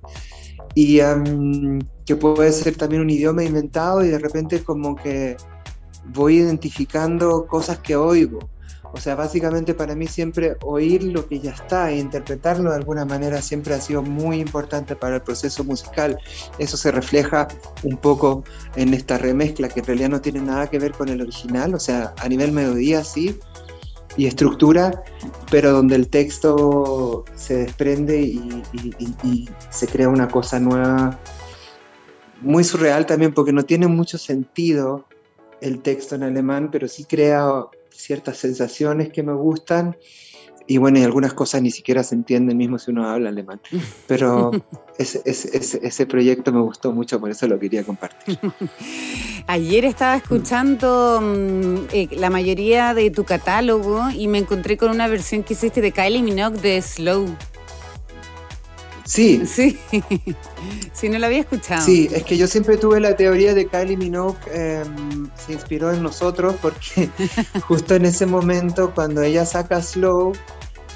y 0.75 0.99
em, 0.99 1.79
que 2.05 2.15
puede 2.17 2.51
ser 2.51 2.75
también 2.75 3.01
un 3.01 3.09
idioma 3.09 3.43
inventado 3.43 4.03
y 4.03 4.09
de 4.09 4.19
repente 4.19 4.63
como 4.63 4.95
que 4.97 5.37
voy 6.13 6.37
identificando 6.39 7.47
cosas 7.47 7.79
que 7.79 7.95
oigo. 7.95 8.39
O 8.91 8.97
sea, 8.97 9.15
básicamente 9.15 9.73
para 9.73 9.95
mí 9.95 10.07
siempre 10.07 10.57
oír 10.61 11.03
lo 11.03 11.27
que 11.27 11.39
ya 11.39 11.51
está 11.51 11.91
e 11.91 11.97
interpretarlo 11.97 12.71
de 12.71 12.77
alguna 12.77 13.05
manera 13.05 13.41
siempre 13.41 13.73
ha 13.73 13.81
sido 13.81 14.01
muy 14.01 14.39
importante 14.39 14.95
para 14.95 15.15
el 15.17 15.21
proceso 15.21 15.63
musical. 15.63 16.17
Eso 16.57 16.75
se 16.75 16.91
refleja 16.91 17.47
un 17.83 17.97
poco 17.97 18.43
en 18.75 18.93
esta 18.93 19.17
remezcla 19.17 19.69
que 19.69 19.81
en 19.81 19.85
realidad 19.85 20.09
no 20.09 20.21
tiene 20.21 20.41
nada 20.41 20.69
que 20.69 20.79
ver 20.79 20.93
con 20.93 21.09
el 21.09 21.21
original, 21.21 21.75
o 21.75 21.79
sea, 21.79 22.13
a 22.17 22.27
nivel 22.27 22.51
melodía 22.51 23.03
sí, 23.03 23.39
y 24.17 24.25
estructura, 24.25 25.03
pero 25.51 25.71
donde 25.71 25.95
el 25.95 26.09
texto 26.09 27.25
se 27.35 27.57
desprende 27.57 28.19
y, 28.19 28.63
y- 29.23 29.49
se 29.69 29.87
crea 29.87 30.09
una 30.09 30.27
cosa 30.27 30.59
nueva, 30.59 31.19
muy 32.41 32.63
surreal 32.63 33.05
también, 33.05 33.33
porque 33.33 33.53
no 33.53 33.63
tiene 33.63 33.87
mucho 33.87 34.17
sentido 34.17 35.05
el 35.61 35.81
texto 35.81 36.15
en 36.15 36.23
alemán, 36.23 36.69
pero 36.71 36.87
sí 36.87 37.03
crea 37.05 37.49
ciertas 37.99 38.37
sensaciones 38.37 39.09
que 39.09 39.23
me 39.23 39.33
gustan 39.33 39.97
y 40.69 40.77
bueno, 40.77 40.99
y 40.99 41.03
algunas 41.03 41.33
cosas 41.33 41.63
ni 41.63 41.71
siquiera 41.71 42.03
se 42.03 42.13
entienden 42.13 42.55
mismo 42.55 42.77
si 42.77 42.91
uno 42.91 43.09
habla 43.09 43.29
alemán. 43.29 43.59
Pero 44.05 44.51
ese, 44.99 45.19
ese, 45.25 45.79
ese, 45.81 46.05
proyecto 46.05 46.53
me 46.53 46.61
gustó 46.61 46.91
mucho, 46.91 47.19
por 47.19 47.31
eso 47.31 47.47
lo 47.47 47.57
quería 47.57 47.83
compartir. 47.83 48.37
Ayer 49.47 49.83
estaba 49.83 50.15
escuchando 50.15 51.21
mm, 51.23 51.75
eh, 51.91 52.07
la 52.11 52.29
mayoría 52.29 52.93
de 52.93 53.09
tu 53.09 53.23
catálogo 53.23 54.11
y 54.11 54.27
me 54.27 54.37
encontré 54.37 54.77
con 54.77 54.91
una 54.91 55.07
versión 55.07 55.41
que 55.41 55.53
hiciste 55.53 55.81
de 55.81 55.91
Kylie 55.91 56.21
Minogue 56.21 56.61
de 56.61 56.79
Slow. 56.83 57.25
Sí. 59.09 59.41
Sí. 59.47 59.79
sí, 60.93 61.09
no 61.09 61.17
la 61.17 61.27
había 61.27 61.39
escuchado. 61.39 61.83
Sí, 61.83 62.07
es 62.13 62.23
que 62.23 62.37
yo 62.37 62.45
siempre 62.45 62.77
tuve 62.77 62.99
la 62.99 63.15
teoría 63.15 63.55
de 63.55 63.65
Kylie 63.65 63.97
Minogue 63.97 64.37
em, 64.53 65.27
se 65.35 65.53
inspiró 65.53 65.91
en 65.91 66.03
nosotros 66.03 66.55
porque 66.61 67.09
justo 67.67 67.95
en 67.95 68.05
ese 68.05 68.27
momento 68.27 68.93
cuando 68.93 69.23
ella 69.23 69.47
saca 69.47 69.81
Slow 69.81 70.33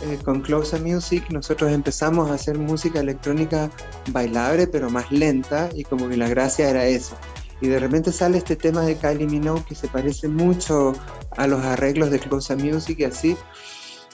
eh, 0.03 0.19
con 0.23 0.41
Closer 0.41 0.79
Music 0.81 1.25
nosotros 1.31 1.71
empezamos 1.71 2.29
a 2.29 2.35
hacer 2.35 2.59
música 2.59 2.99
electrónica 2.99 3.71
bailable 4.11 4.67
pero 4.67 4.91
más 4.91 5.11
lenta 5.11 5.69
y 5.73 5.83
como 5.83 6.07
que 6.07 6.15
la 6.15 6.29
gracia 6.29 6.69
era 6.69 6.85
eso. 6.85 7.17
Y 7.61 7.67
de 7.67 7.79
repente 7.79 8.11
sale 8.11 8.37
este 8.37 8.55
tema 8.55 8.81
de 8.81 8.95
Kylie 8.95 9.25
Minogue 9.25 9.63
que 9.67 9.73
se 9.73 9.87
parece 9.87 10.27
mucho 10.27 10.93
a 11.35 11.47
los 11.47 11.63
arreglos 11.65 12.11
de 12.11 12.19
Closer 12.19 12.57
Music 12.57 12.99
y 12.99 13.05
así. 13.05 13.37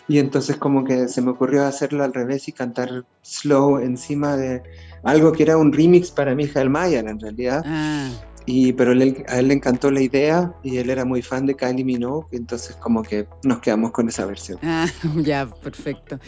Y 0.09 0.17
entonces 0.17 0.57
como 0.57 0.83
que 0.83 1.07
se 1.07 1.21
me 1.21 1.29
ocurrió 1.29 1.65
hacerlo 1.65 2.03
al 2.03 2.13
revés 2.13 2.47
y 2.47 2.51
cantar 2.51 3.05
slow 3.21 3.77
encima 3.77 4.35
de 4.35 4.63
algo 5.03 5.31
que 5.31 5.43
era 5.43 5.55
un 5.55 5.71
remix 5.71 6.09
para 6.09 6.33
Michael 6.33 6.69
Mayer 6.69 7.07
en 7.07 7.19
realidad. 7.19 7.63
Ah. 7.65 8.09
Y, 8.45 8.73
pero 8.73 8.91
a 8.91 9.39
él 9.39 9.47
le 9.47 9.53
encantó 9.53 9.91
la 9.91 10.01
idea 10.01 10.51
y 10.63 10.77
él 10.77 10.89
era 10.89 11.05
muy 11.05 11.21
fan 11.21 11.45
de 11.45 11.55
Kylie 11.55 11.83
Minogue, 11.83 12.25
entonces 12.31 12.75
como 12.77 13.03
que 13.03 13.27
nos 13.43 13.59
quedamos 13.59 13.91
con 13.91 14.09
esa 14.09 14.25
versión. 14.25 14.57
Ah, 14.63 14.87
ya, 15.17 15.47
perfecto. 15.47 16.19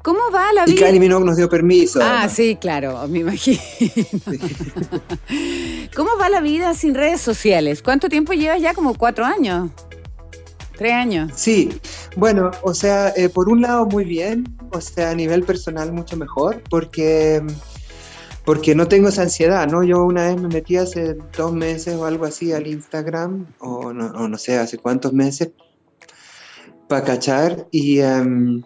¿Cómo 0.00 0.20
va 0.32 0.52
la 0.52 0.66
vida? 0.66 0.76
Y 0.76 0.78
Kylie 0.78 1.00
Minogue 1.00 1.24
nos 1.24 1.36
dio 1.36 1.48
permiso. 1.48 1.98
Ah, 2.00 2.28
sí, 2.28 2.56
claro, 2.60 3.08
me 3.08 3.20
imagino. 3.20 3.58
¿Cómo 5.96 6.10
va 6.20 6.28
la 6.28 6.40
vida 6.40 6.74
sin 6.74 6.94
redes 6.94 7.20
sociales? 7.20 7.82
¿Cuánto 7.82 8.08
tiempo 8.08 8.34
llevas 8.34 8.60
ya? 8.60 8.74
Como 8.74 8.94
cuatro 8.94 9.24
años. 9.24 9.70
Tres 10.76 10.92
años. 10.92 11.32
Sí, 11.36 11.70
bueno, 12.16 12.50
o 12.62 12.74
sea, 12.74 13.10
eh, 13.16 13.28
por 13.28 13.48
un 13.48 13.62
lado 13.62 13.86
muy 13.86 14.04
bien, 14.04 14.44
o 14.72 14.80
sea, 14.80 15.10
a 15.10 15.14
nivel 15.14 15.44
personal 15.44 15.92
mucho 15.92 16.16
mejor, 16.16 16.62
porque, 16.68 17.42
porque 18.44 18.74
no 18.74 18.88
tengo 18.88 19.08
esa 19.08 19.22
ansiedad, 19.22 19.68
¿no? 19.68 19.84
Yo 19.84 20.04
una 20.04 20.28
vez 20.28 20.40
me 20.40 20.48
metí 20.48 20.76
hace 20.76 21.16
dos 21.36 21.52
meses 21.52 21.94
o 21.94 22.06
algo 22.06 22.24
así 22.24 22.52
al 22.52 22.66
Instagram, 22.66 23.46
o 23.60 23.92
no, 23.92 24.38
sé, 24.38 24.58
hace 24.58 24.78
cuántos 24.78 25.12
meses, 25.12 25.50
para 26.88 27.04
cachar, 27.04 27.68
y, 27.70 28.00
em, 28.00 28.62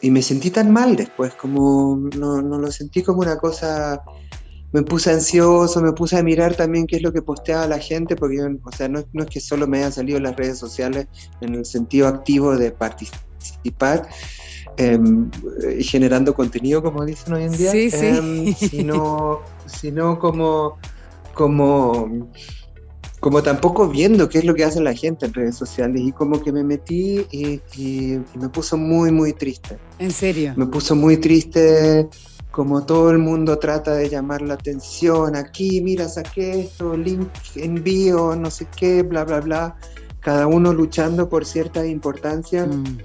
y 0.00 0.10
me 0.10 0.22
sentí 0.22 0.50
tan 0.50 0.72
mal 0.72 0.94
después, 0.94 1.34
como 1.34 2.08
no, 2.16 2.42
no 2.42 2.58
lo 2.58 2.70
sentí 2.70 3.02
como 3.02 3.20
una 3.20 3.38
cosa 3.38 4.02
me 4.74 4.82
puse 4.82 5.12
ansioso, 5.12 5.80
me 5.80 5.92
puse 5.92 6.18
a 6.18 6.22
mirar 6.24 6.56
también 6.56 6.88
qué 6.88 6.96
es 6.96 7.02
lo 7.02 7.12
que 7.12 7.22
posteaba 7.22 7.68
la 7.68 7.78
gente, 7.78 8.16
porque 8.16 8.40
o 8.40 8.72
sea, 8.72 8.88
no, 8.88 8.98
es 8.98 9.26
que 9.26 9.38
solo 9.38 9.68
me 9.68 9.78
hayan 9.78 9.92
salido 9.92 10.18
las 10.18 10.34
redes 10.34 10.58
sociales 10.58 11.06
en 11.40 11.54
el 11.54 11.64
sentido 11.64 12.08
activo 12.08 12.56
de 12.56 12.72
participar, 12.72 14.08
em, 14.76 15.30
generando 15.78 16.34
contenido, 16.34 16.82
como 16.82 17.04
dicen 17.04 17.34
hoy 17.34 17.44
en 17.44 17.52
día, 17.52 17.70
sí, 17.70 17.88
sí. 17.88 18.04
Em, 18.04 18.52
sino, 18.52 19.42
sino 19.66 20.18
como, 20.18 20.76
como, 21.34 22.28
como 23.20 23.42
tampoco 23.44 23.86
viendo 23.86 24.28
qué 24.28 24.38
es 24.38 24.44
lo 24.44 24.56
que 24.56 24.64
hace 24.64 24.82
la 24.82 24.94
gente 24.94 25.26
en 25.26 25.34
redes 25.34 25.54
sociales 25.54 26.02
y 26.04 26.10
como 26.10 26.42
que 26.42 26.50
me 26.50 26.64
metí 26.64 27.24
y, 27.30 27.60
y 27.76 28.18
me 28.34 28.48
puso 28.48 28.76
muy, 28.76 29.12
muy 29.12 29.34
triste. 29.34 29.78
¿En 30.00 30.10
serio? 30.10 30.52
Me 30.56 30.66
puso 30.66 30.96
muy 30.96 31.18
triste 31.18 32.08
como 32.54 32.86
todo 32.86 33.10
el 33.10 33.18
mundo 33.18 33.58
trata 33.58 33.94
de 33.94 34.08
llamar 34.08 34.40
la 34.40 34.54
atención, 34.54 35.34
aquí, 35.34 35.80
mira, 35.80 36.08
saqué 36.08 36.60
esto, 36.60 36.96
link 36.96 37.28
envío, 37.56 38.36
no 38.36 38.48
sé 38.48 38.68
qué, 38.76 39.02
bla, 39.02 39.24
bla, 39.24 39.40
bla, 39.40 39.76
cada 40.20 40.46
uno 40.46 40.72
luchando 40.72 41.28
por 41.28 41.44
cierta 41.44 41.84
importancia 41.84 42.64
mm. 42.64 42.98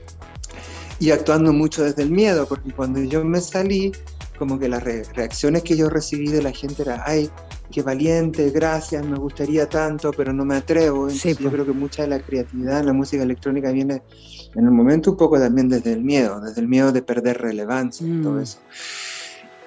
y 1.00 1.10
actuando 1.10 1.52
mucho 1.52 1.84
desde 1.84 2.04
el 2.04 2.12
miedo, 2.12 2.46
porque 2.48 2.72
cuando 2.72 3.02
yo 3.02 3.26
me 3.26 3.42
salí, 3.42 3.92
como 4.38 4.60
que 4.60 4.70
las 4.70 4.84
reacciones 4.84 5.64
que 5.64 5.76
yo 5.76 5.90
recibí 5.90 6.28
de 6.28 6.44
la 6.44 6.52
gente 6.52 6.84
era, 6.84 7.02
ay, 7.08 7.32
qué 7.72 7.82
valiente, 7.82 8.52
gracias, 8.52 9.04
me 9.04 9.18
gustaría 9.18 9.68
tanto, 9.68 10.12
pero 10.12 10.32
no 10.32 10.46
me 10.46 10.58
atrevo. 10.58 11.10
yo 11.10 11.52
creo 11.52 11.66
que 11.66 11.74
mucha 11.74 12.04
de 12.04 12.10
la 12.10 12.20
creatividad 12.20 12.82
en 12.82 12.86
la 12.86 12.94
música 12.94 13.24
electrónica 13.24 13.72
viene 13.72 14.04
en 14.54 14.66
el 14.66 14.72
momento 14.72 15.10
un 15.10 15.18
poco 15.18 15.40
también 15.40 15.70
desde 15.70 15.94
el 15.94 16.04
miedo, 16.04 16.40
desde 16.40 16.62
el 16.62 16.68
miedo 16.68 16.92
de 16.92 17.02
perder 17.02 17.42
relevancia 17.42 18.06
y 18.06 18.22
todo 18.22 18.34
mm. 18.34 18.42
eso. 18.42 18.60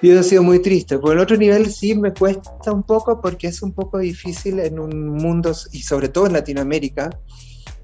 Y 0.03 0.09
eso 0.09 0.19
ha 0.19 0.23
sido 0.23 0.43
muy 0.43 0.59
triste. 0.59 0.99
Por 0.99 1.13
el 1.13 1.19
otro 1.19 1.37
nivel 1.37 1.71
sí 1.71 1.95
me 1.95 2.13
cuesta 2.13 2.73
un 2.73 2.83
poco 2.83 3.21
porque 3.21 3.47
es 3.47 3.61
un 3.61 3.71
poco 3.71 3.99
difícil 3.99 4.59
en 4.59 4.77
un 4.77 5.07
mundo, 5.11 5.55
y 5.71 5.81
sobre 5.81 6.09
todo 6.09 6.27
en 6.27 6.33
Latinoamérica, 6.33 7.09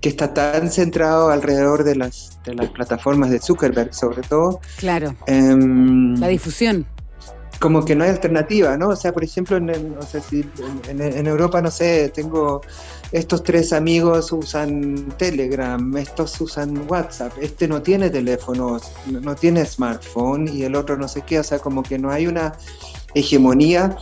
que 0.01 0.09
está 0.09 0.33
tan 0.33 0.69
centrado 0.69 1.29
alrededor 1.29 1.85
de 1.85 1.95
las, 1.95 2.37
de 2.43 2.55
las 2.55 2.69
plataformas 2.71 3.29
de 3.29 3.39
Zuckerberg, 3.39 3.93
sobre 3.93 4.21
todo. 4.23 4.59
Claro. 4.77 5.15
Em, 5.27 6.19
la 6.19 6.27
difusión 6.27 6.85
como 7.59 7.83
que 7.83 7.95
no 7.95 8.03
hay 8.03 8.11
alternativa, 8.11 8.77
¿no? 8.77 8.89
O 8.89 8.95
sea, 8.95 9.11
por 9.11 9.23
ejemplo, 9.23 9.57
en, 9.57 11.27
Europa, 11.27 11.61
no 11.61 11.69
sé, 11.69 12.09
tengo 12.09 12.61
estos 13.11 13.43
tres 13.43 13.73
amigos 13.73 14.31
usan 14.31 15.13
Telegram, 15.17 15.97
estos 15.97 16.39
usan 16.39 16.85
WhatsApp, 16.89 17.33
este 17.41 17.67
no 17.67 17.81
tiene 17.81 18.09
teléfono, 18.09 18.79
no 19.07 19.35
tiene 19.35 19.65
smartphone 19.65 20.47
y 20.47 20.63
el 20.63 20.75
otro 20.75 20.97
no 20.97 21.07
sé 21.07 21.23
qué, 21.23 21.39
o 21.39 21.43
sea, 21.43 21.59
como 21.59 21.83
que 21.83 21.99
no 21.99 22.11
hay 22.11 22.27
una 22.27 22.53
hegemonía 23.13 23.97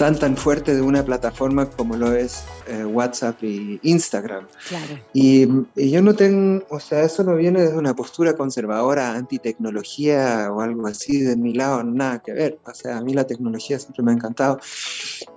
tan 0.00 0.18
tan 0.18 0.34
fuerte 0.34 0.74
de 0.74 0.80
una 0.80 1.04
plataforma 1.04 1.66
como 1.66 1.94
lo 1.94 2.14
es 2.14 2.44
eh, 2.68 2.86
WhatsApp 2.86 3.36
y 3.44 3.78
Instagram. 3.82 4.46
Claro. 4.66 4.98
Y, 5.12 5.46
yo 5.76 6.00
no 6.00 6.14
tengo, 6.14 6.64
o 6.70 6.80
sea, 6.80 7.02
eso 7.02 7.22
no 7.22 7.36
viene 7.36 7.60
desde 7.60 7.76
una 7.76 7.94
postura 7.94 8.32
conservadora, 8.32 9.12
antitecnología 9.12 10.48
o 10.50 10.62
algo 10.62 10.86
así 10.86 11.20
de 11.20 11.36
mi 11.36 11.52
lado, 11.52 11.84
nada 11.84 12.18
que 12.20 12.32
ver. 12.32 12.58
O 12.64 12.72
sea, 12.72 12.96
a 12.96 13.02
mí 13.02 13.12
la 13.12 13.26
tecnología 13.26 13.78
siempre 13.78 14.02
me 14.02 14.12
ha 14.12 14.14
encantado, 14.14 14.58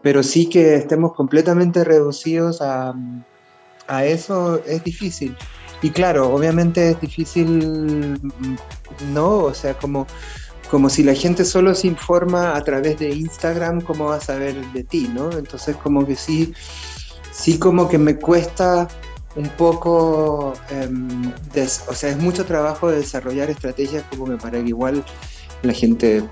pero 0.01 0.23
sí 0.23 0.45
que 0.45 0.75
estemos 0.75 1.13
completamente 1.13 1.83
reducidos 1.83 2.61
a, 2.61 2.93
a 3.87 4.05
eso 4.05 4.63
es 4.65 4.81
difícil. 4.81 5.35
Y 5.81 5.89
claro, 5.89 6.33
obviamente 6.33 6.91
es 6.91 7.01
difícil, 7.01 8.17
¿no? 9.11 9.39
O 9.39 9.53
sea, 9.53 9.73
como 9.73 10.07
como 10.73 10.89
si 10.89 11.03
la 11.03 11.13
gente 11.13 11.45
solo 11.45 11.75
se 11.75 11.85
informa 11.85 12.57
a 12.57 12.63
través 12.63 12.97
de 12.97 13.11
Instagram, 13.11 13.81
¿cómo 13.81 14.05
va 14.05 14.15
a 14.15 14.19
saber 14.19 14.55
de 14.71 14.83
ti, 14.83 15.07
no? 15.13 15.31
Entonces 15.31 15.75
como 15.75 16.03
que 16.03 16.15
sí, 16.15 16.51
sí 17.31 17.59
como 17.59 17.87
que 17.87 17.99
me 17.99 18.15
cuesta 18.17 18.87
un 19.35 19.49
poco, 19.49 20.53
em, 20.71 21.31
o 21.87 21.93
sea, 21.93 22.09
es 22.09 22.17
mucho 22.17 22.43
trabajo 22.45 22.89
de 22.89 22.97
desarrollar 22.97 23.51
estrategias 23.51 24.03
como 24.09 24.35
para 24.39 24.63
que 24.63 24.69
igual 24.69 25.05
la 25.61 25.73
gente 25.73 26.23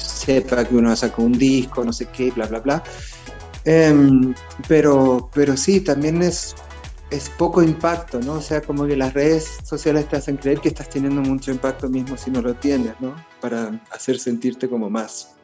sepa 0.00 0.64
que 0.64 0.74
uno 0.74 0.96
sacó 0.96 1.22
un 1.22 1.38
disco, 1.38 1.84
no 1.84 1.92
sé 1.92 2.06
qué, 2.06 2.32
bla, 2.32 2.46
bla, 2.46 2.58
bla. 2.58 2.82
Em, 3.64 4.34
pero, 4.66 5.30
pero 5.32 5.56
sí, 5.56 5.78
también 5.78 6.22
es 6.22 6.56
es 7.14 7.30
poco 7.30 7.62
impacto, 7.62 8.20
¿no? 8.20 8.34
O 8.34 8.40
sea, 8.40 8.60
como 8.60 8.86
que 8.86 8.96
las 8.96 9.14
redes 9.14 9.58
sociales 9.62 10.08
te 10.08 10.16
hacen 10.16 10.36
creer 10.36 10.60
que 10.60 10.68
estás 10.68 10.88
teniendo 10.88 11.20
mucho 11.20 11.52
impacto 11.52 11.88
mismo 11.88 12.16
si 12.16 12.30
no 12.30 12.42
lo 12.42 12.54
tienes, 12.54 12.94
¿no? 13.00 13.14
Para 13.40 13.80
hacer 13.92 14.18
sentirte 14.18 14.68
como 14.68 14.90
más. 14.90 15.36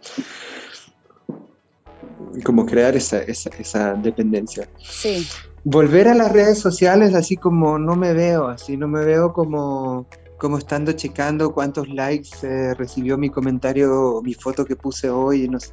Como 2.44 2.66
crear 2.66 2.96
esa, 2.96 3.18
esa, 3.18 3.94
dependencia. 3.94 4.68
Sí. 4.78 5.26
Volver 5.62 6.08
a 6.08 6.14
las 6.14 6.32
redes 6.32 6.58
sociales 6.58 7.14
así 7.14 7.36
como 7.36 7.78
no 7.78 7.94
me 7.94 8.14
veo, 8.14 8.48
así 8.48 8.76
no 8.76 8.88
me 8.88 9.04
veo 9.04 9.32
como, 9.32 10.06
como 10.38 10.58
estando 10.58 10.92
checando 10.92 11.52
cuántos 11.52 11.88
likes 11.88 12.30
eh, 12.42 12.74
recibió 12.74 13.16
mi 13.16 13.30
comentario, 13.30 14.20
mi 14.24 14.34
foto 14.34 14.64
que 14.64 14.74
puse 14.74 15.08
hoy, 15.08 15.48
no 15.48 15.60
sé 15.60 15.70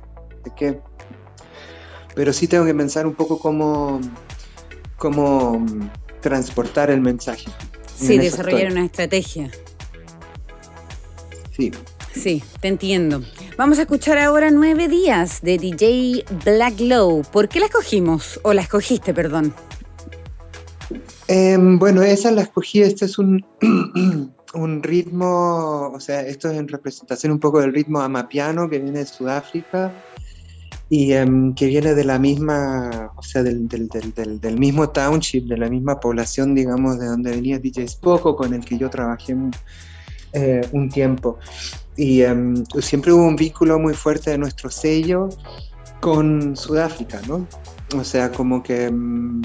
qué. 0.55 0.79
Pero 2.13 2.33
sí 2.33 2.47
tengo 2.47 2.65
que 2.65 2.75
pensar 2.75 3.07
un 3.07 3.13
poco 3.13 3.39
cómo 3.39 3.99
cómo 4.97 5.65
transportar 6.21 6.89
el 6.89 7.01
mensaje. 7.01 7.49
Sí, 7.95 8.17
desarrollar 8.17 8.71
una 8.71 8.85
estrategia. 8.85 9.49
Sí. 11.55 11.71
Sí, 12.13 12.43
te 12.59 12.67
entiendo. 12.67 13.21
Vamos 13.57 13.79
a 13.79 13.83
escuchar 13.83 14.17
ahora 14.17 14.51
Nueve 14.51 14.87
Días 14.87 15.41
de 15.41 15.57
DJ 15.57 16.25
Black 16.45 16.79
Low. 16.79 17.23
¿Por 17.31 17.47
qué 17.47 17.59
la 17.59 17.67
escogimos? 17.67 18.39
O 18.43 18.53
la 18.53 18.61
escogiste, 18.61 19.13
perdón. 19.13 19.53
Em, 21.27 21.77
bueno, 21.77 22.01
esa 22.01 22.31
la 22.31 22.41
escogí. 22.41 22.81
Este 22.81 23.05
es 23.05 23.17
un, 23.17 23.45
un 24.53 24.83
ritmo, 24.83 25.91
o 25.93 25.99
sea, 25.99 26.21
esto 26.21 26.49
es 26.49 26.57
en 26.57 26.67
representación 26.67 27.31
un 27.31 27.39
poco 27.39 27.61
del 27.61 27.73
ritmo 27.73 27.99
amapiano 27.99 28.69
que 28.69 28.79
viene 28.79 28.99
de 28.99 29.05
Sudáfrica 29.05 29.93
y 30.89 31.11
em, 31.13 31.53
que 31.53 31.65
viene 31.67 31.93
de 31.95 32.03
la 32.03 32.17
misma, 32.17 33.11
o 33.15 33.21
sea, 33.21 33.43
del, 33.43 33.67
del, 33.67 33.89
del, 34.39 34.59
mismo 34.59 34.89
township, 34.89 35.45
de 35.45 35.57
la 35.57 35.69
misma 35.69 35.99
población, 35.99 36.55
digamos, 36.55 36.99
de 36.99 37.07
donde 37.07 37.31
venía 37.31 37.59
DJ 37.59 37.87
Spoco, 37.87 38.35
con 38.35 38.53
el 38.53 38.63
que 38.63 38.77
yo 38.77 38.89
trabajé 38.89 39.33
un, 39.33 39.51
eh, 40.33 40.61
un 40.71 40.89
tiempo. 40.89 41.39
Y 41.97 42.21
em, 42.21 42.63
siempre 42.79 43.11
hubo 43.11 43.25
un 43.27 43.35
vínculo 43.35 43.79
muy 43.79 43.93
fuerte 43.93 44.31
de 44.31 44.37
nuestro 44.37 44.69
sello 44.69 45.29
con 45.99 46.55
Sudáfrica, 46.55 47.21
¿no? 47.27 47.47
O 47.97 48.03
sea, 48.03 48.31
como 48.31 48.63
que 48.63 48.85
em, 48.85 49.41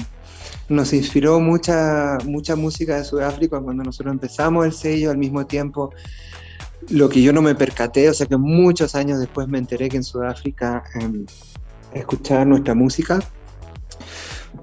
nos 0.69 0.93
inspiró 0.93 1.39
mucha, 1.39 2.17
mucha 2.25 2.55
música 2.55 2.97
de 2.97 3.03
Sudáfrica 3.03 3.59
cuando 3.59 3.83
nosotros 3.83 4.13
empezamos 4.13 4.65
el 4.65 4.71
sello 4.71 5.11
al 5.11 5.17
mismo 5.17 5.45
tiempo 5.45 5.91
lo 6.89 7.09
que 7.09 7.21
yo 7.21 7.33
no 7.33 7.41
me 7.41 7.55
percaté, 7.55 8.09
o 8.09 8.13
sea 8.13 8.25
que 8.27 8.37
muchos 8.37 8.95
años 8.95 9.19
después 9.19 9.47
me 9.47 9.57
enteré 9.57 9.89
que 9.89 9.97
en 9.97 10.03
Sudáfrica 10.03 10.83
eh, 10.99 11.25
escuchaban 11.93 12.49
nuestra 12.49 12.73
música, 12.73 13.19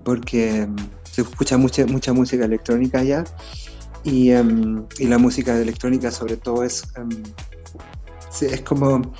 porque 0.04 0.62
em, 0.62 0.76
se 1.10 1.22
escucha 1.22 1.56
mucha, 1.56 1.86
mucha 1.86 2.12
música 2.12 2.44
electrónica 2.44 3.00
allá, 3.00 3.24
y, 4.04 4.30
em, 4.30 4.84
y, 4.98 5.06
la 5.06 5.18
música 5.18 5.56
electrónica 5.58 6.10
sobre 6.10 6.36
todo 6.36 6.64
es, 6.64 6.84
es 8.40 8.60
como, 8.62 9.12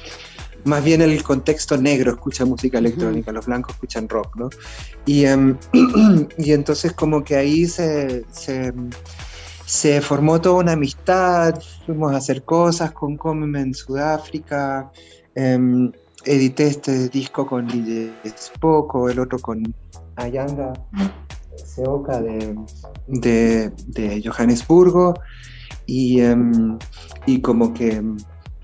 más 0.65 0.85
bien 0.85 1.03
el 1.03 1.23
contexto 1.23 1.77
negro 1.77 2.13
escucha 2.13 2.45
música 2.45 2.79
electrónica, 2.79 3.33
los 3.33 3.47
blancos 3.47 3.75
escuchan 3.75 4.09
rock, 4.09 4.37
¿no? 4.37 4.51
Y, 5.07 5.25
y 6.39 6.53
entonces 6.53 6.93
como 6.93 7.25
que 7.25 7.37
ahí 7.37 7.67
se, 7.67 8.25
se 8.33 8.73
se 9.71 10.01
formó 10.01 10.41
toda 10.41 10.57
una 10.57 10.73
amistad, 10.73 11.55
fuimos 11.87 12.13
a 12.13 12.17
hacer 12.17 12.43
cosas 12.43 12.91
con 12.91 13.17
Comem 13.17 13.55
en 13.55 13.73
Sudáfrica, 13.73 14.91
em, 15.37 15.93
edité 16.25 16.67
este 16.67 17.09
disco 17.09 17.47
con 17.47 17.69
DJ 17.69 18.11
Spoco, 18.37 19.09
el 19.09 19.21
otro 19.21 19.39
con 19.39 19.73
Ayanga 20.17 20.73
Seoka 21.55 22.21
de, 22.21 23.71
de, 23.87 24.23
Johannesburgo, 24.25 25.15
y, 25.87 26.21
em, 26.21 26.77
y 27.27 27.41
como 27.41 27.73
que 27.73 28.03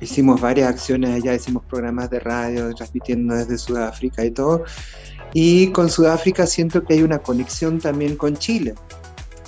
hicimos 0.00 0.40
varias 0.40 0.70
acciones 0.70 1.14
allá, 1.14 1.36
hicimos 1.36 1.64
programas 1.66 2.10
de 2.10 2.18
radio 2.18 2.74
transmitiendo 2.74 3.36
desde 3.36 3.58
Sudáfrica 3.58 4.24
y 4.24 4.32
todo. 4.32 4.64
Y 5.32 5.70
con 5.70 5.88
Sudáfrica 5.88 6.48
siento 6.48 6.82
que 6.82 6.94
hay 6.94 7.02
una 7.04 7.20
conexión 7.20 7.78
también 7.78 8.16
con 8.16 8.36
Chile, 8.36 8.74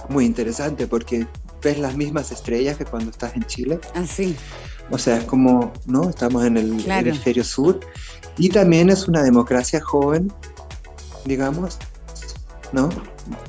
muy 0.09 0.24
interesante 0.24 0.86
porque 0.86 1.26
ves 1.62 1.78
las 1.78 1.97
mismas 1.97 2.32
estrellas 2.32 2.76
que 2.76 2.85
cuando 2.85 3.10
estás 3.10 3.35
en 3.35 3.44
Chile. 3.44 3.80
Así. 3.94 4.36
Ah, 4.39 4.68
o 4.90 4.98
sea, 4.98 5.18
es 5.18 5.24
como, 5.24 5.72
¿no? 5.86 6.09
Estamos 6.09 6.44
en 6.44 6.56
el 6.56 6.90
hemisferio 6.90 7.44
sur. 7.44 7.80
Y 8.39 8.48
también 8.48 8.89
es 8.90 9.09
una 9.09 9.22
democracia 9.22 9.80
joven, 9.80 10.32
digamos, 11.24 11.78
¿no? 12.72 12.89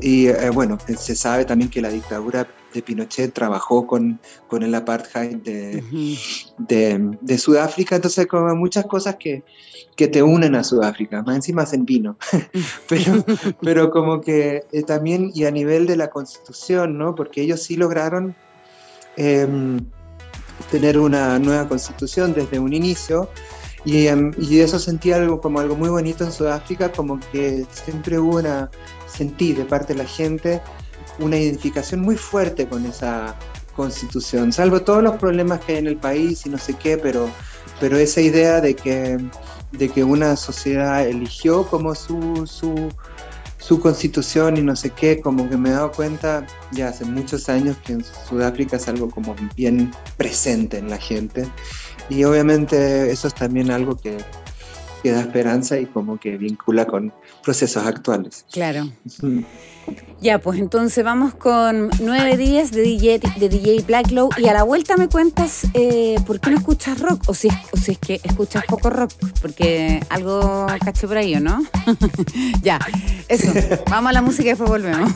Y 0.02 0.28
eh, 0.28 0.50
bueno, 0.50 0.78
se 0.98 1.16
sabe 1.16 1.46
también 1.46 1.70
que 1.70 1.82
la 1.82 1.90
dictadura 1.90 2.48
de 2.74 2.82
Pinochet 2.82 3.34
trabajó 3.34 3.88
con, 3.88 4.20
con 4.48 4.64
el 4.64 4.76
apartheid 4.76 5.38
de, 5.38 5.84
de, 6.58 7.18
de, 7.22 7.38
Sudáfrica, 7.38 7.96
entonces 7.96 8.28
como 8.28 8.54
muchas 8.56 8.86
cosas 8.86 9.16
que, 9.16 9.44
que 10.00 10.08
te 10.08 10.24
unen 10.24 10.56
a 10.56 10.64
Sudáfrica, 10.64 11.22
más 11.24 11.36
encima 11.36 11.64
hacen 11.64 11.86
vino, 11.86 12.16
pero, 12.88 13.26
pero 13.62 13.92
como 13.92 14.22
que 14.22 14.64
eh, 14.72 14.84
también 14.84 15.30
y 15.36 15.44
a 15.44 15.52
nivel 15.52 15.88
de 15.88 15.98
la 15.98 16.10
constitución, 16.10 16.98
¿no? 16.98 17.16
Porque 17.16 17.42
ellos 17.42 17.62
sí 17.62 17.76
lograron 17.76 18.34
em, 19.18 19.78
tener 20.72 20.98
una 20.98 21.38
nueva 21.38 21.68
constitución 21.68 22.34
desde 22.34 22.60
un 22.60 22.72
inicio 22.72 23.30
y, 23.84 24.08
em, 24.08 24.32
y, 24.38 24.62
eso 24.62 24.80
sentí 24.80 25.12
algo 25.12 25.42
como 25.42 25.60
algo 25.60 25.76
muy 25.76 25.90
bonito 25.90 26.24
en 26.24 26.32
Sudáfrica, 26.32 26.94
como 26.94 27.20
que 27.34 27.66
siempre 27.70 28.18
hubo 28.20 28.38
una, 28.38 28.72
sentí 29.06 29.52
de 29.52 29.66
parte 29.66 29.92
de 29.92 30.00
la 30.00 30.06
gente 30.06 30.62
una 31.20 31.36
identificación 31.36 32.00
muy 32.00 32.16
fuerte 32.16 32.70
con 32.70 32.86
esa 32.86 33.36
constitución, 33.76 34.54
salvo 34.54 34.80
todos 34.82 35.04
los 35.04 35.18
problemas 35.18 35.60
que 35.60 35.74
hay 35.74 35.80
en 35.80 35.88
el 35.88 35.98
país 35.98 36.46
y 36.46 36.50
no 36.50 36.58
sé 36.58 36.76
qué, 36.76 36.98
pero, 36.98 37.30
pero 37.82 37.98
esa 37.98 38.22
idea 38.22 38.62
de 38.62 38.78
que, 38.78 39.18
de 39.72 39.90
que 39.90 40.04
una 40.04 40.36
sociedad 40.36 41.08
eligió 41.08 41.66
como 41.68 41.96
su, 41.96 42.46
su, 42.48 42.90
su 43.58 43.80
constitución 43.80 44.58
y 44.58 44.62
no 44.62 44.76
sé 44.76 44.90
qué, 44.92 45.22
como 45.22 45.50
que 45.50 45.58
me 45.58 45.70
he 45.70 45.74
dado 45.74 45.92
cuenta 45.92 46.46
ya 46.72 46.90
hace 46.90 47.06
muchos 47.06 47.50
años 47.50 47.78
que 47.86 47.94
en 47.94 48.04
Sudáfrica 48.04 48.78
es 48.78 48.88
algo 48.88 49.10
como 49.10 49.36
bien 49.56 49.92
presente 50.18 50.78
en 50.78 50.90
la 50.90 50.98
gente. 50.98 51.48
Y 52.10 52.24
obviamente 52.24 53.12
eso 53.12 53.28
es 53.28 53.36
también 53.36 53.70
algo 53.70 53.96
que, 53.96 54.18
que 55.04 55.12
da 55.12 55.22
esperanza 55.22 55.80
y 55.80 55.86
como 55.86 56.20
que 56.20 56.38
vincula 56.38 56.86
con 56.86 57.14
procesos 57.50 57.84
actuales. 57.84 58.46
Claro. 58.52 58.92
Ya, 60.22 60.38
pues 60.38 60.60
entonces 60.60 61.04
vamos 61.04 61.34
con 61.34 61.90
nueve 62.00 62.38
días 62.38 62.70
de 62.70 62.84
DJ, 62.84 63.20
de 63.38 63.50
DJ 63.50 63.84
Blacklow 63.88 64.30
y 64.38 64.48
a 64.50 64.54
la 64.54 64.62
vuelta 64.62 64.98
me 64.98 65.10
cuentas 65.10 65.64
eh, 65.74 66.18
por 66.28 66.40
qué 66.40 66.52
no 66.52 66.58
escuchas 66.58 67.00
rock 67.00 67.24
o 67.26 67.34
si, 67.34 67.48
o 67.48 67.78
si 67.78 67.94
es 67.94 67.98
que 67.98 68.22
escuchas 68.24 68.66
poco 68.66 68.92
rock, 68.92 69.12
porque 69.42 70.00
algo 70.12 70.68
caché 70.86 71.08
por 71.08 71.18
ahí, 71.18 71.34
¿o 71.34 71.40
no? 71.40 71.64
ya, 72.62 72.78
eso, 73.28 73.52
vamos 73.90 74.12
a 74.12 74.14
la 74.14 74.22
música 74.22 74.44
y 74.44 74.50
después 74.50 74.70
volvemos. 74.70 75.12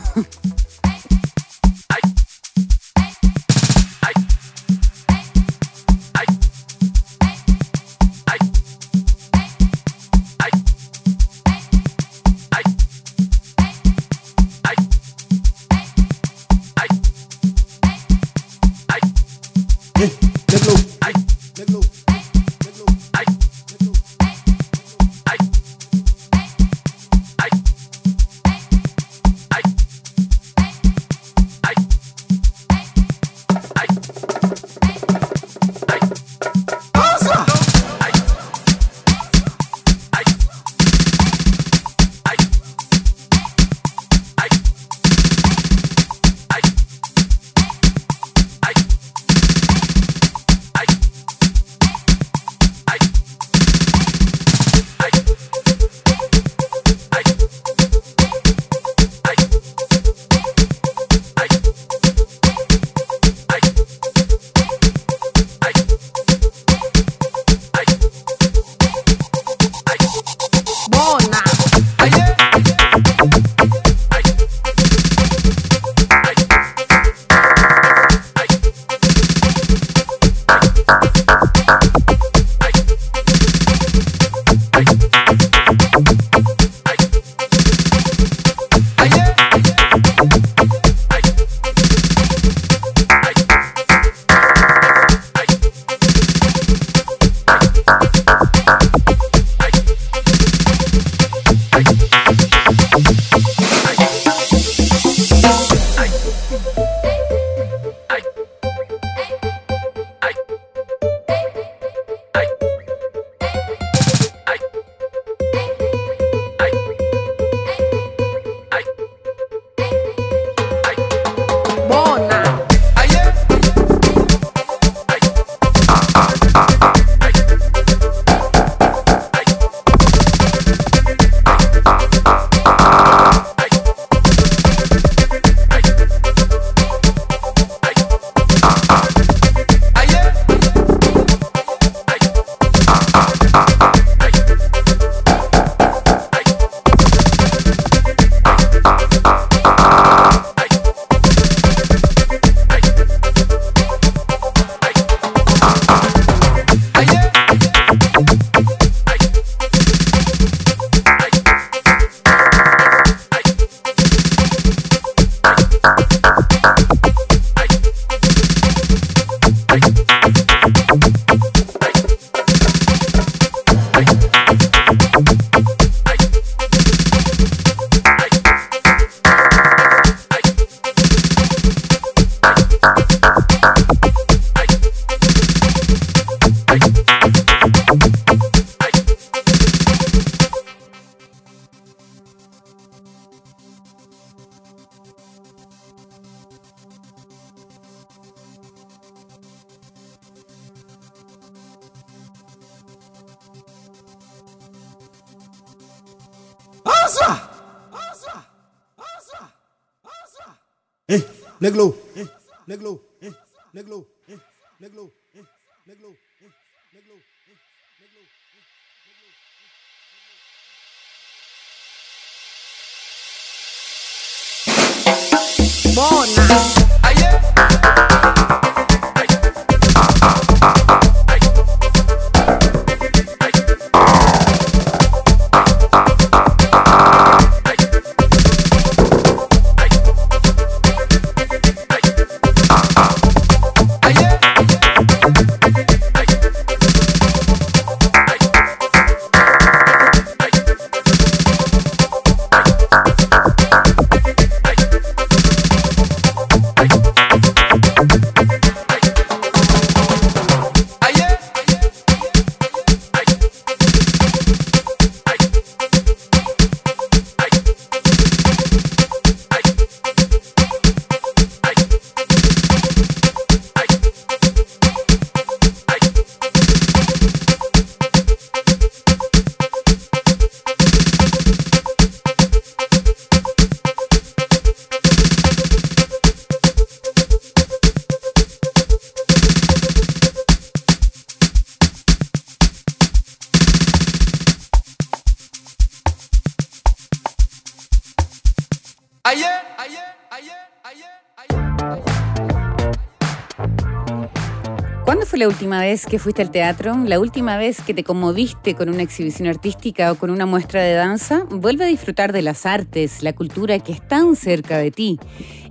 La 305.44 305.48
última 305.48 305.80
vez 305.80 306.06
que 306.06 306.18
fuiste 306.18 306.40
al 306.40 306.50
teatro? 306.50 306.96
¿La 307.04 307.20
última 307.20 307.58
vez 307.58 307.82
que 307.82 307.92
te 307.92 308.02
conmoviste 308.02 308.74
con 308.74 308.88
una 308.88 309.02
exhibición 309.02 309.46
artística 309.46 310.10
o 310.10 310.14
con 310.14 310.30
una 310.30 310.46
muestra 310.46 310.82
de 310.82 310.94
danza? 310.94 311.44
Vuelve 311.50 311.84
a 311.84 311.88
disfrutar 311.88 312.32
de 312.32 312.40
las 312.40 312.64
artes, 312.64 313.22
la 313.22 313.34
cultura 313.34 313.78
que 313.78 313.92
es 313.92 314.08
tan 314.08 314.36
cerca 314.36 314.78
de 314.78 314.90
ti. 314.90 315.20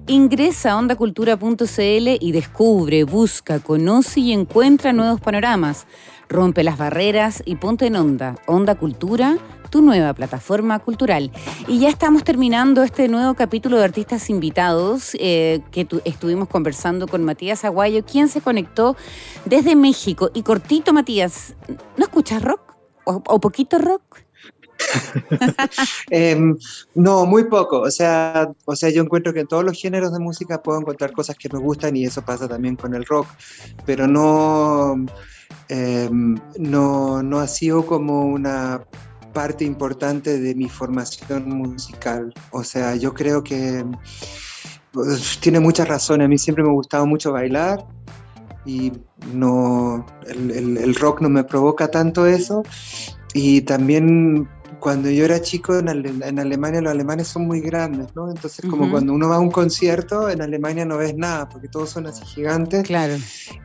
Ingresa 0.05 0.73
a 0.73 0.77
ondacultura.cl 0.77 2.17
y 2.19 2.31
descubre, 2.31 3.03
busca, 3.03 3.61
conoce 3.61 4.19
y 4.19 4.31
encuentra 4.31 4.93
nuevos 4.93 5.19
panoramas. 5.19 5.87
Rompe 6.29 6.63
las 6.63 6.77
barreras 6.77 7.43
y 7.45 7.55
ponte 7.57 7.85
en 7.87 7.95
onda. 7.95 8.35
Onda 8.47 8.75
Cultura, 8.75 9.37
tu 9.69 9.81
nueva 9.81 10.13
plataforma 10.13 10.79
cultural. 10.79 11.31
Y 11.67 11.79
ya 11.79 11.89
estamos 11.89 12.23
terminando 12.23 12.83
este 12.83 13.07
nuevo 13.07 13.33
capítulo 13.35 13.77
de 13.77 13.83
artistas 13.83 14.29
invitados 14.29 15.15
eh, 15.19 15.61
que 15.71 15.85
tu- 15.85 16.01
estuvimos 16.05 16.47
conversando 16.47 17.07
con 17.07 17.23
Matías 17.23 17.65
Aguayo, 17.65 18.03
quien 18.05 18.27
se 18.29 18.41
conectó 18.41 18.95
desde 19.45 19.75
México. 19.75 20.29
Y 20.33 20.43
cortito, 20.43 20.93
Matías, 20.93 21.55
¿no 21.97 22.05
escuchas 22.05 22.41
rock? 22.41 22.61
¿O, 23.05 23.21
o 23.27 23.39
poquito 23.39 23.77
rock? 23.79 24.01
Em, 26.09 26.57
no, 26.95 27.25
muy 27.25 27.45
poco. 27.45 27.79
O 27.81 27.91
sea, 27.91 28.49
o 28.65 28.75
sea, 28.75 28.89
yo 28.89 29.01
encuentro 29.03 29.33
que 29.33 29.41
en 29.41 29.47
todos 29.47 29.63
los 29.63 29.79
géneros 29.79 30.11
de 30.13 30.19
música 30.19 30.61
puedo 30.61 30.79
encontrar 30.79 31.11
cosas 31.13 31.35
que 31.37 31.49
me 31.49 31.59
gustan 31.59 31.95
y 31.95 32.05
eso 32.05 32.21
pasa 32.23 32.47
también 32.47 32.75
con 32.75 32.93
el 32.93 33.05
rock, 33.05 33.27
pero 33.85 34.07
no, 34.07 34.95
em, 35.69 36.35
no, 36.57 37.21
no 37.23 37.39
ha 37.39 37.47
sido 37.47 37.85
como 37.85 38.25
una 38.25 38.81
parte 39.33 39.65
importante 39.65 40.39
de 40.39 40.53
mi 40.55 40.69
formación 40.69 41.49
musical. 41.49 42.33
O 42.51 42.63
sea, 42.63 42.95
yo 42.95 43.13
creo 43.13 43.43
que 43.43 43.83
pues, 44.91 45.39
tiene 45.41 45.59
muchas 45.59 45.87
razones. 45.87 46.25
A 46.25 46.27
mí 46.29 46.37
siempre 46.37 46.63
me 46.63 46.69
ha 46.69 46.73
gustado 46.73 47.05
mucho 47.05 47.31
bailar 47.31 47.83
y 48.65 48.91
no, 49.33 50.05
el, 50.27 50.51
el- 50.51 50.77
el 50.77 50.95
rock 50.95 51.21
no 51.21 51.29
me 51.29 51.43
provoca 51.43 51.89
tanto 51.89 52.25
eso. 52.27 52.63
Y 53.33 53.61
también 53.61 54.47
cuando 54.83 55.09
yo 55.09 55.23
era 55.23 55.41
chico 55.41 55.79
en, 55.79 55.87
Ale- 55.87 56.13
en 56.27 56.39
Alemania 56.39 56.81
los 56.81 56.91
alemanes 56.91 57.29
son 57.29 57.47
muy 57.47 57.61
grandes, 57.61 58.09
¿no? 58.15 58.29
Entonces 58.29 58.69
como 58.69 58.91
cuando 58.91 59.13
uno 59.13 59.29
va 59.29 59.37
a 59.37 59.39
un 59.39 59.49
concierto 59.49 60.29
en 60.29 60.41
Alemania 60.41 60.83
no 60.83 60.97
ves 60.97 61.15
nada 61.15 61.47
porque 61.47 61.69
todos 61.69 61.89
son 61.89 62.05
así 62.05 62.25
gigantes 62.25 62.83
Claro. 62.83 63.15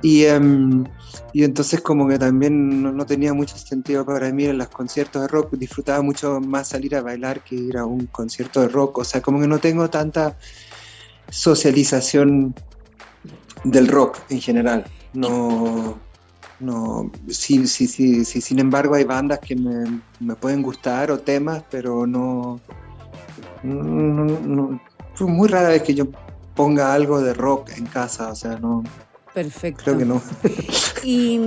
y, 0.00 0.24
em, 0.26 0.84
y 1.32 1.42
entonces 1.42 1.80
como 1.80 2.06
que 2.06 2.20
también 2.20 2.80
no, 2.84 2.92
no 2.92 3.04
tenía 3.04 3.34
mucho 3.34 3.58
sentido 3.58 4.06
para 4.06 4.32
mí 4.32 4.44
en 4.44 4.58
los 4.58 4.68
conciertos 4.68 5.22
de 5.22 5.26
rock, 5.26 5.56
disfrutaba 5.56 6.02
mucho 6.02 6.38
más 6.40 6.68
salir 6.68 6.94
a 6.94 7.02
bailar 7.02 7.42
que 7.42 7.56
ir 7.56 7.76
a 7.78 7.84
un 7.84 8.06
concierto 8.06 8.60
de 8.60 8.68
rock, 8.68 8.98
o 8.98 9.04
sea, 9.04 9.20
como 9.20 9.40
que 9.40 9.48
no 9.48 9.58
tengo 9.58 9.90
tanta 9.90 10.36
socialización 11.30 12.54
del 13.64 13.88
rock 13.88 14.18
en 14.30 14.40
general, 14.40 14.84
no... 15.14 15.98
No, 16.60 17.10
sí, 17.28 17.66
sí, 17.68 17.86
sí, 17.86 18.24
sí, 18.24 18.40
sin 18.40 18.58
embargo 18.58 18.94
hay 18.96 19.04
bandas 19.04 19.38
que 19.40 19.54
me, 19.54 20.00
me 20.18 20.34
pueden 20.34 20.60
gustar 20.62 21.10
o 21.12 21.18
temas, 21.20 21.62
pero 21.70 22.04
no, 22.06 22.60
no, 23.62 23.82
no- 23.82 24.40
no- 24.40 24.80
fue 25.14 25.26
muy 25.28 25.48
rara 25.48 25.68
vez 25.68 25.82
que 25.82 25.94
yo 25.94 26.06
ponga 26.56 26.92
algo 26.92 27.20
de 27.20 27.32
rock 27.34 27.70
en 27.76 27.86
casa, 27.86 28.30
o 28.30 28.34
sea, 28.34 28.56
no, 28.56 28.82
Perfecto. 29.32 29.84
creo 29.84 29.98
que 29.98 30.04
no. 30.04 30.20
Y, 31.04 31.38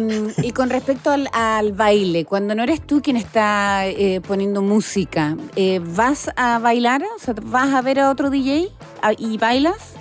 y 0.41 0.51
con 0.53 0.69
respecto 0.69 1.11
al, 1.11 1.27
al 1.33 1.73
baile, 1.73 2.23
cuando 2.23 2.55
no 2.55 2.63
eres 2.63 2.79
tú 2.81 3.01
quien 3.01 3.17
está 3.17 3.87
eh, 3.87 4.21
poniendo 4.25 4.61
música, 4.61 5.35
eh, 5.57 5.81
¿vas 5.83 6.29
a 6.37 6.57
bailar? 6.59 7.03
O 7.15 7.19
sea, 7.19 7.33
¿vas 7.43 7.73
a 7.73 7.81
ver 7.81 7.99
a 7.99 8.09
otro 8.09 8.29
DJ 8.29 8.69
a- 9.01 9.11
y 9.17 9.37
bailas? 9.37 9.95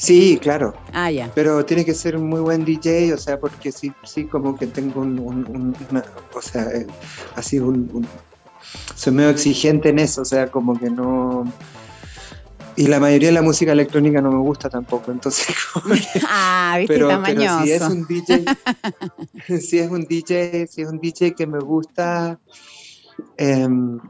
Sí, 0.00 0.38
claro, 0.40 0.72
Ah, 0.94 1.10
ya. 1.10 1.30
pero 1.34 1.62
tiene 1.66 1.84
que 1.84 1.92
ser 1.92 2.16
un 2.16 2.26
muy 2.26 2.40
buen 2.40 2.64
DJ, 2.64 3.12
o 3.14 3.18
sea, 3.18 3.38
porque 3.38 3.70
sí, 3.70 3.92
sí, 4.02 4.24
como 4.24 4.56
que 4.56 4.66
tengo 4.66 5.02
un, 5.02 5.18
un- 5.18 5.44
un- 5.46 5.76
una, 5.90 6.02
o 6.34 6.40
sea, 6.40 6.62
eh, 6.72 6.86
así 7.36 7.58
un, 7.58 7.90
un- 7.92 8.08
soy 8.94 9.12
medio 9.12 9.28
exigente 9.28 9.90
en 9.90 9.98
eso, 9.98 10.22
o 10.22 10.24
sea, 10.24 10.50
como 10.50 10.78
que 10.78 10.88
no, 10.88 11.44
y 12.76 12.86
la 12.86 12.98
mayoría 12.98 13.28
de 13.28 13.34
la 13.34 13.42
música 13.42 13.72
electrónica 13.72 14.22
no 14.22 14.30
me 14.32 14.38
gusta 14.38 14.70
tampoco, 14.70 15.10
entonces, 15.12 15.54
como 15.74 15.94
que- 15.94 16.00
Ah, 16.26 16.76
viste, 16.78 16.94
pero, 16.94 17.20
pero 17.22 17.42
si 17.42 17.70
es 17.70 17.82
un 17.82 18.06
DJ, 18.06 18.56
si 19.60 19.78
es 19.80 19.90
un 19.90 20.06
DJ, 20.06 20.66
si 20.66 20.80
es 20.80 20.88
un 20.88 20.98
DJ 20.98 21.34
que 21.34 21.46
me 21.46 21.58
gusta, 21.60 22.38
em, 23.36 24.00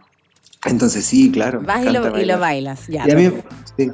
entonces 0.67 1.05
sí, 1.05 1.33
claro. 1.33 1.63
Vas 1.63 1.85
y 1.85 1.91
lo, 1.91 2.17
y 2.17 2.25
lo 2.27 2.39
bailas, 2.39 2.87
ya. 2.87 3.09
Y 3.09 3.11
a 3.11 3.17
mí, 3.17 3.29
sí, 3.77 3.91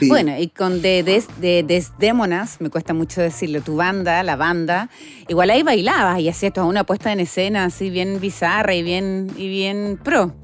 sí. 0.00 0.08
Bueno, 0.08 0.36
y 0.38 0.48
con 0.48 0.82
de, 0.82 1.02
Des- 1.04 1.28
de 1.40 1.62
Desdémonas, 1.62 2.60
me 2.60 2.68
cuesta 2.70 2.92
mucho 2.94 3.20
decirlo, 3.20 3.60
tu 3.60 3.76
banda, 3.76 4.22
la 4.24 4.34
banda, 4.36 4.90
igual 5.28 5.50
ahí 5.50 5.62
bailabas 5.62 6.18
y 6.20 6.28
hacías 6.28 6.52
toda 6.52 6.66
una 6.66 6.82
puesta 6.84 7.12
en 7.12 7.20
escena 7.20 7.64
así 7.66 7.88
bien 7.90 8.18
bizarra 8.20 8.74
y 8.74 8.82
bien, 8.82 9.30
y 9.36 9.48
bien 9.48 9.98
pro. 10.02 10.34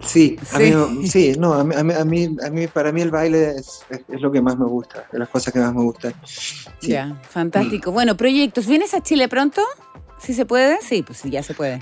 Sí, 0.00 0.36
a 0.52 0.58
Sí. 0.58 0.72
mí, 0.74 1.08
sí, 1.08 1.32
no, 1.38 1.52
a 1.60 1.64
mí, 1.64 1.74
a 1.74 2.04
mí, 2.04 2.36
a 2.44 2.50
mí, 2.50 2.66
para 2.66 2.92
mí 2.92 3.00
el 3.02 3.10
baile 3.10 3.50
es, 3.50 3.80
es- 3.90 4.00
es 4.08 4.20
lo 4.20 4.30
que 4.32 4.40
más 4.40 4.58
me 4.58 4.64
gusta, 4.66 5.04
de 5.12 5.18
las 5.18 5.28
cosas 5.28 5.52
que 5.52 5.58
más 5.60 5.74
me 5.74 5.82
gustan. 5.82 6.14
Sí. 6.80 6.88
Ya, 6.92 7.20
fantástico. 7.28 7.92
Bueno, 7.92 8.16
proyectos, 8.16 8.66
¿vienes 8.66 8.94
a 8.94 9.00
Chile 9.02 9.28
pronto? 9.28 9.62
¿Sí 10.18 10.32
se 10.34 10.46
puede? 10.46 10.78
Sí, 10.82 11.02
pues 11.02 11.18
sí, 11.18 11.30
ya 11.30 11.42
se 11.42 11.54
puede. 11.54 11.80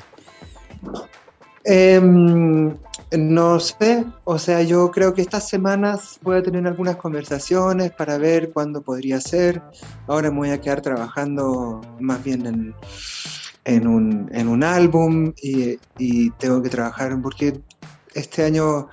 Em, 1.64 2.74
no 3.16 3.60
sé, 3.60 4.04
o 4.24 4.38
sea, 4.38 4.62
yo 4.62 4.90
creo 4.90 5.14
que 5.14 5.22
estas 5.22 5.48
semanas 5.48 6.18
voy 6.22 6.36
a 6.36 6.42
tener 6.42 6.66
algunas 6.66 6.96
conversaciones 6.96 7.92
para 7.92 8.18
ver 8.18 8.50
cuándo 8.52 8.82
podría 8.82 9.20
ser. 9.20 9.62
Ahora 10.06 10.30
me 10.30 10.38
voy 10.38 10.50
a 10.50 10.60
quedar 10.60 10.82
trabajando 10.82 11.80
más 12.00 12.22
bien 12.22 12.46
en, 12.46 12.74
en 13.64 13.86
un, 13.86 14.28
en 14.32 14.48
un 14.48 14.62
álbum 14.62 15.32
y, 15.42 15.78
y 15.96 16.30
tengo 16.32 16.62
que 16.62 16.68
trabajar 16.68 17.16
porque 17.22 17.60
este 18.14 18.44
año 18.44 18.88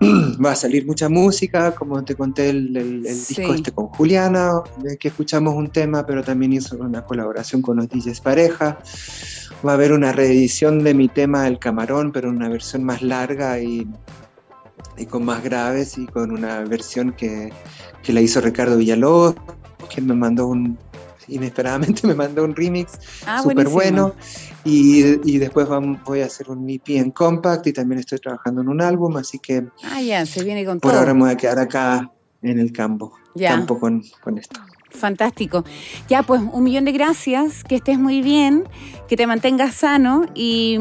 va 0.44 0.52
a 0.52 0.56
salir 0.56 0.84
mucha 0.86 1.08
música, 1.08 1.74
como 1.74 2.04
te 2.04 2.14
conté 2.16 2.50
el, 2.50 2.76
el- 2.76 3.06
el 3.06 3.14
Sí. 3.14 3.36
disco 3.36 3.54
este 3.54 3.72
con 3.72 3.86
Juliana, 3.86 4.50
que 5.00 5.08
escuchamos 5.08 5.54
un 5.54 5.70
tema, 5.70 6.04
pero 6.04 6.22
también 6.22 6.52
hizo 6.52 6.76
una 6.76 7.02
colaboración 7.02 7.62
con 7.62 7.76
los 7.78 7.88
DJs 7.88 8.20
pareja. 8.20 8.78
Va 9.66 9.72
a 9.72 9.74
haber 9.74 9.92
una 9.92 10.12
reedición 10.12 10.82
de 10.84 10.94
mi 10.94 11.08
tema 11.08 11.46
El 11.46 11.58
Camarón, 11.58 12.12
pero 12.12 12.30
una 12.30 12.48
versión 12.48 12.84
más 12.84 13.02
larga 13.02 13.58
y, 13.60 13.86
y 14.96 15.06
con 15.06 15.24
más 15.24 15.42
graves 15.42 15.98
y 15.98 16.06
con 16.06 16.30
una 16.30 16.60
versión 16.60 17.12
que, 17.12 17.50
que 18.02 18.12
la 18.12 18.20
hizo 18.20 18.40
Ricardo 18.40 18.76
Villalobos, 18.76 19.34
que 19.88 20.00
me 20.00 20.14
mandó 20.14 20.46
un, 20.48 20.78
inesperadamente 21.28 22.06
me 22.06 22.14
mandó 22.14 22.44
un 22.44 22.54
remix 22.54 22.92
Ah, 23.26 23.42
súper 23.42 23.68
bueno. 23.68 24.14
Y, 24.64 25.02
y 25.30 25.38
después 25.38 25.66
voy 26.06 26.20
a 26.20 26.26
hacer 26.26 26.48
un 26.50 26.68
EP 26.70 26.88
en 26.96 27.10
compact 27.10 27.66
y 27.66 27.72
también 27.72 27.98
estoy 28.00 28.18
trabajando 28.18 28.62
en 28.62 28.68
un 28.68 28.80
álbum, 28.80 29.16
así 29.16 29.38
que 29.38 29.66
Ah, 29.82 30.00
ya, 30.00 30.24
se 30.26 30.42
viene 30.44 30.64
con 30.64 30.80
por 30.80 30.90
todo. 30.92 31.00
ahora 31.00 31.14
me 31.14 31.20
voy 31.20 31.30
a 31.30 31.36
quedar 31.36 31.58
acá 31.58 32.10
en 32.42 32.58
el 32.58 32.72
campo, 32.72 33.12
Ya. 33.34 33.50
campo 33.50 33.78
con, 33.78 34.02
con 34.22 34.38
esto. 34.38 34.60
Fantástico. 34.94 35.64
Ya, 36.08 36.22
pues 36.22 36.40
un 36.40 36.64
millón 36.64 36.84
de 36.84 36.92
gracias, 36.92 37.64
que 37.64 37.76
estés 37.76 37.98
muy 37.98 38.22
bien, 38.22 38.64
que 39.08 39.16
te 39.16 39.26
mantengas 39.26 39.74
sano 39.74 40.26
y, 40.34 40.78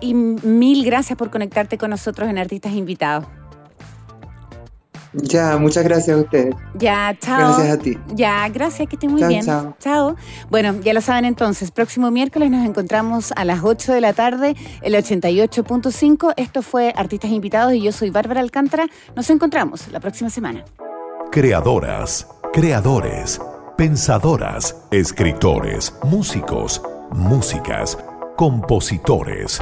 y 0.00 0.14
mil 0.14 0.84
gracias 0.84 1.18
por 1.18 1.30
conectarte 1.30 1.78
con 1.78 1.90
nosotros 1.90 2.28
en 2.28 2.38
Artistas 2.38 2.72
Invitados. 2.72 3.26
Ya, 5.22 5.56
muchas 5.56 5.84
gracias 5.84 6.16
a 6.16 6.20
ustedes. 6.20 6.54
Ya, 6.74 7.16
chao. 7.18 7.38
Gracias 7.38 7.70
a 7.70 7.78
ti. 7.78 7.98
Ya, 8.14 8.48
gracias, 8.48 8.88
que 8.88 8.96
estés 8.96 9.10
muy 9.10 9.20
Chao, 9.20 9.28
bien. 9.28 9.44
chao. 9.78 10.16
Bueno, 10.50 10.74
ya 10.82 10.92
lo 10.92 11.00
saben 11.00 11.24
entonces, 11.24 11.70
próximo 11.70 12.10
miércoles 12.10 12.50
nos 12.50 12.66
encontramos 12.66 13.32
a 13.34 13.44
las 13.44 13.60
8 13.64 13.94
de 13.94 14.00
la 14.00 14.12
tarde, 14.12 14.54
el 14.82 14.94
88.5. 14.94 16.34
Esto 16.36 16.62
fue 16.62 16.92
Artistas 16.96 17.30
Invitados 17.30 17.72
y 17.74 17.80
yo 17.80 17.92
soy 17.92 18.10
Bárbara 18.10 18.40
Alcántara. 18.40 18.88
Nos 19.14 19.30
encontramos 19.30 19.88
la 19.88 20.00
próxima 20.00 20.28
semana. 20.28 20.64
Creadoras, 21.30 22.26
creadores, 22.52 23.40
pensadoras, 23.76 24.74
escritores, 24.90 25.94
músicos, 26.02 26.80
músicas, 27.12 27.98
compositores. 28.34 29.60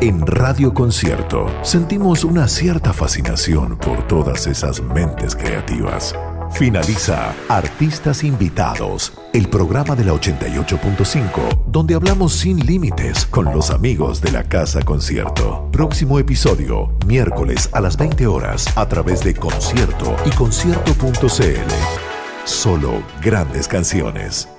En 0.00 0.26
Radio 0.26 0.74
Concierto 0.74 1.46
sentimos 1.62 2.22
una 2.22 2.48
cierta 2.48 2.92
fascinación 2.92 3.78
por 3.78 4.06
todas 4.06 4.46
esas 4.46 4.82
mentes 4.82 5.34
creativas. 5.34 6.14
Finaliza 6.50 7.34
Artistas 7.48 8.22
Invitados, 8.22 9.12
el 9.32 9.48
programa 9.48 9.96
de 9.96 10.04
la 10.04 10.12
88.5, 10.12 11.64
donde 11.66 11.94
hablamos 11.94 12.34
sin 12.34 12.64
límites 12.64 13.24
con 13.26 13.46
los 13.46 13.70
amigos 13.70 14.20
de 14.20 14.32
la 14.32 14.44
Casa 14.44 14.82
Concierto. 14.82 15.68
Próximo 15.72 16.18
episodio, 16.18 16.92
miércoles 17.06 17.70
a 17.72 17.80
las 17.80 17.96
20 17.96 18.26
horas, 18.26 18.66
a 18.76 18.86
través 18.86 19.24
de 19.24 19.34
Concierto 19.34 20.14
y 20.26 20.30
concierto.cl. 20.30 22.05
Solo 22.46 23.02
grandes 23.20 23.66
canciones. 23.66 24.55